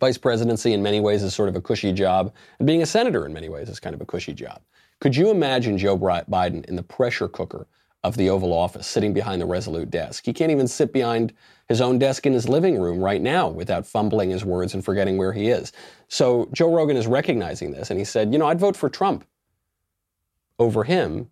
Vice 0.00 0.18
presidency, 0.18 0.72
in 0.72 0.82
many 0.82 1.00
ways, 1.00 1.22
is 1.22 1.34
sort 1.34 1.48
of 1.48 1.56
a 1.56 1.60
cushy 1.60 1.92
job, 1.92 2.32
and 2.58 2.66
being 2.66 2.82
a 2.82 2.86
senator, 2.86 3.26
in 3.26 3.32
many 3.32 3.48
ways, 3.48 3.68
is 3.68 3.80
kind 3.80 3.94
of 3.94 4.00
a 4.00 4.06
cushy 4.06 4.32
job. 4.32 4.60
Could 5.00 5.16
you 5.16 5.30
imagine 5.30 5.78
Joe 5.78 5.98
Biden 5.98 6.64
in 6.66 6.76
the 6.76 6.82
pressure 6.82 7.28
cooker 7.28 7.66
of 8.04 8.18
the 8.18 8.28
Oval 8.28 8.52
Office, 8.52 8.86
sitting 8.86 9.14
behind 9.14 9.40
the 9.40 9.46
Resolute 9.46 9.90
desk. 9.90 10.26
He 10.26 10.34
can't 10.34 10.52
even 10.52 10.68
sit 10.68 10.92
behind 10.92 11.32
his 11.68 11.80
own 11.80 11.98
desk 11.98 12.26
in 12.26 12.34
his 12.34 12.46
living 12.46 12.78
room 12.78 12.98
right 12.98 13.20
now 13.20 13.48
without 13.48 13.86
fumbling 13.86 14.28
his 14.28 14.44
words 14.44 14.74
and 14.74 14.84
forgetting 14.84 15.16
where 15.16 15.32
he 15.32 15.48
is. 15.48 15.72
So 16.08 16.50
Joe 16.52 16.72
Rogan 16.72 16.98
is 16.98 17.06
recognizing 17.06 17.70
this, 17.72 17.88
and 17.88 17.98
he 17.98 18.04
said, 18.04 18.30
You 18.30 18.38
know, 18.38 18.46
I'd 18.46 18.60
vote 18.60 18.76
for 18.76 18.90
Trump 18.90 19.26
over 20.58 20.84
him, 20.84 21.30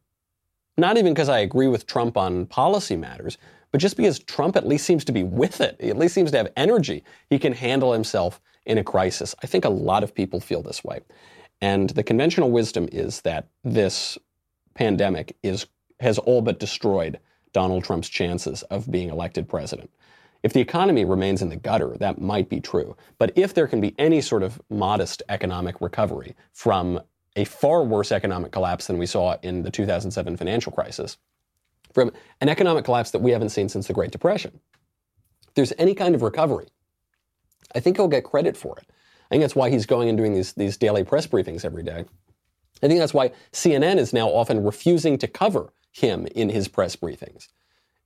not 0.79 0.97
even 0.97 1.13
because 1.13 1.29
I 1.29 1.41
agree 1.41 1.69
with 1.69 1.87
Trump 1.87 2.17
on 2.17 2.47
policy 2.47 2.97
matters, 2.97 3.37
but 3.71 3.81
just 3.81 3.99
because 3.99 4.19
Trump 4.19 4.57
at 4.57 4.67
least 4.67 4.87
seems 4.87 5.05
to 5.05 5.13
be 5.13 5.23
with 5.23 5.61
it. 5.61 5.77
He 5.79 5.91
at 5.91 5.99
least 5.99 6.15
seems 6.15 6.31
to 6.31 6.39
have 6.39 6.53
energy. 6.57 7.05
He 7.29 7.39
can 7.39 7.53
handle 7.53 7.93
himself 7.93 8.41
in 8.67 8.79
a 8.79 8.85
crisis. 8.85 9.35
I 9.43 9.47
think 9.47 9.65
a 9.65 9.71
lot 9.71 10.03
of 10.03 10.15
people 10.15 10.41
feel 10.41 10.63
this 10.63 10.85
way. 10.85 11.01
And 11.61 11.91
the 11.91 12.03
conventional 12.03 12.51
wisdom 12.51 12.89
is 12.91 13.21
that 13.23 13.49
this 13.65 14.19
pandemic 14.75 15.37
is 15.43 15.67
has 16.01 16.19
all 16.19 16.43
but 16.43 16.59
destroyed 16.59 17.21
Donald 17.53 17.85
Trump's 17.85 18.09
chances 18.09 18.63
of 18.65 18.91
being 18.91 19.09
elected 19.09 19.49
president. 19.49 19.91
If 20.43 20.53
the 20.53 20.61
economy 20.61 21.05
remains 21.05 21.43
in 21.43 21.49
the 21.49 21.57
gutter, 21.57 21.97
that 22.01 22.21
might 22.21 22.49
be 22.49 22.61
true. 22.61 22.97
But 23.19 23.33
if 23.37 23.55
there 23.55 23.69
can 23.69 23.81
be 23.81 23.95
any 23.99 24.21
sort 24.21 24.43
of 24.43 24.61
modest 24.69 25.23
economic 25.29 25.81
recovery 25.81 26.35
from 26.53 27.01
a 27.37 27.45
far 27.45 27.85
worse 27.85 28.11
economic 28.11 28.51
collapse 28.51 28.89
than 28.89 28.99
we 28.99 29.07
saw 29.07 29.37
in 29.43 29.63
the 29.63 29.71
2007 29.71 30.37
financial 30.37 30.73
crisis, 30.73 31.17
from 31.93 32.11
an 32.41 32.49
economic 32.49 32.85
collapse 32.85 33.13
that 33.13 33.21
we 33.21 33.31
haven't 33.31 33.51
seen 33.51 33.69
since 33.69 33.87
the 33.87 33.93
Great 33.93 34.11
Depression, 34.11 34.59
if 35.47 35.55
there's 35.55 35.73
any 35.79 35.95
kind 35.95 36.15
of 36.15 36.23
recovery, 36.23 36.67
I 37.75 37.81
think 37.81 37.97
he'll 37.97 38.09
get 38.09 38.25
credit 38.25 38.57
for 38.57 38.79
it. 38.79 38.87
I 38.89 39.35
think 39.35 39.43
that's 39.43 39.57
why 39.57 39.71
he's 39.71 39.87
going 39.87 40.09
and 40.09 40.19
doing 40.19 40.35
these, 40.35 40.53
these 40.53 40.77
daily 40.77 41.05
press 41.05 41.27
briefings 41.27 41.65
every 41.65 41.83
day. 41.83 42.05
I 42.83 42.89
think 42.89 43.01
that's 43.01 43.15
why 43.15 43.33
CNN 43.53 43.99
is 43.99 44.13
now 44.13 44.29
often 44.29 44.65
refusing 44.65 45.17
to 45.19 45.29
cover 45.29 45.73
him 45.93 46.27
in 46.35 46.49
his 46.49 46.69
press 46.69 46.97
briefings 46.97 47.49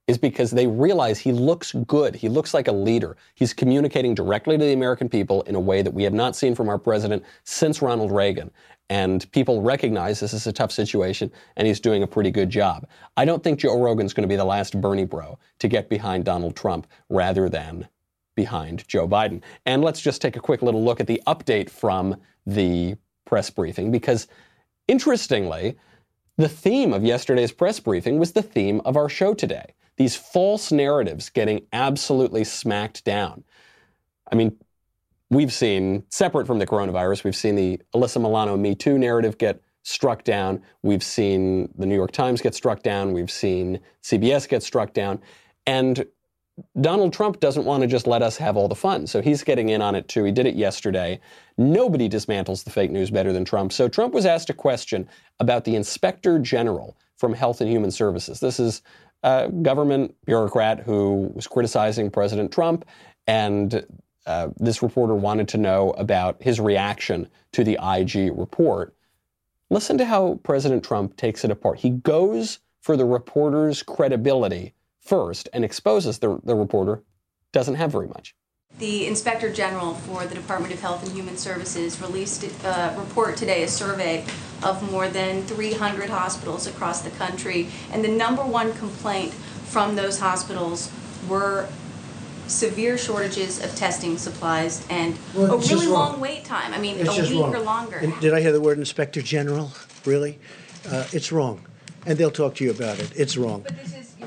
is 0.07 0.17
because 0.17 0.51
they 0.51 0.67
realize 0.67 1.19
he 1.19 1.33
looks 1.33 1.73
good. 1.85 2.15
He 2.15 2.29
looks 2.29 2.53
like 2.53 2.69
a 2.69 2.71
leader. 2.71 3.17
He's 3.35 3.53
communicating 3.53 4.15
directly 4.15 4.57
to 4.57 4.63
the 4.63 4.73
American 4.73 5.09
people 5.09 5.41
in 5.43 5.55
a 5.55 5.59
way 5.59 5.81
that 5.81 5.93
we 5.93 6.03
have 6.03 6.13
not 6.13 6.35
seen 6.35 6.55
from 6.55 6.69
our 6.69 6.79
president 6.79 7.23
since 7.43 7.81
Ronald 7.81 8.11
Reagan. 8.11 8.49
And 8.89 9.29
people 9.33 9.61
recognize 9.61 10.21
this 10.21 10.31
is 10.31 10.47
a 10.47 10.53
tough 10.53 10.71
situation, 10.71 11.29
and 11.57 11.67
he's 11.67 11.81
doing 11.81 12.03
a 12.03 12.07
pretty 12.07 12.31
good 12.31 12.49
job. 12.49 12.87
I 13.17 13.25
don't 13.25 13.43
think 13.43 13.59
Joe 13.59 13.81
Rogan's 13.81 14.13
going 14.13 14.23
to 14.23 14.31
be 14.31 14.37
the 14.37 14.45
last 14.45 14.79
Bernie 14.79 15.03
bro 15.03 15.37
to 15.59 15.67
get 15.67 15.89
behind 15.89 16.23
Donald 16.23 16.55
Trump 16.55 16.87
rather 17.09 17.49
than 17.49 17.89
behind 18.37 18.87
Joe 18.87 19.05
Biden. 19.05 19.41
And 19.65 19.83
let's 19.83 19.99
just 19.99 20.21
take 20.21 20.37
a 20.37 20.39
quick 20.39 20.61
little 20.61 20.81
look 20.81 21.01
at 21.01 21.07
the 21.07 21.21
update 21.27 21.69
from 21.69 22.15
the 22.45 22.95
press 23.25 23.49
briefing, 23.49 23.91
because 23.91 24.27
interestingly, 24.87 25.77
the 26.37 26.47
theme 26.47 26.93
of 26.93 27.03
yesterday's 27.03 27.51
press 27.51 27.81
briefing 27.81 28.19
was 28.19 28.31
the 28.31 28.41
theme 28.43 28.79
of 28.85 28.95
our 28.95 29.09
show 29.09 29.33
today. 29.33 29.73
These 29.97 30.15
false 30.15 30.71
narratives 30.71 31.29
getting 31.29 31.65
absolutely 31.73 32.45
smacked 32.45 33.03
down. 33.03 33.43
I 34.31 34.35
mean, 34.35 34.55
we've 35.29 35.51
seen, 35.51 36.03
separate 36.09 36.45
from 36.47 36.59
the 36.59 36.67
coronavirus, 36.67 37.23
we've 37.23 37.35
seen 37.35 37.55
the 37.55 37.81
Alyssa 37.93 38.21
Milano 38.21 38.55
Me 38.55 38.75
Too 38.75 38.97
narrative 38.97 39.37
get 39.37 39.61
struck 39.81 40.23
down. 40.23 40.61
We've 40.83 41.03
seen 41.03 41.73
the 41.75 41.87
New 41.87 41.95
York 41.95 42.11
Times 42.11 42.41
get 42.41 42.53
struck 42.53 42.83
down. 42.83 43.13
We've 43.13 43.31
seen 43.31 43.79
CBS 44.03 44.47
get 44.47 44.61
struck 44.61 44.93
down. 44.93 45.19
And 45.65 46.05
Donald 46.81 47.13
Trump 47.13 47.39
doesn't 47.39 47.65
want 47.65 47.81
to 47.81 47.87
just 47.87 48.07
let 48.07 48.21
us 48.21 48.37
have 48.37 48.57
all 48.57 48.67
the 48.67 48.75
fun. 48.75 49.05
So 49.05 49.21
he's 49.21 49.43
getting 49.43 49.69
in 49.69 49.81
on 49.81 49.95
it 49.95 50.07
too. 50.07 50.23
He 50.23 50.31
did 50.31 50.47
it 50.47 50.55
yesterday. 50.55 51.19
Nobody 51.57 52.09
dismantles 52.09 52.63
the 52.63 52.71
fake 52.71 52.91
news 52.91 53.11
better 53.11 53.31
than 53.31 53.45
Trump. 53.45 53.73
So 53.73 53.87
Trump 53.87 54.13
was 54.13 54.25
asked 54.25 54.49
a 54.49 54.53
question 54.53 55.07
about 55.39 55.65
the 55.65 55.75
inspector 55.75 56.39
general 56.39 56.97
from 57.17 57.33
Health 57.33 57.61
and 57.61 57.69
Human 57.69 57.91
Services. 57.91 58.39
This 58.39 58.59
is 58.59 58.81
a 59.23 59.49
government 59.49 60.15
bureaucrat 60.25 60.81
who 60.81 61.31
was 61.33 61.47
criticizing 61.47 62.09
President 62.09 62.51
Trump. 62.51 62.85
And 63.27 63.85
uh, 64.25 64.49
this 64.57 64.81
reporter 64.81 65.15
wanted 65.15 65.47
to 65.49 65.57
know 65.57 65.91
about 65.91 66.41
his 66.41 66.59
reaction 66.59 67.27
to 67.53 67.63
the 67.63 67.77
IG 67.81 68.37
report. 68.37 68.95
Listen 69.69 69.97
to 69.97 70.05
how 70.05 70.39
President 70.43 70.83
Trump 70.83 71.17
takes 71.17 71.43
it 71.43 71.51
apart. 71.51 71.79
He 71.79 71.89
goes 71.89 72.59
for 72.81 72.97
the 72.97 73.05
reporter's 73.05 73.83
credibility 73.83 74.73
first 75.11 75.49
and 75.53 75.63
exposes 75.63 76.19
the, 76.19 76.39
the 76.43 76.55
reporter 76.55 77.03
doesn't 77.53 77.75
have 77.75 77.91
very 77.91 78.07
much. 78.07 78.35
The 78.79 79.07
Inspector 79.07 79.51
General 79.53 79.95
for 79.95 80.25
the 80.25 80.35
Department 80.35 80.73
of 80.73 80.81
Health 80.81 81.01
and 81.03 81.11
Human 81.13 81.37
Services 81.37 81.99
released 82.01 82.43
a 82.63 82.95
report 82.99 83.37
today, 83.37 83.63
a 83.63 83.67
survey 83.67 84.25
of 84.61 84.91
more 84.91 85.07
than 85.07 85.41
300 85.43 86.09
hospitals 86.09 86.67
across 86.67 87.01
the 87.01 87.09
country. 87.11 87.69
And 87.91 88.03
the 88.03 88.09
number 88.09 88.43
one 88.43 88.73
complaint 88.73 89.33
from 89.33 89.95
those 89.95 90.19
hospitals 90.19 90.91
were 91.27 91.67
severe 92.47 92.97
shortages 92.97 93.63
of 93.63 93.75
testing 93.75 94.17
supplies 94.17 94.85
and 94.89 95.17
Well, 95.33 95.45
a 95.53 95.57
really 95.57 95.67
just 95.67 95.85
wrong. 95.85 95.93
long 96.11 96.19
wait 96.19 96.45
time. 96.45 96.73
I 96.73 96.77
mean, 96.79 96.97
It's 96.97 97.09
a 97.09 97.15
just 97.15 97.31
week 97.31 97.41
wrong. 97.41 97.55
or 97.55 97.59
longer. 97.59 97.97
And 97.97 98.17
Did 98.19 98.33
I 98.33 98.41
hear 98.41 98.51
the 98.51 98.61
word 98.61 98.77
inspector 98.77 99.21
general? 99.21 99.71
Really? 100.05 100.39
Uh, 100.87 101.05
it's 101.11 101.31
wrong. 101.31 101.65
And 102.05 102.17
they'll 102.17 102.31
talk 102.31 102.55
to 102.55 102.63
you 102.63 102.71
about 102.71 102.99
it. 102.99 103.11
It's 103.15 103.35
wrong. 103.37 103.65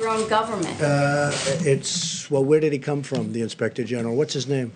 But 0.00 0.06
this 0.16 0.22
is 0.22 0.24
your 0.24 0.24
own 0.24 0.28
government. 0.28 0.80
Uh, 0.80 1.30
it's, 1.68 2.30
well, 2.30 2.44
where 2.44 2.60
did 2.60 2.72
he 2.72 2.78
come 2.78 3.02
from, 3.02 3.32
the 3.32 3.42
inspector 3.42 3.84
general? 3.84 4.16
What's 4.16 4.34
his 4.34 4.46
name? 4.48 4.72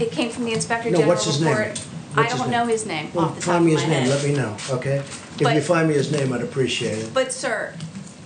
it 0.00 0.10
came 0.10 0.30
from 0.30 0.44
the 0.46 0.52
Inspector 0.52 0.90
No, 0.90 0.98
General 0.98 1.08
what's 1.14 1.24
his 1.26 1.40
name? 1.40 1.50
report. 1.56 1.86
I 2.16 2.20
What's 2.22 2.32
his 2.32 2.40
don't 2.40 2.50
name? 2.50 2.60
know 2.60 2.66
his 2.66 2.86
name 2.86 3.10
Well, 3.14 3.24
off 3.26 3.34
the 3.36 3.40
top 3.42 3.52
find 3.54 3.66
me 3.66 3.74
my 3.74 3.80
his 3.80 3.88
name, 3.90 4.02
head. 4.02 4.08
let 4.08 4.24
me 4.24 4.32
know, 4.34 4.56
okay? 4.70 4.96
If 4.96 5.38
But- 5.42 5.54
you 5.54 5.60
find 5.60 5.88
me 5.88 5.94
his 5.94 6.10
name, 6.10 6.32
I'd 6.32 6.40
appreciate 6.42 6.98
it. 6.98 7.14
But 7.14 7.32
sir, 7.32 7.74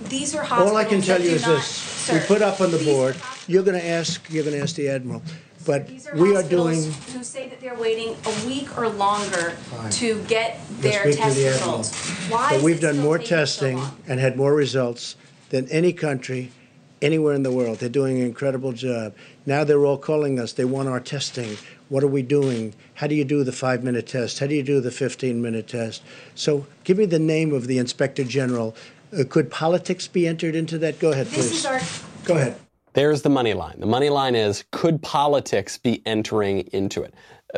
these 0.08 0.34
are 0.34 0.42
hospitals 0.42 0.70
All 0.70 0.76
I 0.76 0.84
can 0.84 1.02
tell 1.02 1.18
that 1.18 1.24
you 1.24 1.30
do 1.30 1.36
is 1.36 1.42
not- 1.42 1.56
this, 1.56 2.08
we 2.12 2.18
sir, 2.20 2.24
put 2.26 2.40
up 2.40 2.60
on 2.60 2.70
the 2.70 2.78
these 2.78 2.86
board, 2.86 3.16
you're 3.48 3.62
gonna 3.64 3.78
ask, 3.78 4.22
you're 4.30 4.44
gonna 4.44 4.56
ask 4.58 4.76
the 4.76 4.88
admiral, 4.88 5.22
but 5.66 5.88
These 5.88 6.06
are 6.06 6.14
we 6.16 6.30
are 6.30 6.34
hospitals 6.36 6.84
doing, 6.86 6.92
who 7.14 7.24
say 7.24 7.48
that 7.48 7.60
they're 7.60 7.74
waiting 7.74 8.16
a 8.24 8.46
week 8.46 8.78
or 8.78 8.88
longer 8.88 9.50
Fine. 9.76 9.90
to 9.90 10.20
get 10.28 10.60
You'll 10.70 10.80
their 10.92 11.02
speak 11.02 11.14
to 11.16 11.20
test 11.20 11.36
the 11.36 11.46
admiral. 11.48 11.78
results. 11.78 11.98
Why 12.30 12.48
but 12.50 12.56
is 12.58 12.62
we've 12.62 12.78
it 12.78 12.80
done 12.80 12.94
still 12.94 13.04
more 13.04 13.18
taking 13.18 13.28
so 13.30 13.36
testing 13.36 13.76
long? 13.78 13.96
and 14.08 14.20
had 14.20 14.36
more 14.36 14.54
results 14.54 15.16
than 15.50 15.68
any 15.68 15.92
country 15.92 16.50
anywhere 17.02 17.34
in 17.34 17.42
the 17.42 17.52
world. 17.52 17.78
They're 17.78 17.88
doing 17.88 18.18
an 18.18 18.26
incredible 18.26 18.72
job. 18.72 19.14
Now 19.46 19.64
they're 19.64 19.84
all 19.84 19.98
calling 19.98 20.38
us. 20.38 20.52
They 20.52 20.64
want 20.64 20.88
our 20.88 21.00
testing. 21.00 21.56
What 21.88 22.02
are 22.04 22.08
we 22.08 22.22
doing? 22.22 22.74
How 22.94 23.06
do 23.06 23.14
you 23.14 23.24
do 23.24 23.42
the 23.44 23.52
five 23.52 23.82
minute 23.82 24.06
test? 24.06 24.38
How 24.38 24.46
do 24.46 24.54
you 24.54 24.62
do 24.62 24.80
the 24.80 24.90
15 24.90 25.40
minute 25.40 25.68
test? 25.68 26.02
So 26.34 26.66
give 26.84 26.98
me 26.98 27.06
the 27.06 27.18
name 27.18 27.52
of 27.52 27.66
the 27.66 27.78
inspector 27.78 28.24
general. 28.24 28.74
Uh, 29.18 29.24
could 29.28 29.50
politics 29.50 30.06
be 30.06 30.26
entered 30.26 30.54
into 30.54 30.78
that? 30.78 30.98
Go 30.98 31.12
ahead, 31.12 31.26
This 31.26 31.48
please. 31.50 31.58
is 31.58 31.66
our 31.66 31.80
Go 32.24 32.36
ahead. 32.36 32.56
There's 32.92 33.22
the 33.22 33.30
money 33.30 33.54
line. 33.54 33.78
The 33.78 33.86
money 33.86 34.08
line 34.08 34.34
is 34.34 34.64
could 34.72 35.00
politics 35.00 35.78
be 35.78 36.02
entering 36.04 36.60
into 36.72 37.02
it? 37.02 37.14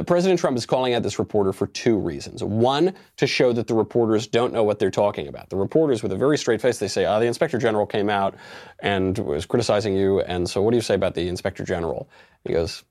President 0.07 0.41
Trump 0.41 0.57
is 0.57 0.65
calling 0.65 0.95
out 0.95 1.03
this 1.03 1.19
reporter 1.19 1.53
for 1.53 1.67
two 1.67 1.99
reasons. 1.99 2.43
One, 2.43 2.95
to 3.17 3.27
show 3.27 3.53
that 3.53 3.67
the 3.67 3.75
reporters 3.75 4.27
don't 4.27 4.53
know 4.53 4.63
what 4.63 4.79
they're 4.79 4.91
talking 4.91 5.29
about. 5.29 5.51
The 5.51 5.57
reporters, 5.57 6.03
with 6.03 6.13
a 6.13 6.17
very 6.17 6.39
straight 6.39 6.63
face, 6.63 6.79
they 6.79 6.89
say, 6.89 7.05
oh, 7.05 7.21
the 7.21 7.27
inspector 7.27 7.59
general 7.59 7.87
came 7.87 8.09
out 8.09 8.35
and 8.81 9.19
was 9.19 9.45
criticizing 9.45 9.95
you, 9.95 10.21
and 10.21 10.49
so 10.49 10.63
what 10.63 10.71
do 10.71 10.77
you 10.77 10.83
say 10.83 10.95
about 10.95 11.15
the 11.15 11.29
inspector 11.29 11.65
general? 11.65 12.09
He 12.45 12.53
goes, 12.53 12.85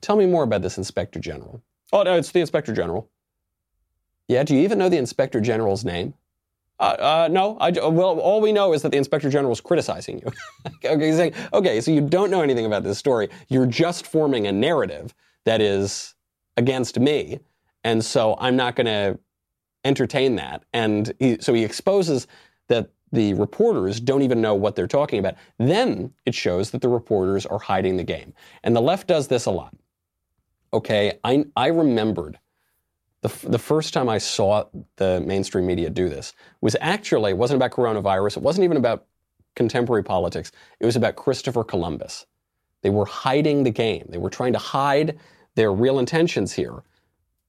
Tell 0.00 0.16
me 0.16 0.26
more 0.26 0.44
about 0.44 0.62
this 0.62 0.78
inspector 0.78 1.20
general. 1.20 1.62
Oh, 1.92 2.02
no, 2.02 2.16
it's 2.16 2.32
the 2.32 2.40
inspector 2.40 2.72
general. 2.72 3.10
Yeah, 4.28 4.44
do 4.44 4.54
you 4.54 4.62
even 4.62 4.78
know 4.78 4.88
the 4.88 4.96
inspector 4.96 5.40
general's 5.40 5.84
name? 5.84 6.14
Uh, 6.78 6.96
uh, 6.98 7.28
no, 7.30 7.58
I, 7.58 7.70
well, 7.72 8.18
all 8.20 8.40
we 8.40 8.52
know 8.52 8.72
is 8.72 8.80
that 8.82 8.92
the 8.92 8.96
inspector 8.96 9.28
general 9.28 9.52
is 9.52 9.60
criticizing 9.60 10.20
you. 10.20 10.32
okay, 10.84 11.06
he's 11.06 11.16
saying, 11.16 11.34
okay, 11.52 11.80
so 11.80 11.90
you 11.90 12.00
don't 12.00 12.30
know 12.30 12.40
anything 12.40 12.64
about 12.64 12.84
this 12.84 12.96
story. 12.96 13.28
You're 13.48 13.66
just 13.66 14.06
forming 14.06 14.46
a 14.46 14.52
narrative 14.52 15.14
that 15.44 15.60
is 15.60 16.14
against 16.56 16.98
me, 16.98 17.40
and 17.84 18.04
so 18.04 18.36
I'm 18.38 18.56
not 18.56 18.76
going 18.76 18.86
to 18.86 19.18
entertain 19.84 20.36
that. 20.36 20.64
And 20.72 21.12
he, 21.18 21.38
so 21.40 21.54
he 21.54 21.64
exposes 21.64 22.26
that 22.68 22.90
the 23.12 23.34
reporters 23.34 23.98
don't 23.98 24.22
even 24.22 24.40
know 24.40 24.54
what 24.54 24.76
they're 24.76 24.86
talking 24.86 25.18
about. 25.18 25.34
Then 25.58 26.12
it 26.26 26.34
shows 26.34 26.70
that 26.70 26.80
the 26.80 26.88
reporters 26.88 27.46
are 27.46 27.58
hiding 27.58 27.96
the 27.96 28.04
game, 28.04 28.34
and 28.62 28.76
the 28.76 28.82
left 28.82 29.06
does 29.06 29.28
this 29.28 29.46
a 29.46 29.50
lot. 29.50 29.74
Okay, 30.72 31.18
I 31.24 31.44
I 31.56 31.68
remembered 31.68 32.38
the, 33.22 33.28
f- 33.28 33.44
the 33.46 33.58
first 33.58 33.92
time 33.92 34.08
I 34.08 34.18
saw 34.18 34.64
the 34.96 35.20
mainstream 35.20 35.66
media 35.66 35.90
do 35.90 36.08
this 36.08 36.32
was 36.60 36.76
actually, 36.80 37.32
it 37.32 37.36
wasn't 37.36 37.56
about 37.56 37.72
coronavirus. 37.72 38.38
It 38.38 38.42
wasn't 38.42 38.64
even 38.64 38.76
about 38.76 39.06
contemporary 39.56 40.04
politics. 40.04 40.52
It 40.78 40.86
was 40.86 40.96
about 40.96 41.16
Christopher 41.16 41.64
Columbus. 41.64 42.26
They 42.82 42.90
were 42.90 43.06
hiding 43.06 43.64
the 43.64 43.70
game. 43.70 44.06
They 44.10 44.18
were 44.18 44.30
trying 44.30 44.54
to 44.54 44.60
hide 44.60 45.18
their 45.56 45.72
real 45.72 45.98
intentions 45.98 46.52
here 46.52 46.82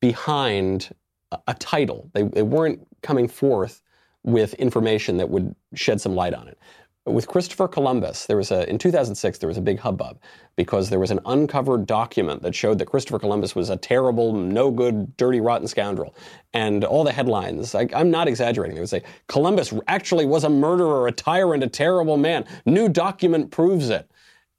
behind 0.02 0.94
a, 1.32 1.40
a 1.50 1.54
title. 1.56 2.10
They, 2.14 2.24
they 2.24 2.44
weren't 2.44 2.88
coming 3.04 3.28
forth 3.28 3.82
with 4.24 4.56
information 4.56 5.18
that 5.18 5.30
would 5.30 5.56
shed 5.76 6.02
some 6.02 6.16
light 6.16 6.34
on 6.34 6.48
it. 6.48 6.58
with 7.06 7.28
Christopher 7.28 7.68
Columbus, 7.68 8.28
there 8.28 8.38
was 8.38 8.52
a 8.52 8.70
in 8.70 8.78
2006 8.80 9.40
there 9.40 9.50
was 9.50 9.58
a 9.58 9.62
big 9.62 9.80
hubbub 9.80 10.20
because 10.58 10.90
there 10.90 11.00
was 11.00 11.12
an 11.12 11.20
uncovered 11.26 11.88
document 11.88 12.44
that 12.44 12.56
showed 12.56 12.80
that 12.80 12.88
Christopher 12.88 13.20
Columbus 13.20 13.56
was 13.56 13.72
a 13.72 13.78
terrible, 13.78 14.34
no 14.34 14.72
good, 14.72 15.18
dirty, 15.18 15.42
rotten 15.42 15.68
scoundrel, 15.68 16.16
and 16.54 16.86
all 16.86 17.04
the 17.06 17.14
headlines. 17.14 17.76
I, 17.76 17.90
I'm 17.96 18.12
not 18.12 18.28
exaggerating. 18.30 18.76
They 18.76 18.82
would 18.82 18.90
say 18.90 19.04
Columbus 19.28 19.74
actually 19.88 20.28
was 20.28 20.46
a 20.46 20.52
murderer, 20.52 21.08
a 21.08 21.14
tyrant, 21.14 21.64
a 21.64 21.70
terrible 21.70 22.18
man. 22.18 22.46
New 22.68 22.90
document 22.90 23.52
proves 23.52 23.90
it, 23.90 24.11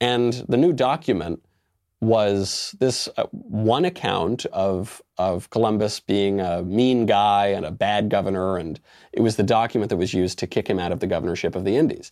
and 0.02 0.32
the 0.48 0.56
new 0.56 0.72
document 0.72 1.40
was 2.00 2.74
this 2.80 3.08
uh, 3.16 3.26
one 3.30 3.84
account 3.84 4.44
of 4.46 5.00
of 5.16 5.48
Columbus 5.50 6.00
being 6.00 6.40
a 6.40 6.62
mean 6.64 7.06
guy 7.06 7.46
and 7.46 7.64
a 7.64 7.70
bad 7.70 8.08
governor, 8.08 8.56
and 8.56 8.80
it 9.12 9.20
was 9.20 9.36
the 9.36 9.44
document 9.44 9.90
that 9.90 9.96
was 9.96 10.12
used 10.12 10.40
to 10.40 10.48
kick 10.48 10.68
him 10.68 10.80
out 10.80 10.90
of 10.90 10.98
the 10.98 11.06
governorship 11.06 11.54
of 11.54 11.64
the 11.64 11.76
Indies. 11.76 12.10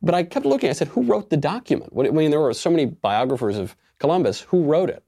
But 0.00 0.14
I 0.14 0.22
kept 0.22 0.46
looking. 0.46 0.70
I 0.70 0.74
said, 0.74 0.88
"Who 0.88 1.02
wrote 1.02 1.30
the 1.30 1.36
document?" 1.36 1.92
I 1.98 2.10
mean, 2.10 2.30
there 2.30 2.40
were 2.40 2.54
so 2.54 2.70
many 2.70 2.86
biographers 2.86 3.58
of 3.58 3.76
Columbus. 3.98 4.42
Who 4.42 4.62
wrote 4.62 4.88
it? 4.90 5.02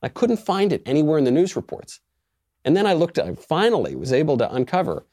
I 0.00 0.08
couldn't 0.08 0.38
find 0.38 0.72
it 0.72 0.82
anywhere 0.86 1.18
in 1.18 1.24
the 1.24 1.30
news 1.32 1.56
reports. 1.56 2.00
And 2.64 2.76
then 2.76 2.86
I 2.86 2.92
looked. 2.92 3.18
I 3.18 3.34
finally 3.34 3.96
was 3.96 4.12
able 4.12 4.38
to 4.38 4.54
uncover 4.54 5.04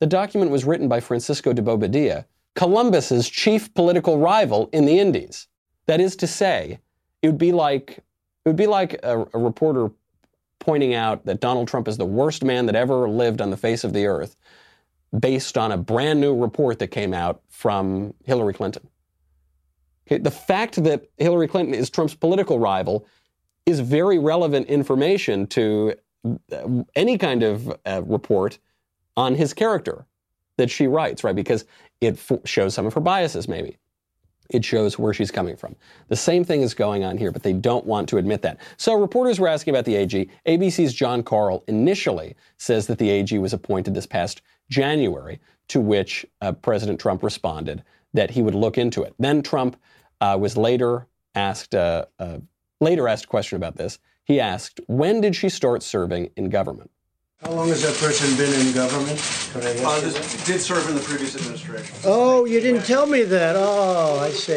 the 0.00 0.06
document 0.06 0.50
was 0.50 0.64
written 0.64 0.88
by 0.88 1.00
Francisco 1.00 1.52
de 1.52 1.62
Bobadilla, 1.62 2.24
Columbus's 2.54 3.28
chief 3.28 3.72
political 3.74 4.18
rival 4.18 4.68
in 4.72 4.84
the 4.86 4.98
Indies. 4.98 5.48
That 5.88 6.00
is 6.00 6.16
to 6.16 6.26
say, 6.26 6.78
it 7.22 7.26
would 7.26 7.38
be 7.38 7.50
like 7.50 7.98
it 8.44 8.48
would 8.48 8.56
be 8.56 8.66
like 8.66 9.00
a, 9.02 9.26
a 9.34 9.38
reporter 9.38 9.90
pointing 10.58 10.94
out 10.94 11.24
that 11.24 11.40
Donald 11.40 11.66
Trump 11.66 11.88
is 11.88 11.96
the 11.96 12.04
worst 12.04 12.44
man 12.44 12.66
that 12.66 12.76
ever 12.76 13.08
lived 13.08 13.40
on 13.40 13.50
the 13.50 13.56
face 13.56 13.84
of 13.84 13.92
the 13.92 14.06
earth, 14.06 14.36
based 15.18 15.56
on 15.56 15.72
a 15.72 15.78
brand 15.78 16.20
new 16.20 16.36
report 16.36 16.78
that 16.78 16.88
came 16.88 17.14
out 17.14 17.40
from 17.48 18.12
Hillary 18.24 18.52
Clinton. 18.52 18.86
Okay, 20.06 20.18
the 20.18 20.30
fact 20.30 20.82
that 20.84 21.08
Hillary 21.16 21.48
Clinton 21.48 21.74
is 21.74 21.90
Trump's 21.90 22.14
political 22.14 22.58
rival 22.58 23.06
is 23.66 23.80
very 23.80 24.18
relevant 24.18 24.66
information 24.68 25.46
to 25.48 25.94
uh, 26.24 26.82
any 26.96 27.16
kind 27.16 27.42
of 27.42 27.74
uh, 27.86 28.02
report 28.04 28.58
on 29.16 29.34
his 29.34 29.54
character 29.54 30.06
that 30.58 30.70
she 30.70 30.86
writes, 30.86 31.24
right? 31.24 31.36
Because 31.36 31.64
it 32.00 32.14
f- 32.14 32.40
shows 32.44 32.74
some 32.74 32.86
of 32.86 32.94
her 32.94 33.00
biases, 33.00 33.48
maybe. 33.48 33.78
It 34.48 34.64
shows 34.64 34.98
where 34.98 35.12
she's 35.12 35.30
coming 35.30 35.56
from. 35.56 35.76
The 36.08 36.16
same 36.16 36.42
thing 36.42 36.62
is 36.62 36.72
going 36.72 37.04
on 37.04 37.18
here, 37.18 37.30
but 37.30 37.42
they 37.42 37.52
don't 37.52 37.84
want 37.84 38.08
to 38.08 38.16
admit 38.16 38.42
that. 38.42 38.58
So 38.78 38.94
reporters 38.94 39.38
were 39.38 39.48
asking 39.48 39.74
about 39.74 39.84
the 39.84 39.96
AG. 39.96 40.30
ABC's 40.46 40.94
Jon 40.94 41.22
Karl 41.22 41.64
initially 41.68 42.34
says 42.56 42.86
that 42.86 42.98
the 42.98 43.10
AG 43.10 43.36
was 43.38 43.52
appointed 43.52 43.94
this 43.94 44.06
past 44.06 44.40
January, 44.70 45.38
to 45.68 45.80
which 45.80 46.24
uh, 46.40 46.52
President 46.52 46.98
Trump 46.98 47.22
responded 47.22 47.82
that 48.14 48.30
he 48.30 48.42
would 48.42 48.54
look 48.54 48.78
into 48.78 49.02
it. 49.02 49.14
Then 49.18 49.42
Trump 49.42 49.76
uh, 50.20 50.36
was 50.40 50.56
later 50.56 51.06
asked 51.34 51.74
uh, 51.74 52.06
uh 52.18 52.38
later 52.80 53.06
asked 53.06 53.24
a 53.24 53.28
question 53.28 53.56
about 53.56 53.76
this. 53.76 53.98
He 54.24 54.40
asked, 54.40 54.80
"When 54.86 55.20
did 55.20 55.36
she 55.36 55.48
start 55.48 55.82
serving 55.82 56.30
in 56.36 56.48
government?" 56.48 56.90
How 57.44 57.52
long 57.52 57.68
has 57.68 57.82
that 57.82 57.94
person 58.04 58.36
been 58.36 58.52
in 58.66 58.74
government? 58.74 59.16
Could 59.52 59.62
I 59.64 59.70
Uh, 59.84 60.00
this 60.00 60.44
did 60.44 60.60
serve 60.60 60.88
in 60.88 60.96
the 60.96 61.00
previous 61.00 61.36
administration. 61.36 61.94
Oh, 62.04 62.44
you 62.46 62.58
didn't 62.58 62.82
tell 62.84 63.06
me 63.06 63.22
that. 63.22 63.54
Oh, 63.56 64.18
I 64.18 64.30
see. 64.30 64.54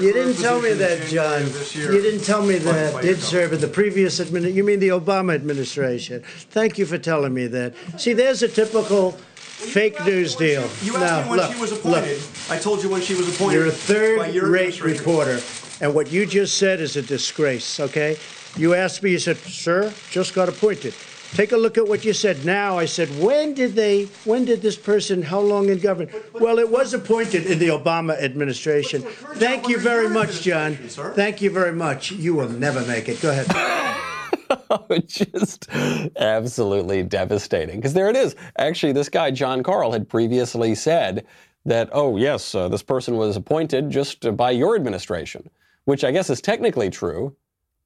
You 0.00 0.14
didn't 0.14 0.40
tell 0.40 0.58
me 0.62 0.72
that, 0.72 1.06
John. 1.08 1.42
You 1.74 2.00
didn't 2.00 2.24
tell 2.24 2.42
me 2.42 2.56
that. 2.56 3.02
Did 3.02 3.20
serve 3.20 3.52
in 3.52 3.60
the 3.60 3.68
previous 3.68 4.18
admin. 4.18 4.50
You 4.54 4.64
mean 4.64 4.80
the 4.80 4.88
Obama 4.88 5.34
administration? 5.34 6.22
Thank 6.50 6.78
you 6.78 6.86
for 6.86 6.96
telling 6.96 7.34
me 7.34 7.48
that. 7.48 7.74
See, 7.98 8.14
there's 8.14 8.42
a 8.42 8.48
typical 8.48 9.12
fake 9.36 10.02
news 10.06 10.34
deal. 10.34 10.66
You 10.82 10.94
Now, 10.94 11.00
asked 11.04 11.24
me 11.24 11.30
when 11.32 11.38
look, 11.40 11.52
she 11.52 11.60
was 11.60 11.70
look. 11.72 11.80
appointed. 11.84 12.22
I 12.48 12.56
told 12.58 12.82
you 12.82 12.88
when 12.88 13.02
she 13.02 13.14
was 13.14 13.28
appointed. 13.28 13.56
You're 13.58 13.66
a 13.66 13.68
by 13.68 13.74
your 14.28 14.44
third-rate 14.46 14.80
administration. 14.80 14.96
reporter, 14.96 15.40
and 15.82 15.94
what 15.94 16.10
you 16.10 16.24
just 16.24 16.56
said 16.56 16.80
is 16.80 16.96
a 16.96 17.02
disgrace. 17.02 17.78
Okay? 17.78 18.16
You 18.56 18.72
asked 18.72 19.02
me. 19.02 19.10
You 19.10 19.18
said, 19.18 19.36
"Sir, 19.36 19.92
just 20.10 20.32
got 20.32 20.48
appointed." 20.48 20.94
Take 21.32 21.52
a 21.52 21.56
look 21.56 21.78
at 21.78 21.88
what 21.88 22.04
you 22.04 22.12
said 22.12 22.44
now. 22.44 22.78
I 22.78 22.84
said, 22.84 23.08
when 23.18 23.54
did 23.54 23.74
they, 23.74 24.04
when 24.24 24.44
did 24.44 24.60
this 24.60 24.76
person, 24.76 25.22
how 25.22 25.40
long 25.40 25.70
in 25.70 25.78
government? 25.78 26.12
Well, 26.34 26.58
it 26.58 26.70
was 26.70 26.92
appointed 26.92 27.46
in 27.46 27.58
the 27.58 27.68
Obama 27.68 28.20
administration. 28.20 29.00
Thank 29.00 29.66
you 29.66 29.78
very 29.78 30.10
much, 30.10 30.42
John. 30.42 30.76
Thank 30.76 31.40
you 31.40 31.50
very 31.50 31.72
much. 31.72 32.12
You 32.12 32.34
will 32.34 32.50
never 32.50 32.84
make 32.84 33.08
it. 33.08 33.22
Go 33.22 33.30
ahead. 33.30 33.46
just 35.06 35.70
absolutely 36.16 37.02
devastating. 37.02 37.76
Because 37.76 37.94
there 37.94 38.10
it 38.10 38.16
is. 38.16 38.36
Actually, 38.58 38.92
this 38.92 39.08
guy, 39.08 39.30
Jon 39.30 39.62
Karl, 39.62 39.90
had 39.92 40.10
previously 40.10 40.74
said 40.74 41.24
that, 41.64 41.88
oh, 41.92 42.18
yes, 42.18 42.54
uh, 42.54 42.68
this 42.68 42.82
person 42.82 43.16
was 43.16 43.36
appointed 43.38 43.88
just 43.88 44.26
uh, 44.26 44.32
by 44.32 44.50
your 44.50 44.76
administration, 44.76 45.48
which 45.86 46.04
I 46.04 46.10
guess 46.10 46.28
is 46.28 46.42
technically 46.42 46.90
true. 46.90 47.34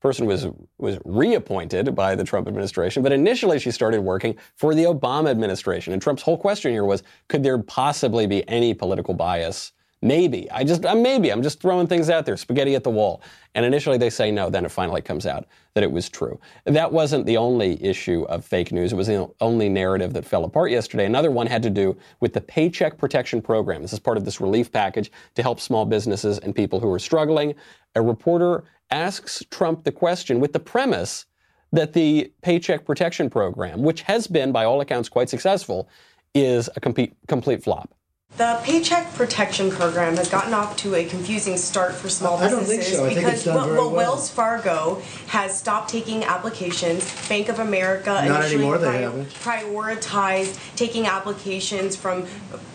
Person 0.00 0.26
was 0.26 0.46
was 0.78 0.98
reappointed 1.04 1.94
by 1.94 2.14
the 2.14 2.24
Trump 2.24 2.46
administration, 2.46 3.02
but 3.02 3.12
initially 3.12 3.58
she 3.58 3.70
started 3.70 4.00
working 4.00 4.36
for 4.54 4.74
the 4.74 4.84
Obama 4.84 5.30
administration. 5.30 5.92
And 5.92 6.02
Trump's 6.02 6.22
whole 6.22 6.38
question 6.38 6.70
here 6.70 6.84
was, 6.84 7.02
could 7.28 7.42
there 7.42 7.58
possibly 7.58 8.26
be 8.26 8.46
any 8.48 8.74
political 8.74 9.14
bias? 9.14 9.72
Maybe. 10.02 10.50
I 10.50 10.62
just 10.62 10.84
uh, 10.84 10.94
maybe 10.94 11.32
I'm 11.32 11.42
just 11.42 11.60
throwing 11.60 11.86
things 11.86 12.10
out 12.10 12.26
there, 12.26 12.36
spaghetti 12.36 12.74
at 12.74 12.84
the 12.84 12.90
wall. 12.90 13.22
And 13.54 13.64
initially 13.64 13.96
they 13.96 14.10
say 14.10 14.30
no, 14.30 14.50
then 14.50 14.66
it 14.66 14.70
finally 14.70 15.00
comes 15.00 15.24
out 15.24 15.46
that 15.72 15.82
it 15.82 15.90
was 15.90 16.10
true. 16.10 16.38
That 16.64 16.92
wasn't 16.92 17.24
the 17.24 17.38
only 17.38 17.82
issue 17.82 18.24
of 18.28 18.44
fake 18.44 18.72
news. 18.72 18.92
It 18.92 18.96
was 18.96 19.06
the 19.06 19.28
only 19.40 19.70
narrative 19.70 20.12
that 20.12 20.26
fell 20.26 20.44
apart 20.44 20.70
yesterday. 20.70 21.06
Another 21.06 21.30
one 21.30 21.46
had 21.46 21.62
to 21.62 21.70
do 21.70 21.96
with 22.20 22.34
the 22.34 22.42
Paycheck 22.42 22.98
Protection 22.98 23.40
Program. 23.40 23.80
This 23.80 23.94
is 23.94 23.98
part 23.98 24.18
of 24.18 24.26
this 24.26 24.38
relief 24.38 24.70
package 24.70 25.10
to 25.34 25.42
help 25.42 25.60
small 25.60 25.86
businesses 25.86 26.38
and 26.40 26.54
people 26.54 26.78
who 26.78 26.92
are 26.92 26.98
struggling. 26.98 27.54
A 27.94 28.02
reporter 28.02 28.64
asks 28.90 29.42
Trump 29.50 29.84
the 29.84 29.92
question 29.92 30.40
with 30.40 30.52
the 30.52 30.60
premise 30.60 31.26
that 31.72 31.92
the 31.92 32.32
Paycheck 32.42 32.84
Protection 32.84 33.28
Program, 33.28 33.82
which 33.82 34.02
has 34.02 34.26
been 34.26 34.52
by 34.52 34.64
all 34.64 34.80
accounts 34.80 35.08
quite 35.08 35.28
successful, 35.28 35.88
is 36.34 36.70
a 36.76 36.80
complete 36.80 37.14
complete 37.26 37.62
flop. 37.62 37.92
The 38.36 38.60
Paycheck 38.64 39.14
Protection 39.14 39.70
Program 39.70 40.16
has 40.16 40.28
gotten 40.28 40.52
off 40.52 40.76
to 40.78 40.94
a 40.96 41.04
confusing 41.06 41.56
start 41.56 41.94
for 41.94 42.08
small 42.08 42.36
I 42.36 42.50
don't 42.50 42.64
think 42.64 42.80
businesses 42.80 42.96
so. 42.98 43.08
Because 43.08 43.46
well, 43.46 43.66
well, 43.66 43.74
well. 43.76 43.90
Wells 43.92 44.30
Fargo 44.30 45.00
has 45.28 45.56
stopped 45.58 45.88
taking 45.90 46.22
applications. 46.24 47.28
Bank 47.28 47.48
of 47.48 47.60
America 47.60 48.10
Not 48.10 48.26
initially 48.26 48.54
anymore, 48.56 48.78
they 48.78 49.02
haven't. 49.02 49.28
prioritized 49.30 50.76
taking 50.76 51.06
applications 51.06 51.96
from 51.96 52.26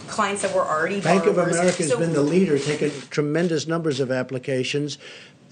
clients 0.08 0.42
that 0.42 0.56
were 0.56 0.66
already 0.66 1.00
Bank 1.02 1.26
of. 1.26 1.38
America 1.38 1.62
has 1.78 1.90
So- 1.90 2.00
been 2.00 2.14
the 2.14 2.22
leader, 2.24 2.58
taking 2.58 2.92
tremendous 3.10 3.68
numbers 3.68 4.00
of 4.00 4.10
applications. 4.12 4.98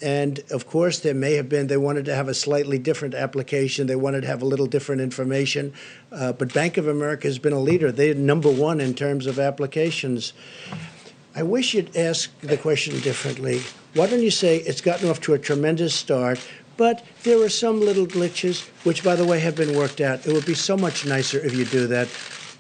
And 0.02 0.40
of 0.52 0.68
course, 0.68 1.00
there 1.00 1.14
may 1.14 1.34
have 1.34 1.50
been, 1.50 1.68
they 1.68 1.78
wanted 1.78 2.06
to 2.06 2.16
have 2.16 2.28
a 2.28 2.34
slightly 2.34 2.78
different 2.78 3.14
application. 3.14 3.88
They 3.88 3.96
wanted 3.96 4.22
to 4.22 4.28
have 4.28 4.42
a 4.42 4.46
little 4.46 4.68
different 4.68 5.02
information. 5.02 5.74
Uh, 6.12 6.32
but 6.34 6.54
Bank 6.54 6.78
of 6.78 6.88
America 6.88 7.28
has 7.28 7.40
been 7.40 7.54
a 7.54 7.60
leader. 7.60 7.92
They're 7.92 8.14
number 8.14 8.50
one 8.50 8.80
in 8.80 8.94
terms 8.94 9.28
of 9.28 9.40
applications. 9.40 10.34
I 11.36 11.44
wish 11.44 11.74
you'd 11.74 11.96
ask 11.96 12.32
the 12.42 12.58
question 12.58 13.00
differently. 13.02 13.62
Why 13.94 14.08
don't 14.08 14.22
you 14.22 14.32
say 14.32 14.58
it's 14.58 14.82
gotten 14.82 15.10
off 15.10 15.20
to 15.22 15.34
a 15.34 15.40
tremendous 15.40 15.94
start, 15.94 16.40
but 16.78 17.06
there 17.24 17.42
are 17.44 17.50
some 17.50 17.82
little 17.82 18.08
glitches, 18.08 18.68
which, 18.86 19.04
by 19.04 19.16
the 19.16 19.26
way, 19.26 19.40
have 19.40 19.56
been 19.56 19.76
worked 19.76 20.00
out. 20.00 20.26
It 20.26 20.34
would 20.34 20.46
be 20.46 20.54
so 20.54 20.78
much 20.78 21.06
nicer 21.06 21.40
if 21.40 21.54
you 21.54 21.66
do 21.66 21.88
that. 21.88 22.08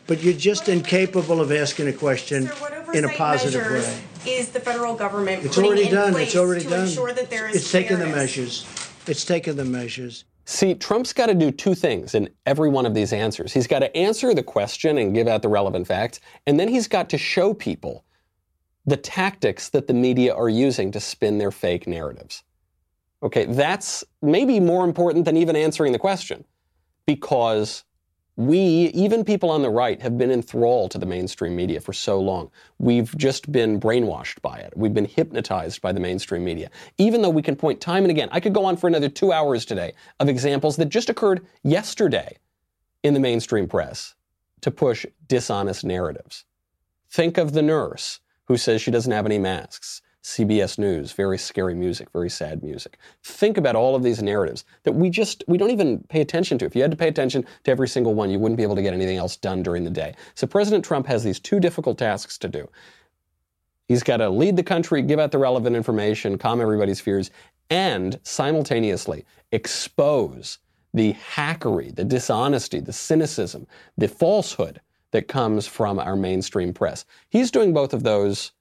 But 0.09 0.23
you're 0.23 0.33
just 0.33 0.69
incapable 0.69 1.39
of 1.39 1.51
asking 1.51 1.87
a 1.87 1.93
question 1.93 2.49
in 2.95 3.05
a 3.05 3.09
positive 3.09 3.61
measures 3.61 3.85
way. 3.85 4.03
Is 4.25 4.49
the 4.49 4.59
federal 4.59 4.95
government 4.95 5.45
It's 5.45 5.53
putting 5.53 5.69
already 5.69 5.85
in 5.85 5.93
done. 5.93 6.13
place 6.13 6.29
It's 6.29 6.35
already 6.35 6.63
to 6.63 6.69
done. 6.69 6.87
ensure 6.87 7.13
that 7.13 7.29
there 7.29 7.47
is 7.47 7.57
It's 7.57 7.71
taken 7.71 7.99
the 7.99 8.07
measures. 8.07 8.65
It's 9.05 9.23
taken 9.23 9.55
the 9.55 9.65
measures. 9.65 10.25
See, 10.45 10.73
Trump's 10.73 11.13
got 11.13 11.27
to 11.27 11.35
do 11.35 11.51
two 11.51 11.75
things 11.75 12.15
in 12.15 12.27
every 12.47 12.69
one 12.69 12.87
of 12.87 12.95
these 12.95 13.13
answers. 13.13 13.53
He's 13.53 13.67
got 13.67 13.79
to 13.79 13.95
answer 13.95 14.33
the 14.33 14.41
question 14.41 14.97
and 14.97 15.13
give 15.13 15.27
out 15.27 15.43
the 15.43 15.47
relevant 15.47 15.85
facts, 15.85 16.19
and 16.47 16.59
then 16.59 16.69
he's 16.69 16.87
got 16.87 17.07
to 17.11 17.19
show 17.19 17.53
people 17.53 18.03
the 18.87 18.97
tactics 18.97 19.69
that 19.69 19.85
the 19.85 19.93
media 19.93 20.33
are 20.33 20.49
using 20.49 20.91
to 20.93 20.99
spin 20.99 21.37
their 21.37 21.51
fake 21.51 21.85
narratives. 21.85 22.41
Okay, 23.21 23.45
that's 23.45 24.03
maybe 24.23 24.59
more 24.59 24.85
important 24.85 25.25
than 25.25 25.37
even 25.37 25.55
answering 25.55 25.91
the 25.91 25.99
question 25.99 26.45
because 27.05 27.83
we, 28.39 28.85
even 28.93 29.25
people 29.25 29.49
on 29.49 29.63
the 29.63 29.69
right, 29.69 30.01
have 30.01 30.17
been 30.17 30.31
enthralled 30.31 30.91
to 30.91 30.97
the 30.97 31.05
mainstream 31.05 31.57
media 31.57 31.81
for 31.81 31.91
so 31.91 32.21
long. 32.21 32.49
We've 32.77 33.13
just 33.17 33.51
been 33.51 33.81
brainwashed 33.81 34.41
by 34.41 34.59
it. 34.59 34.71
We've 34.77 34.93
been 34.93 35.03
hypnotized 35.03 35.81
by 35.81 35.91
the 35.91 35.99
mainstream 35.99 36.45
media. 36.45 36.69
Even 36.97 37.21
though 37.21 37.31
we 37.31 37.41
can 37.41 37.57
point 37.57 37.81
time 37.81 38.05
and 38.05 38.11
again, 38.11 38.29
I 38.31 38.39
could 38.39 38.53
go 38.53 38.63
on 38.63 38.77
for 38.77 38.87
another 38.87 39.09
two 39.09 39.33
hours 39.33 39.65
today 39.65 39.91
of 40.21 40.29
examples 40.29 40.77
that 40.77 40.85
just 40.85 41.09
occurred 41.09 41.45
yesterday 41.63 42.37
in 43.03 43.13
the 43.13 43.19
mainstream 43.19 43.67
press 43.67 44.15
to 44.61 44.71
push 44.71 45.05
dishonest 45.27 45.83
narratives. 45.83 46.45
Think 47.11 47.37
of 47.37 47.51
the 47.51 47.61
nurse 47.61 48.21
who 48.45 48.55
says 48.55 48.81
she 48.81 48.89
doesn't 48.89 49.11
have 49.11 49.25
any 49.25 49.37
masks. 49.37 50.01
CBS 50.23 50.77
News, 50.77 51.13
very 51.13 51.37
scary 51.37 51.73
music, 51.73 52.09
very 52.11 52.29
sad 52.29 52.61
music. 52.61 52.97
Think 53.23 53.57
about 53.57 53.75
all 53.75 53.95
of 53.95 54.03
these 54.03 54.21
narratives 54.21 54.65
that 54.83 54.91
we 54.91 55.09
just 55.09 55.43
we 55.47 55.57
don't 55.57 55.71
even 55.71 55.99
pay 56.09 56.21
attention 56.21 56.57
to. 56.57 56.65
If 56.65 56.75
you 56.75 56.81
had 56.81 56.91
to 56.91 56.97
pay 56.97 57.07
attention 57.07 57.45
to 57.63 57.71
every 57.71 57.87
single 57.87 58.13
one, 58.13 58.29
you 58.29 58.37
wouldn't 58.37 58.57
be 58.57 58.63
able 58.63 58.75
to 58.75 58.81
get 58.81 58.93
anything 58.93 59.17
else 59.17 59.37
done 59.37 59.63
during 59.63 59.85
the 59.85 59.89
day. 59.89 60.15
So 60.35 60.45
President 60.45 60.83
Trump 60.83 61.07
has 61.07 61.23
these 61.23 61.39
two 61.39 61.59
difficult 61.59 61.97
tasks 61.97 62.37
to 62.39 62.49
do. 62.49 62.69
He's 63.87 64.03
got 64.03 64.17
to 64.17 64.29
lead 64.29 64.55
the 64.55 64.63
country, 64.63 65.01
give 65.01 65.19
out 65.19 65.31
the 65.31 65.39
relevant 65.39 65.75
information, 65.75 66.37
calm 66.37 66.61
everybody's 66.61 66.99
fears, 66.99 67.31
and 67.69 68.19
simultaneously 68.23 69.25
expose 69.51 70.59
the 70.93 71.13
hackery, 71.13 71.95
the 71.95 72.03
dishonesty, 72.03 72.79
the 72.79 72.93
cynicism, 72.93 73.67
the 73.97 74.07
falsehood 74.07 74.81
that 75.11 75.27
comes 75.27 75.65
from 75.65 75.97
our 75.97 76.15
mainstream 76.15 76.73
press. 76.73 77.05
He's 77.29 77.51
doing 77.51 77.73
both 77.73 77.93
of 77.93 78.03
those 78.03 78.51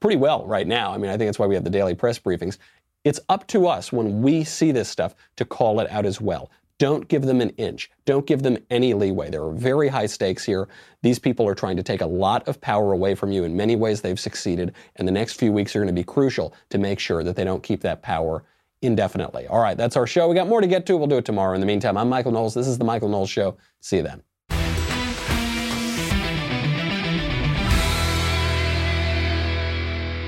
pretty 0.00 0.16
well 0.16 0.46
right 0.46 0.66
now. 0.66 0.92
I 0.92 0.98
mean, 0.98 1.10
I 1.10 1.16
think 1.16 1.28
that's 1.28 1.38
why 1.38 1.46
we 1.46 1.54
have 1.54 1.64
the 1.64 1.70
daily 1.70 1.94
press 1.94 2.18
briefings. 2.18 2.58
It's 3.04 3.20
up 3.28 3.46
to 3.48 3.66
us 3.66 3.92
when 3.92 4.22
we 4.22 4.44
see 4.44 4.72
this 4.72 4.88
stuff 4.88 5.14
to 5.36 5.44
call 5.44 5.80
it 5.80 5.90
out 5.90 6.06
as 6.06 6.20
well. 6.20 6.50
Don't 6.78 7.08
give 7.08 7.22
them 7.22 7.40
an 7.40 7.50
inch. 7.50 7.90
Don't 8.04 8.26
give 8.26 8.42
them 8.42 8.58
any 8.68 8.92
leeway. 8.92 9.30
There 9.30 9.42
are 9.42 9.52
very 9.52 9.88
high 9.88 10.06
stakes 10.06 10.44
here. 10.44 10.68
These 11.02 11.18
people 11.18 11.48
are 11.48 11.54
trying 11.54 11.76
to 11.78 11.82
take 11.82 12.02
a 12.02 12.06
lot 12.06 12.46
of 12.48 12.60
power 12.60 12.92
away 12.92 13.14
from 13.14 13.32
you. 13.32 13.44
In 13.44 13.56
many 13.56 13.76
ways, 13.76 14.02
they've 14.02 14.20
succeeded. 14.20 14.74
And 14.96 15.08
the 15.08 15.12
next 15.12 15.34
few 15.34 15.52
weeks 15.52 15.74
are 15.74 15.78
going 15.78 15.86
to 15.86 15.94
be 15.94 16.04
crucial 16.04 16.52
to 16.70 16.78
make 16.78 16.98
sure 16.98 17.22
that 17.24 17.34
they 17.34 17.44
don't 17.44 17.62
keep 17.62 17.80
that 17.82 18.02
power 18.02 18.44
indefinitely. 18.82 19.46
All 19.46 19.60
right, 19.60 19.76
that's 19.76 19.96
our 19.96 20.06
show. 20.06 20.28
We 20.28 20.34
got 20.34 20.48
more 20.48 20.60
to 20.60 20.66
get 20.66 20.84
to. 20.86 20.98
We'll 20.98 21.06
do 21.06 21.16
it 21.16 21.24
tomorrow. 21.24 21.54
In 21.54 21.60
the 21.60 21.66
meantime, 21.66 21.96
I'm 21.96 22.10
Michael 22.10 22.32
Knowles. 22.32 22.52
This 22.52 22.66
is 22.66 22.76
The 22.76 22.84
Michael 22.84 23.08
Knowles 23.08 23.30
Show. 23.30 23.56
See 23.80 23.96
you 23.96 24.02
then. 24.02 24.22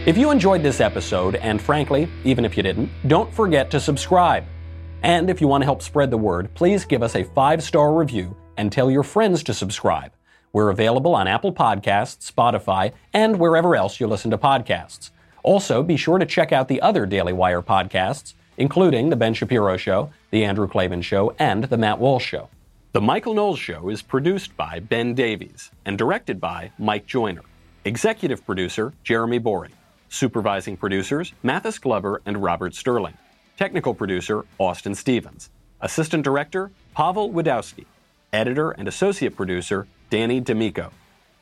If 0.08 0.16
you 0.16 0.30
enjoyed 0.30 0.62
this 0.62 0.80
episode, 0.80 1.34
and 1.34 1.60
frankly, 1.60 2.08
even 2.24 2.46
if 2.46 2.56
you 2.56 2.62
didn't, 2.62 2.88
don't 3.08 3.30
forget 3.30 3.70
to 3.72 3.78
subscribe. 3.78 4.46
And 5.02 5.28
if 5.28 5.42
you 5.42 5.48
want 5.48 5.60
to 5.60 5.66
help 5.66 5.82
spread 5.82 6.10
the 6.10 6.16
word, 6.16 6.48
please 6.54 6.86
give 6.86 7.02
us 7.02 7.14
a 7.14 7.24
five 7.24 7.62
star 7.62 7.92
review 7.92 8.34
and 8.56 8.72
tell 8.72 8.90
your 8.90 9.02
friends 9.02 9.42
to 9.42 9.52
subscribe. 9.52 10.12
We're 10.54 10.70
available 10.70 11.14
on 11.14 11.28
Apple 11.28 11.52
Podcasts, 11.52 12.32
Spotify, 12.32 12.94
and 13.12 13.38
wherever 13.38 13.76
else 13.76 14.00
you 14.00 14.06
listen 14.06 14.30
to 14.30 14.38
podcasts. 14.38 15.10
Also, 15.42 15.82
be 15.82 15.98
sure 15.98 16.18
to 16.18 16.24
check 16.24 16.52
out 16.52 16.68
the 16.68 16.80
other 16.80 17.04
Daily 17.04 17.34
Wire 17.34 17.60
podcasts, 17.60 18.32
including 18.56 19.10
The 19.10 19.16
Ben 19.16 19.34
Shapiro 19.34 19.76
Show, 19.76 20.10
The 20.30 20.42
Andrew 20.42 20.68
Klavan 20.68 21.02
Show, 21.02 21.34
and 21.38 21.64
The 21.64 21.76
Matt 21.76 21.98
Walsh 21.98 22.24
Show. 22.24 22.48
The 22.92 23.02
Michael 23.02 23.34
Knowles 23.34 23.58
Show 23.58 23.90
is 23.90 24.00
produced 24.00 24.56
by 24.56 24.80
Ben 24.80 25.12
Davies 25.12 25.70
and 25.84 25.98
directed 25.98 26.40
by 26.40 26.72
Mike 26.78 27.04
Joyner. 27.04 27.42
Executive 27.84 28.46
producer 28.46 28.94
Jeremy 29.04 29.36
Boring. 29.36 29.72
Supervising 30.08 30.76
producers 30.76 31.32
Mathis 31.42 31.78
Glover 31.78 32.22
and 32.24 32.42
Robert 32.42 32.74
Sterling. 32.74 33.14
Technical 33.56 33.94
producer 33.94 34.44
Austin 34.58 34.94
Stevens. 34.94 35.50
Assistant 35.80 36.24
director 36.24 36.70
Pavel 36.94 37.30
Wadowski. 37.30 37.84
Editor 38.32 38.70
and 38.72 38.88
associate 38.88 39.36
producer 39.36 39.86
Danny 40.10 40.40
D'Amico. 40.40 40.90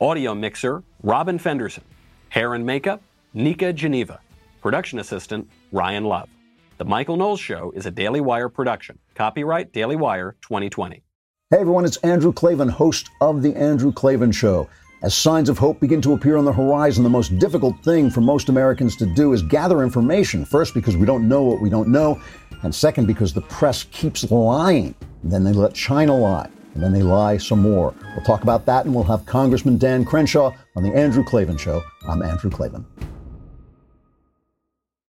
Audio 0.01 0.35
mixer 0.35 0.83
Robin 1.01 1.39
Fenderson. 1.39 1.83
Hair 2.29 2.53
and 2.55 2.65
makeup 2.65 3.01
Nika 3.33 3.71
Geneva. 3.73 4.19
Production 4.61 4.99
assistant 4.99 5.49
Ryan 5.71 6.03
Love. 6.03 6.29
The 6.77 6.85
Michael 6.85 7.17
Knowles 7.17 7.39
Show 7.39 7.71
is 7.75 7.85
a 7.85 7.91
Daily 7.91 8.21
Wire 8.21 8.49
production. 8.49 8.99
Copyright 9.15 9.71
Daily 9.71 9.95
Wire 9.95 10.35
2020. 10.41 11.01
Hey 11.49 11.57
everyone, 11.59 11.85
it's 11.85 11.95
Andrew 11.97 12.33
Klavan, 12.33 12.67
host 12.67 13.09
of 13.21 13.41
The 13.41 13.55
Andrew 13.55 13.93
Klavan 13.93 14.33
Show. 14.33 14.67
As 15.07 15.15
signs 15.15 15.47
of 15.47 15.57
hope 15.57 15.79
begin 15.79 16.01
to 16.01 16.11
appear 16.11 16.35
on 16.35 16.43
the 16.43 16.51
horizon, 16.51 17.01
the 17.01 17.09
most 17.09 17.39
difficult 17.39 17.81
thing 17.81 18.09
for 18.09 18.19
most 18.19 18.49
Americans 18.49 18.97
to 18.97 19.05
do 19.05 19.31
is 19.31 19.41
gather 19.41 19.81
information. 19.81 20.43
First, 20.43 20.73
because 20.73 20.97
we 20.97 21.05
don't 21.05 21.29
know 21.29 21.43
what 21.43 21.61
we 21.61 21.69
don't 21.69 21.87
know, 21.87 22.19
and 22.63 22.75
second, 22.75 23.07
because 23.07 23.31
the 23.31 23.39
press 23.43 23.85
keeps 23.85 24.29
lying. 24.29 24.93
And 25.23 25.31
then 25.31 25.45
they 25.45 25.53
let 25.53 25.73
China 25.73 26.13
lie, 26.13 26.49
and 26.73 26.83
then 26.83 26.91
they 26.91 27.03
lie 27.03 27.37
some 27.37 27.61
more. 27.61 27.93
We'll 28.17 28.25
talk 28.25 28.43
about 28.43 28.65
that, 28.65 28.83
and 28.83 28.93
we'll 28.93 29.05
have 29.05 29.25
Congressman 29.25 29.77
Dan 29.77 30.03
Crenshaw 30.03 30.51
on 30.75 30.83
The 30.83 30.93
Andrew 30.93 31.23
Klavan 31.23 31.55
Show. 31.55 31.81
I'm 32.05 32.21
Andrew 32.21 32.51
Klavan. 32.51 32.85